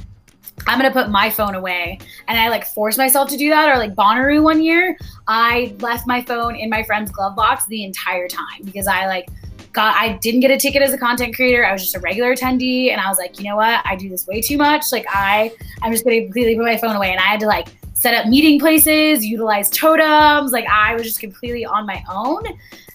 I'm 0.67 0.79
gonna 0.79 0.91
put 0.91 1.09
my 1.09 1.29
phone 1.29 1.55
away. 1.55 1.99
And 2.27 2.39
I 2.39 2.49
like 2.49 2.65
force 2.65 2.97
myself 2.97 3.29
to 3.29 3.37
do 3.37 3.49
that. 3.49 3.69
Or 3.69 3.77
like 3.77 3.93
Bonnaroo 3.95 4.41
one 4.41 4.61
year, 4.61 4.97
I 5.27 5.75
left 5.79 6.07
my 6.07 6.21
phone 6.21 6.55
in 6.55 6.69
my 6.69 6.83
friend's 6.83 7.11
glove 7.11 7.35
box 7.35 7.65
the 7.67 7.83
entire 7.83 8.27
time 8.27 8.63
because 8.63 8.87
I 8.87 9.05
like 9.05 9.29
got 9.73 9.95
I 9.95 10.13
didn't 10.17 10.39
get 10.39 10.51
a 10.51 10.57
ticket 10.57 10.81
as 10.81 10.93
a 10.93 10.97
content 10.97 11.35
creator. 11.35 11.65
I 11.65 11.73
was 11.73 11.81
just 11.81 11.95
a 11.95 11.99
regular 11.99 12.35
attendee 12.35 12.91
and 12.91 12.99
I 12.99 13.09
was 13.09 13.17
like, 13.17 13.37
you 13.37 13.45
know 13.45 13.57
what? 13.57 13.81
I 13.85 13.95
do 13.95 14.09
this 14.09 14.25
way 14.25 14.41
too 14.41 14.57
much. 14.57 14.91
Like 14.91 15.05
I 15.09 15.51
I'm 15.81 15.91
just 15.91 16.03
gonna 16.03 16.21
completely 16.21 16.55
put 16.55 16.65
my 16.65 16.77
phone 16.77 16.95
away. 16.95 17.11
And 17.11 17.19
I 17.19 17.25
had 17.25 17.39
to 17.41 17.47
like 17.47 17.67
set 17.93 18.13
up 18.13 18.27
meeting 18.27 18.59
places, 18.59 19.25
utilize 19.25 19.69
totems. 19.69 20.51
Like 20.51 20.65
I 20.65 20.95
was 20.95 21.03
just 21.03 21.19
completely 21.19 21.65
on 21.65 21.85
my 21.85 22.03
own. 22.09 22.43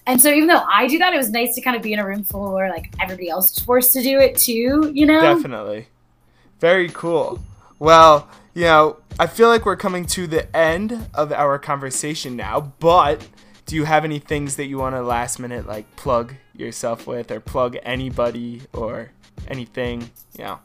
And 0.07 0.19
so 0.19 0.29
even 0.29 0.47
though 0.47 0.63
I 0.67 0.87
do 0.87 0.97
that, 0.97 1.13
it 1.13 1.17
was 1.17 1.29
nice 1.29 1.53
to 1.55 1.61
kind 1.61 1.75
of 1.75 1.83
be 1.83 1.93
in 1.93 1.99
a 1.99 2.05
room 2.05 2.23
full 2.23 2.53
where 2.53 2.69
like 2.69 2.91
everybody 2.99 3.29
else 3.29 3.55
is 3.55 3.63
forced 3.63 3.93
to 3.93 4.01
do 4.01 4.19
it 4.19 4.35
too, 4.35 4.91
you 4.93 5.05
know? 5.05 5.21
Definitely. 5.21 5.87
Very 6.59 6.89
cool. 6.89 7.39
Well, 7.81 8.29
you 8.53 8.65
know, 8.65 8.97
I 9.19 9.25
feel 9.25 9.47
like 9.47 9.65
we're 9.65 9.75
coming 9.75 10.05
to 10.05 10.27
the 10.27 10.55
end 10.55 11.09
of 11.15 11.31
our 11.31 11.57
conversation 11.57 12.35
now, 12.35 12.73
but 12.77 13.27
do 13.65 13.75
you 13.75 13.85
have 13.85 14.05
any 14.05 14.19
things 14.19 14.55
that 14.57 14.67
you 14.67 14.77
want 14.77 14.93
to 14.93 15.01
last 15.01 15.39
minute 15.39 15.65
like 15.65 15.95
plug 15.95 16.35
yourself 16.55 17.07
with 17.07 17.31
or 17.31 17.39
plug 17.39 17.77
anybody 17.81 18.61
or 18.71 19.13
anything, 19.47 20.11
you 20.37 20.43
know? 20.43 20.59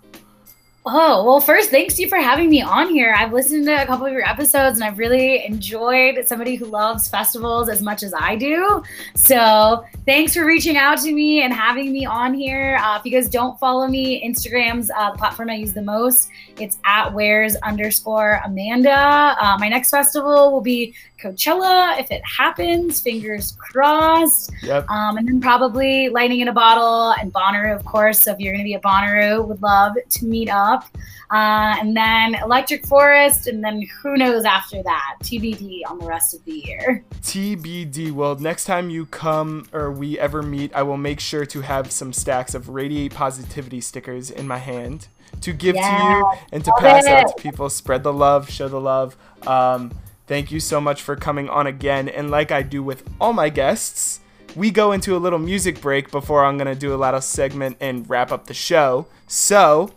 Oh, 0.89 1.25
well, 1.25 1.41
first, 1.41 1.71
thanks 1.71 1.99
you 1.99 2.09
for 2.09 2.19
having 2.19 2.49
me 2.49 2.63
on 2.63 2.89
here. 2.89 3.13
I've 3.19 3.33
listened 3.33 3.67
to 3.67 3.83
a 3.83 3.87
couple 3.87 4.07
of 4.07 4.13
your 4.13 4.25
episodes 4.25 4.79
and 4.79 4.85
I've 4.85 4.99
really 4.99 5.45
enjoyed 5.45 6.29
somebody 6.29 6.55
who 6.55 6.67
loves 6.67 7.09
festivals 7.09 7.69
as 7.69 7.83
much 7.83 8.05
as 8.05 8.15
I 8.15 8.37
do. 8.37 8.85
So, 9.17 9.85
thanks 10.05 10.35
for 10.35 10.47
reaching 10.47 10.77
out 10.77 10.99
to 10.99 11.13
me 11.13 11.43
and 11.43 11.53
having 11.53 11.93
me 11.93 12.07
on 12.07 12.35
here. 12.35 12.79
Uh, 12.81 12.99
if 13.01 13.05
you 13.05 13.11
guys 13.11 13.29
don't 13.29 13.59
follow 13.59 13.89
me, 13.89 14.25
Instagram's 14.25 14.89
uh, 14.97 15.11
the 15.11 15.19
platform 15.19 15.51
I 15.51 15.55
use 15.55 15.73
the 15.73 15.83
most. 15.83 16.31
It's 16.61 16.79
at 16.85 17.13
where's 17.13 17.57
underscore 17.57 18.41
Amanda. 18.45 19.37
Uh, 19.41 19.57
my 19.59 19.69
next 19.69 19.91
festival 19.91 20.53
will 20.53 20.61
be 20.61 20.95
Coachella 21.19 21.99
if 21.99 22.11
it 22.11 22.23
happens. 22.25 23.01
Fingers 23.01 23.57
crossed. 23.59 24.51
Yep. 24.63 24.89
Um, 24.89 25.17
and 25.17 25.27
then 25.27 25.41
probably 25.41 26.09
Lightning 26.09 26.41
in 26.41 26.49
a 26.49 26.53
Bottle 26.53 27.13
and 27.21 27.33
Bonnaroo, 27.33 27.75
of 27.75 27.85
course. 27.85 28.21
So 28.21 28.33
if 28.33 28.39
you're 28.39 28.53
going 28.53 28.65
to 28.65 28.69
be 28.69 28.75
at 28.75 28.83
Bonnaroo, 28.83 29.47
would 29.47 29.63
love 29.63 29.95
to 30.09 30.25
meet 30.25 30.49
up. 30.49 30.85
Uh, 31.31 31.75
and 31.81 31.97
then 31.97 32.37
Electric 32.37 32.87
Forest, 32.87 33.49
and 33.49 33.63
then 33.63 33.83
who 34.01 34.17
knows 34.17 34.45
after 34.45 34.83
that? 34.83 35.17
TBD 35.23 35.81
on 35.89 35.99
the 35.99 36.07
rest 36.07 36.35
of 36.35 36.45
the 36.45 36.53
year. 36.53 37.05
TBD. 37.23 38.13
Well, 38.13 38.37
next 38.37 38.65
time 38.65 38.91
you 38.91 39.07
come 39.07 39.67
or 39.73 39.91
we 39.91 40.19
ever 40.19 40.43
meet, 40.43 40.73
I 40.75 40.83
will 40.83 40.97
make 40.97 41.19
sure 41.19 41.45
to 41.47 41.61
have 41.63 41.91
some 41.91 42.13
stacks 42.13 42.55
of 42.55 42.69
Radiate 42.69 43.13
Positivity 43.13 43.81
stickers 43.81 44.31
in 44.31 44.47
my 44.47 44.59
hand 44.59 45.09
to 45.41 45.53
give 45.53 45.75
yeah, 45.75 45.99
to 45.99 46.05
you 46.05 46.33
and 46.53 46.65
to 46.65 46.73
pass 46.79 47.07
it. 47.07 47.13
out 47.13 47.37
to 47.37 47.43
people. 47.43 47.69
Spread 47.71 48.03
the 48.03 48.13
love, 48.13 48.49
show 48.49 48.69
the 48.69 48.81
love. 48.81 49.17
Um, 49.47 49.93
Thank 50.27 50.51
you 50.51 50.61
so 50.61 50.81
much 50.81 51.03
for 51.03 51.17
coming 51.17 51.49
on 51.49 51.67
again. 51.67 52.09
And 52.09 52.31
like 52.31 52.51
I 52.51 52.63
do 52.63 52.83
with 52.83 53.09
all 53.21 53.33
my 53.33 53.49
guests, 53.49 54.21
we 54.57 54.71
go 54.71 54.93
into 54.93 55.17
a 55.17 55.19
little 55.19 55.39
music 55.39 55.81
break 55.81 56.11
before 56.11 56.45
I'm 56.45 56.57
going 56.57 56.67
to 56.67 56.75
do 56.75 56.95
a 56.95 56.97
little 56.97 57.21
segment 57.21 57.77
and 57.81 58.09
wrap 58.09 58.33
up 58.33 58.47
the 58.47 58.55
show. 58.55 59.07
So, 59.27 59.93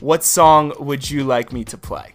what 0.00 0.24
song 0.24 0.72
would 0.78 1.10
you 1.10 1.24
like 1.24 1.52
me 1.52 1.64
to 1.64 1.76
play? 1.76 2.14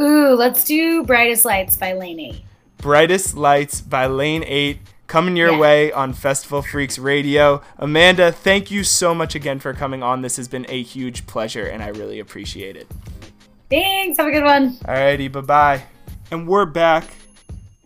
Ooh, 0.00 0.34
let's 0.34 0.64
do 0.64 1.04
Brightest 1.04 1.44
Lights 1.44 1.76
by 1.76 1.92
Lane 1.92 2.20
8. 2.20 2.42
Brightest 2.78 3.36
Lights 3.36 3.80
by 3.80 4.06
Lane 4.06 4.44
8 4.46 4.78
coming 5.12 5.36
your 5.36 5.52
yeah. 5.52 5.58
way 5.58 5.92
on 5.92 6.14
Festival 6.14 6.62
Freaks 6.62 6.98
Radio. 6.98 7.60
Amanda, 7.76 8.32
thank 8.32 8.70
you 8.70 8.82
so 8.82 9.14
much 9.14 9.34
again 9.34 9.58
for 9.60 9.74
coming 9.74 10.02
on. 10.02 10.22
This 10.22 10.38
has 10.38 10.48
been 10.48 10.64
a 10.70 10.82
huge 10.82 11.26
pleasure, 11.26 11.66
and 11.66 11.82
I 11.82 11.88
really 11.88 12.18
appreciate 12.18 12.76
it. 12.76 12.88
Thanks. 13.68 14.16
Have 14.16 14.28
a 14.28 14.30
good 14.30 14.44
one. 14.44 14.76
Alrighty, 14.76 15.30
bye 15.30 15.40
bye. 15.42 15.82
And 16.32 16.48
we're 16.48 16.64
back 16.64 17.12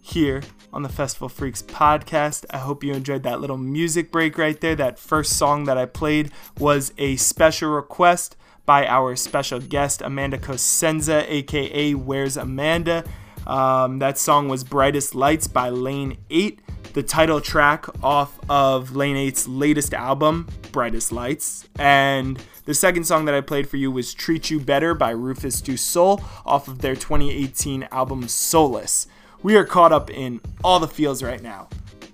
here 0.00 0.40
on 0.72 0.84
the 0.84 0.88
Festival 0.88 1.28
Freaks 1.28 1.62
podcast. 1.62 2.44
I 2.50 2.58
hope 2.58 2.84
you 2.84 2.92
enjoyed 2.92 3.24
that 3.24 3.40
little 3.40 3.56
music 3.56 4.12
break 4.12 4.38
right 4.38 4.60
there. 4.60 4.76
That 4.76 5.00
first 5.00 5.32
song 5.32 5.64
that 5.64 5.76
I 5.76 5.84
played 5.84 6.30
was 6.56 6.92
a 6.96 7.16
special 7.16 7.70
request 7.70 8.36
by 8.64 8.86
our 8.86 9.16
special 9.16 9.58
guest, 9.58 10.00
Amanda 10.00 10.38
Cosenza, 10.38 11.28
aka 11.28 11.94
Where's 11.94 12.36
Amanda. 12.36 13.02
Um, 13.48 13.98
that 13.98 14.16
song 14.16 14.48
was 14.48 14.62
Brightest 14.62 15.16
Lights 15.16 15.48
by 15.48 15.70
Lane 15.70 16.16
8, 16.30 16.60
the 16.92 17.02
title 17.02 17.40
track 17.40 17.86
off 18.04 18.38
of 18.48 18.94
Lane 18.94 19.16
8's 19.16 19.48
latest 19.48 19.92
album, 19.92 20.46
Brightest 20.70 21.10
Lights. 21.10 21.66
And 21.80 22.40
the 22.66 22.74
second 22.74 23.04
song 23.04 23.24
that 23.24 23.34
I 23.34 23.40
played 23.40 23.68
for 23.68 23.76
you 23.76 23.90
was 23.90 24.12
Treat 24.12 24.50
You 24.50 24.58
Better 24.60 24.92
by 24.92 25.10
Rufus 25.10 25.60
Du 25.60 25.76
Sol 25.76 26.22
off 26.44 26.66
of 26.66 26.80
their 26.80 26.96
2018 26.96 27.88
album 27.92 28.28
Solace. 28.28 29.06
We 29.42 29.56
are 29.56 29.64
caught 29.64 29.92
up 29.92 30.10
in 30.10 30.40
all 30.64 30.80
the 30.80 30.88
feels 30.88 31.22
right 31.22 31.40
now. 31.40 31.68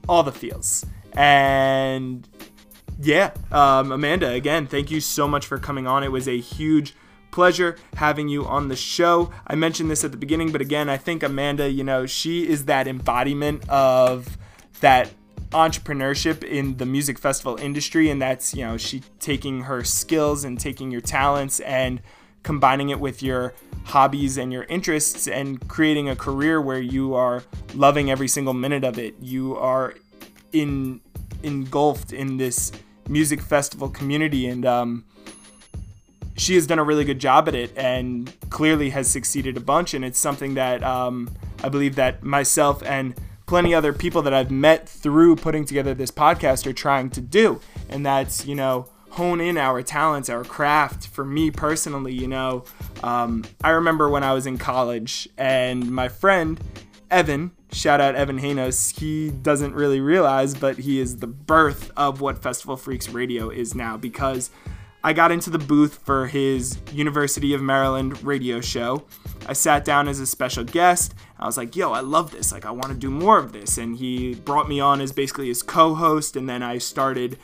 All 0.09 0.23
the 0.23 0.31
feels. 0.31 0.85
And 1.15 2.29
yeah, 3.01 3.33
um, 3.51 3.93
Amanda, 3.93 4.29
again, 4.29 4.67
thank 4.67 4.91
you 4.91 5.01
so 5.01 5.27
much 5.27 5.47
for 5.47 5.59
coming 5.59 5.87
on. 5.87 6.05
It 6.05 6.13
was 6.13 6.29
a 6.29 6.39
huge 6.39 6.95
pleasure 7.31 7.77
having 7.95 8.29
you 8.29 8.45
on 8.45 8.69
the 8.69 8.77
show. 8.77 9.33
I 9.47 9.55
mentioned 9.55 9.91
this 9.91 10.05
at 10.05 10.11
the 10.11 10.19
beginning, 10.19 10.53
but 10.53 10.61
again, 10.61 10.91
I 10.91 10.99
think 10.99 11.23
Amanda, 11.23 11.71
you 11.71 11.83
know, 11.83 12.05
she 12.05 12.47
is 12.47 12.67
that 12.67 12.87
embodiment 12.87 13.67
of 13.71 14.37
that 14.81 15.11
entrepreneurship 15.53 16.43
in 16.45 16.77
the 16.79 16.87
music 16.87 17.19
festival 17.19 17.57
industry 17.57 18.11
and 18.11 18.21
that's 18.21 18.55
you 18.55 18.65
know 18.65 18.77
she 18.77 19.03
taking 19.21 19.63
her 19.63 19.85
skills 19.85 20.45
and 20.45 20.59
taking 20.59 20.91
your 20.91 21.01
talents 21.01 21.61
and 21.61 22.01
combining 22.43 22.89
it 22.89 22.99
with 22.99 23.23
your 23.23 23.55
hobbies 23.85 24.37
and 24.39 24.53
your 24.53 24.65
interests 24.65 25.29
and 25.29 25.69
creating 25.69 26.09
a 26.09 26.17
career 26.17 26.61
where 26.61 26.81
you 26.81 27.15
are 27.15 27.43
loving 27.75 28.11
every 28.11 28.29
single 28.29 28.55
minute 28.55 28.83
of 28.83 28.99
it 28.99 29.15
you 29.21 29.57
are 29.57 29.95
in 30.53 31.01
engulfed 31.43 32.13
in 32.13 32.37
this 32.37 32.73
music 33.09 33.41
festival 33.41 33.89
community 33.89 34.47
and 34.47 34.65
um, 34.65 35.05
she 36.37 36.55
has 36.55 36.67
done 36.67 36.79
a 36.79 36.85
really 36.85 37.05
good 37.05 37.19
job 37.19 37.49
at 37.49 37.55
it 37.55 37.77
and 37.77 38.33
clearly 38.51 38.91
has 38.91 39.09
succeeded 39.09 39.57
a 39.57 39.61
bunch. 39.61 39.95
And 39.95 40.05
it's 40.05 40.19
something 40.19 40.55
that 40.55 40.83
um, 40.83 41.31
I 41.63 41.69
believe 41.69 41.97
that 41.97 42.23
myself 42.23 42.83
and 42.83 43.15
plenty 43.53 43.75
other 43.75 43.93
people 43.93 44.23
that 44.23 44.33
I've 44.33 44.51
met 44.51 44.89
through 44.89 45.37
putting 45.37 45.67
together 45.67 45.93
this 45.93 46.11
podcast 46.11 46.67
are 46.67 46.73
trying 46.73 47.11
to 47.11 47.21
do. 47.21 47.61
And 47.91 48.07
that's, 48.07 48.47
you 48.47 48.55
know, 48.55 48.89
hone 49.11 49.43
in 49.43 49.59
our 49.59 49.83
talents, 49.83 50.31
our 50.31 50.43
craft. 50.43 51.09
For 51.09 51.23
me 51.23 51.51
personally, 51.51 52.15
you 52.15 52.29
know, 52.29 52.65
um, 53.03 53.45
I 53.63 53.73
remember 53.73 54.09
when 54.09 54.25
I 54.25 54.33
was 54.33 54.47
in 54.47 54.57
college 54.57 55.29
and 55.37 55.93
my 55.93 56.09
friend, 56.09 56.59
Evan, 57.11 57.51
shout 57.73 58.01
out 58.01 58.15
Evan 58.15 58.41
Hanos, 58.41 58.99
he 58.99 59.29
doesn't 59.29 59.75
really 59.75 60.01
realize, 60.01 60.55
but 60.55 60.79
he 60.79 60.99
is 60.99 61.19
the 61.19 61.27
birth 61.27 61.91
of 61.95 62.23
what 62.23 62.43
Festival 62.43 62.79
Freaks 62.79 63.11
Radio 63.11 63.51
is 63.51 63.75
now 63.75 63.99
because 63.99 64.51
I 65.05 65.13
got 65.13 65.31
into 65.31 65.51
the 65.51 65.59
booth 65.59 65.99
for 66.05 66.27
his 66.27 66.79
University 66.91 67.53
of 67.53 67.61
Maryland 67.61 68.25
radio 68.25 68.63
show. 68.63 69.05
I 69.47 69.53
sat 69.53 69.85
down 69.85 70.09
as 70.09 70.21
a 70.21 70.27
special 70.27 70.65
guest. 70.65 71.15
I 71.39 71.47
was 71.47 71.57
like, 71.57 71.75
yo, 71.75 71.93
I 71.93 72.01
love 72.01 72.31
this. 72.31 72.53
Like, 72.53 72.65
I 72.65 72.71
want 72.71 72.89
to 72.89 72.95
do 72.95 73.11
more 73.11 73.39
of 73.39 73.53
this. 73.53 73.79
And 73.79 73.97
he 73.97 74.35
brought 74.35 74.69
me 74.69 74.81
on 74.81 75.01
as 75.01 75.13
basically 75.13 75.49
his 75.49 75.63
co 75.63 75.95
host. 75.95 76.37
And 76.37 76.49
then 76.49 76.63
I 76.63 76.79
started 76.79 77.39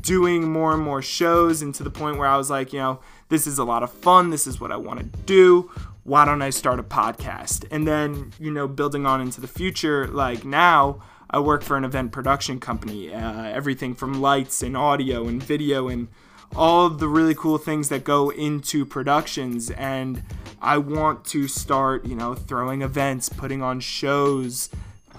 doing 0.00 0.50
more 0.50 0.72
and 0.72 0.82
more 0.82 1.02
shows. 1.02 1.62
And 1.62 1.74
to 1.74 1.82
the 1.82 1.90
point 1.90 2.18
where 2.18 2.28
I 2.28 2.36
was 2.36 2.50
like, 2.50 2.72
you 2.72 2.78
know, 2.78 3.00
this 3.28 3.46
is 3.46 3.58
a 3.58 3.64
lot 3.64 3.82
of 3.82 3.90
fun. 3.92 4.30
This 4.30 4.46
is 4.46 4.60
what 4.60 4.72
I 4.72 4.76
want 4.76 5.00
to 5.00 5.06
do. 5.24 5.70
Why 6.04 6.24
don't 6.24 6.42
I 6.42 6.50
start 6.50 6.78
a 6.78 6.82
podcast? 6.82 7.64
And 7.70 7.86
then, 7.86 8.32
you 8.38 8.50
know, 8.50 8.66
building 8.66 9.06
on 9.06 9.20
into 9.20 9.40
the 9.40 9.48
future, 9.48 10.06
like 10.06 10.44
now, 10.44 11.02
I 11.30 11.38
work 11.38 11.62
for 11.62 11.76
an 11.76 11.84
event 11.84 12.10
production 12.10 12.58
company. 12.58 13.14
Uh, 13.14 13.44
everything 13.44 13.94
from 13.94 14.20
lights 14.20 14.62
and 14.62 14.76
audio 14.76 15.28
and 15.28 15.42
video 15.42 15.88
and 15.88 16.08
all 16.56 16.86
of 16.86 16.98
the 16.98 17.08
really 17.08 17.34
cool 17.34 17.58
things 17.58 17.88
that 17.88 18.04
go 18.04 18.30
into 18.30 18.84
productions. 18.84 19.70
And 19.70 20.22
I 20.60 20.78
want 20.78 21.24
to 21.26 21.48
start, 21.48 22.06
you 22.06 22.14
know, 22.14 22.34
throwing 22.34 22.82
events, 22.82 23.28
putting 23.28 23.62
on 23.62 23.80
shows, 23.80 24.68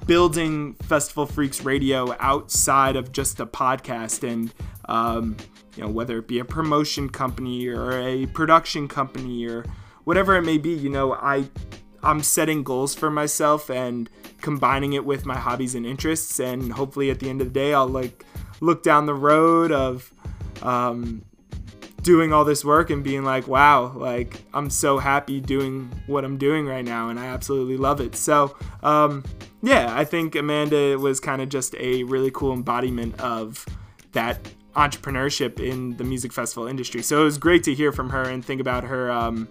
building 0.06 0.74
Festival 0.76 1.26
Freaks 1.26 1.64
Radio 1.64 2.16
outside 2.20 2.96
of 2.96 3.12
just 3.12 3.40
a 3.40 3.46
podcast. 3.46 4.30
And 4.30 4.54
um, 4.86 5.38
you 5.76 5.84
know 5.84 5.90
whether 5.90 6.18
it 6.20 6.28
be 6.28 6.40
a 6.40 6.46
promotion 6.46 7.10
company 7.10 7.68
or 7.68 8.00
a 8.00 8.26
production 8.28 8.88
company 8.88 9.46
or 9.46 9.66
whatever 10.04 10.36
it 10.36 10.42
may 10.42 10.58
be, 10.58 10.72
you 10.72 10.90
know, 10.90 11.14
I 11.14 11.50
I'm 12.04 12.24
setting 12.24 12.64
goals 12.64 12.96
for 12.96 13.12
myself 13.12 13.70
and 13.70 14.10
combining 14.42 14.94
it 14.94 15.06
with 15.06 15.26
my 15.26 15.38
hobbies 15.38 15.76
and 15.76 15.86
interests. 15.86 16.40
And 16.40 16.74
hopefully 16.74 17.12
at 17.12 17.20
the 17.20 17.30
end 17.30 17.42
of 17.42 17.48
the 17.48 17.54
day 17.54 17.74
I'll 17.74 17.88
like 17.88 18.26
look 18.60 18.84
down 18.84 19.06
the 19.06 19.14
road 19.14 19.72
of 19.72 20.14
um, 20.62 21.24
doing 22.02 22.34
all 22.34 22.44
this 22.44 22.66
work 22.66 22.90
and 22.90 23.04
being 23.04 23.24
like, 23.24 23.48
wow, 23.48 23.92
like 23.94 24.42
I'm 24.54 24.70
so 24.70 24.98
happy 24.98 25.40
doing 25.40 25.92
what 26.08 26.26
I'm 26.26 26.38
doing 26.38 26.66
right 26.66 26.86
now, 26.86 27.10
and 27.10 27.20
I 27.20 27.26
absolutely 27.26 27.78
love 27.78 28.02
it. 28.02 28.16
So, 28.16 28.56
um, 28.84 29.24
yeah, 29.62 29.96
I 29.96 30.06
think 30.06 30.36
Amanda 30.36 30.98
was 30.98 31.20
kind 31.20 31.42
of 31.42 31.50
just 31.50 31.76
a 31.76 32.04
really 32.04 32.32
cool 32.32 32.54
embodiment 32.54 33.20
of 33.22 33.66
that 34.14 34.40
entrepreneurship 34.76 35.60
in 35.60 35.98
the 35.98 36.04
music 36.04 36.32
festival 36.32 36.68
industry. 36.68 37.02
So 37.02 37.22
it 37.22 37.26
was 37.26 37.38
great 37.38 37.64
to 37.66 37.74
hear 37.74 37.92
from 37.92 38.10
her 38.10 38.24
and 38.24 38.44
think 38.44 38.62
about 38.62 38.84
her, 38.86 39.12
um, 39.12 39.48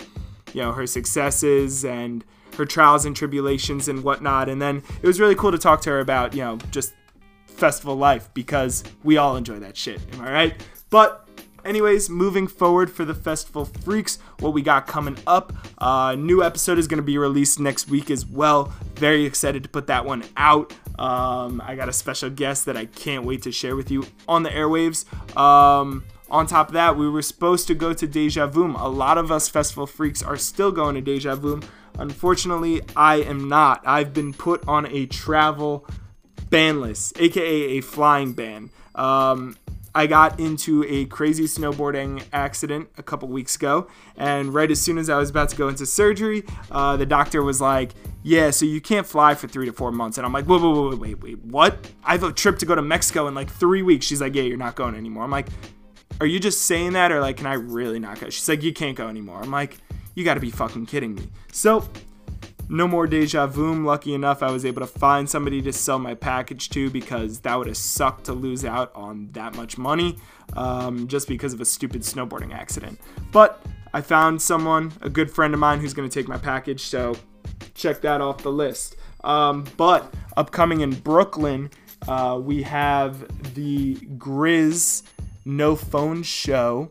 you 0.55 0.63
know, 0.63 0.73
her 0.73 0.87
successes 0.87 1.85
and 1.85 2.25
her 2.57 2.65
trials 2.65 3.05
and 3.05 3.15
tribulations 3.15 3.89
and 3.89 4.03
whatnot. 4.03 4.49
And 4.49 4.61
then 4.61 4.83
it 5.03 5.07
was 5.07 5.21
really 5.21 5.35
cool 5.35 5.53
to 5.53 5.59
talk 5.59 5.83
to 5.83 5.91
her 5.91 6.01
about, 6.01 6.35
you 6.35 6.43
know, 6.43 6.59
just 6.71 6.95
festival 7.47 7.97
life 7.97 8.31
because 8.35 8.83
we 9.05 9.19
all 9.19 9.37
enjoy 9.37 9.59
that 9.61 9.77
shit. 9.77 10.01
Am 10.15 10.23
I 10.23 10.33
right? 10.33 10.67
But 10.91 11.27
Anyways, 11.65 12.09
moving 12.09 12.47
forward 12.47 12.91
for 12.91 13.05
the 13.05 13.15
Festival 13.15 13.67
Freaks, 13.67 14.19
what 14.39 14.55
we 14.55 14.63
got 14.63 14.87
coming 14.87 15.17
up. 15.27 15.53
Uh, 15.79 16.15
new 16.19 16.43
episode 16.43 16.79
is 16.79 16.87
going 16.87 16.99
to 16.99 17.05
be 17.05 17.19
released 17.19 17.61
next 17.61 17.89
week 17.89 18.11
as 18.11 18.25
well. 18.25 18.73
Very 18.95 19.25
excited 19.25 19.63
to 19.63 19.69
put 19.69 19.87
that 19.89 20.05
one 20.05 20.25
out. 20.37 20.73
Um, 20.99 21.63
I 21.65 21.75
got 21.75 21.89
a 21.89 21.93
special 21.93 22.31
guest 22.31 22.67
that 22.67 22.77
I 22.77 22.87
can't 22.87 23.25
wait 23.25 23.43
to 23.43 23.53
share 23.53 23.77
with 23.77 23.91
you 23.91 24.07
on 24.29 24.43
the 24.43 24.51
airwaves. 24.51 25.05
Um, 25.37 26.05
on 26.31 26.47
top 26.47 26.69
of 26.69 26.75
that, 26.75 26.97
we 26.97 27.09
were 27.09 27.23
supposed 27.23 27.67
to 27.69 27.75
go 27.75 27.93
to 27.93 28.07
Deja 28.07 28.47
Vu. 28.47 28.75
A 28.77 28.89
lot 28.89 29.19
of 29.19 29.31
us 29.33 29.49
Festival 29.49 29.87
Freaks 29.87 30.23
are 30.23 30.37
still 30.37 30.71
going 30.73 30.95
to 30.95 31.01
Deja 31.01 31.35
Vu. 31.35 31.61
Unfortunately, 31.99 32.81
I 32.97 33.17
am 33.17 33.49
not. 33.49 33.83
I've 33.85 34.15
been 34.15 34.33
put 34.33 34.67
on 34.69 34.87
a 34.87 35.07
travel 35.07 35.87
ban 36.49 36.81
list, 36.81 37.21
aka 37.21 37.79
a 37.79 37.81
flying 37.81 38.33
ban. 38.33 38.71
Um, 38.95 39.57
I 39.95 40.07
got 40.07 40.39
into 40.39 40.85
a 40.89 41.07
crazy 41.07 41.45
snowboarding 41.45 42.23
accident 42.33 42.89
a 42.97 43.03
couple 43.03 43.29
weeks 43.29 43.57
ago, 43.57 43.89
and 44.17 44.55
right 44.55 44.71
as 44.71 44.81
soon 44.81 44.99
as 44.99 45.11
I 45.11 45.19
was 45.19 45.31
about 45.31 45.49
to 45.51 45.57
go 45.57 45.69
into 45.69 45.85
surgery, 45.85 46.45
uh, 46.71 46.97
the 46.97 47.07
doctor 47.07 47.43
was 47.43 47.61
like, 47.61 47.93
"Yeah, 48.23 48.51
so 48.51 48.67
you 48.67 48.81
can't 48.81 49.07
fly 49.07 49.35
for 49.35 49.49
three 49.49 49.67
to 49.67 49.73
four 49.73 49.91
months." 49.91 50.17
And 50.17 50.25
I'm 50.25 50.33
like, 50.33 50.47
"Wait, 50.49 50.61
wait, 50.63 50.75
wait, 50.75 50.99
wait, 50.99 51.21
wait, 51.21 51.45
what? 51.45 51.91
I 52.05 52.13
have 52.13 52.23
a 52.23 52.33
trip 52.33 52.59
to 52.61 52.67
go 52.67 52.75
to 52.75 52.83
Mexico 52.83 53.27
in 53.27 53.35
like 53.35 53.51
three 53.51 53.83
weeks." 53.83 54.07
She's 54.07 54.21
like, 54.21 54.35
"Yeah, 54.35 54.43
you're 54.43 54.57
not 54.57 54.77
going 54.77 54.95
anymore." 54.95 55.25
I'm 55.25 55.31
like, 55.31 55.49
"Are 56.21 56.27
you 56.27 56.39
just 56.39 56.63
saying 56.63 56.93
that, 56.93 57.11
or 57.11 57.21
like, 57.21 57.39
can 57.39 57.47
I 57.47 57.55
really 57.55 57.99
not 57.99 58.21
go?" 58.21 58.31
She's 58.31 58.49
like, 58.49 58.63
"You 58.63 58.73
can't 58.73 58.97
go 58.97 59.09
anymore." 59.09 59.41
I'm 59.43 59.51
like, 59.51 59.79
"You 60.15 60.25
got 60.25 60.35
to 60.35 60.41
be 60.41 60.51
fucking 60.51 60.87
kidding 60.87 61.17
me." 61.17 61.29
So 61.51 61.89
no 62.71 62.87
more 62.87 63.07
deja 63.07 63.47
vu. 63.47 63.85
Lucky 63.85 64.15
enough, 64.15 64.43
I 64.43 64.51
was 64.51 64.65
able 64.65 64.81
to 64.81 64.87
find 64.87 65.29
somebody 65.29 65.61
to 65.63 65.73
sell 65.73 65.99
my 65.99 66.15
package 66.15 66.69
to 66.71 66.89
because 66.89 67.41
that 67.41 67.59
would 67.59 67.67
have 67.67 67.77
sucked 67.77 68.25
to 68.27 68.33
lose 68.33 68.65
out 68.65 68.93
on 68.95 69.29
that 69.33 69.57
much 69.57 69.77
money 69.77 70.17
um, 70.57 71.09
just 71.09 71.27
because 71.27 71.53
of 71.53 71.61
a 71.61 71.65
stupid 71.65 72.03
snowboarding 72.03 72.55
accident. 72.55 73.01
But 73.33 73.61
I 73.93 74.01
found 74.01 74.41
someone, 74.41 74.93
a 75.03 75.11
good 75.11 75.31
friend 75.31 75.53
of 75.53 75.59
mine, 75.59 75.81
who's 75.81 75.93
going 75.93 76.09
to 76.09 76.15
take 76.15 76.29
my 76.29 76.39
package, 76.39 76.83
so 76.83 77.17
check 77.75 78.01
that 78.03 78.21
off 78.21 78.43
the 78.43 78.53
list. 78.53 78.95
Um, 79.25 79.65
but 79.77 80.15
upcoming 80.37 80.83
in 80.83 80.93
Brooklyn, 80.93 81.71
uh, 82.07 82.41
we 82.41 82.63
have 82.63 83.55
the 83.55 83.97
GRiZ 83.97 85.03
No 85.45 85.75
Phone 85.75 86.23
Show. 86.23 86.89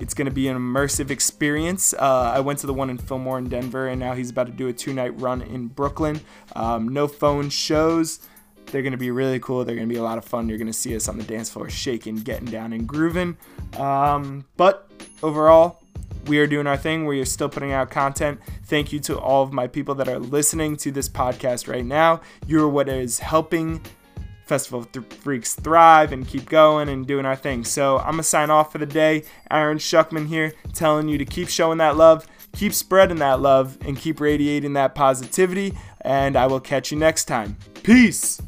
It's 0.00 0.14
going 0.14 0.26
to 0.26 0.32
be 0.32 0.48
an 0.48 0.56
immersive 0.56 1.10
experience. 1.10 1.92
Uh, 1.92 2.32
I 2.34 2.40
went 2.40 2.58
to 2.60 2.66
the 2.66 2.72
one 2.72 2.88
in 2.88 2.96
Fillmore 2.96 3.38
in 3.38 3.50
Denver, 3.50 3.86
and 3.86 4.00
now 4.00 4.14
he's 4.14 4.30
about 4.30 4.46
to 4.46 4.52
do 4.52 4.66
a 4.68 4.72
two 4.72 4.94
night 4.94 5.20
run 5.20 5.42
in 5.42 5.68
Brooklyn. 5.68 6.22
Um, 6.56 6.88
no 6.88 7.06
phone 7.06 7.50
shows. 7.50 8.20
They're 8.66 8.82
going 8.82 8.92
to 8.92 8.98
be 8.98 9.10
really 9.10 9.38
cool. 9.40 9.64
They're 9.64 9.76
going 9.76 9.88
to 9.88 9.92
be 9.92 9.98
a 9.98 10.02
lot 10.02 10.16
of 10.16 10.24
fun. 10.24 10.48
You're 10.48 10.58
going 10.58 10.68
to 10.68 10.72
see 10.72 10.96
us 10.96 11.06
on 11.08 11.18
the 11.18 11.24
dance 11.24 11.50
floor 11.50 11.68
shaking, 11.68 12.16
getting 12.16 12.46
down, 12.46 12.72
and 12.72 12.86
grooving. 12.86 13.36
Um, 13.76 14.46
but 14.56 14.90
overall, 15.22 15.82
we 16.26 16.38
are 16.38 16.46
doing 16.46 16.66
our 16.66 16.76
thing. 16.76 17.04
We 17.04 17.20
are 17.20 17.26
still 17.26 17.48
putting 17.48 17.72
out 17.72 17.90
content. 17.90 18.40
Thank 18.64 18.92
you 18.92 19.00
to 19.00 19.18
all 19.18 19.42
of 19.42 19.52
my 19.52 19.66
people 19.66 19.94
that 19.96 20.08
are 20.08 20.18
listening 20.18 20.76
to 20.78 20.90
this 20.90 21.08
podcast 21.08 21.68
right 21.68 21.84
now. 21.84 22.20
You're 22.46 22.68
what 22.68 22.88
is 22.88 23.18
helping 23.18 23.82
Festival 24.50 24.84
Freaks 25.20 25.54
thrive 25.54 26.10
and 26.10 26.26
keep 26.26 26.48
going 26.48 26.88
and 26.88 27.06
doing 27.06 27.24
our 27.24 27.36
thing. 27.36 27.64
So 27.64 27.98
I'm 27.98 28.14
going 28.14 28.16
to 28.16 28.22
sign 28.24 28.50
off 28.50 28.72
for 28.72 28.78
the 28.78 28.84
day. 28.84 29.22
Aaron 29.48 29.78
Shuckman 29.78 30.26
here 30.26 30.52
telling 30.74 31.08
you 31.08 31.18
to 31.18 31.24
keep 31.24 31.48
showing 31.48 31.78
that 31.78 31.96
love, 31.96 32.26
keep 32.52 32.74
spreading 32.74 33.18
that 33.18 33.40
love, 33.40 33.78
and 33.86 33.96
keep 33.96 34.18
radiating 34.18 34.72
that 34.72 34.96
positivity. 34.96 35.78
And 36.00 36.34
I 36.34 36.48
will 36.48 36.58
catch 36.58 36.90
you 36.90 36.98
next 36.98 37.26
time. 37.26 37.58
Peace. 37.84 38.42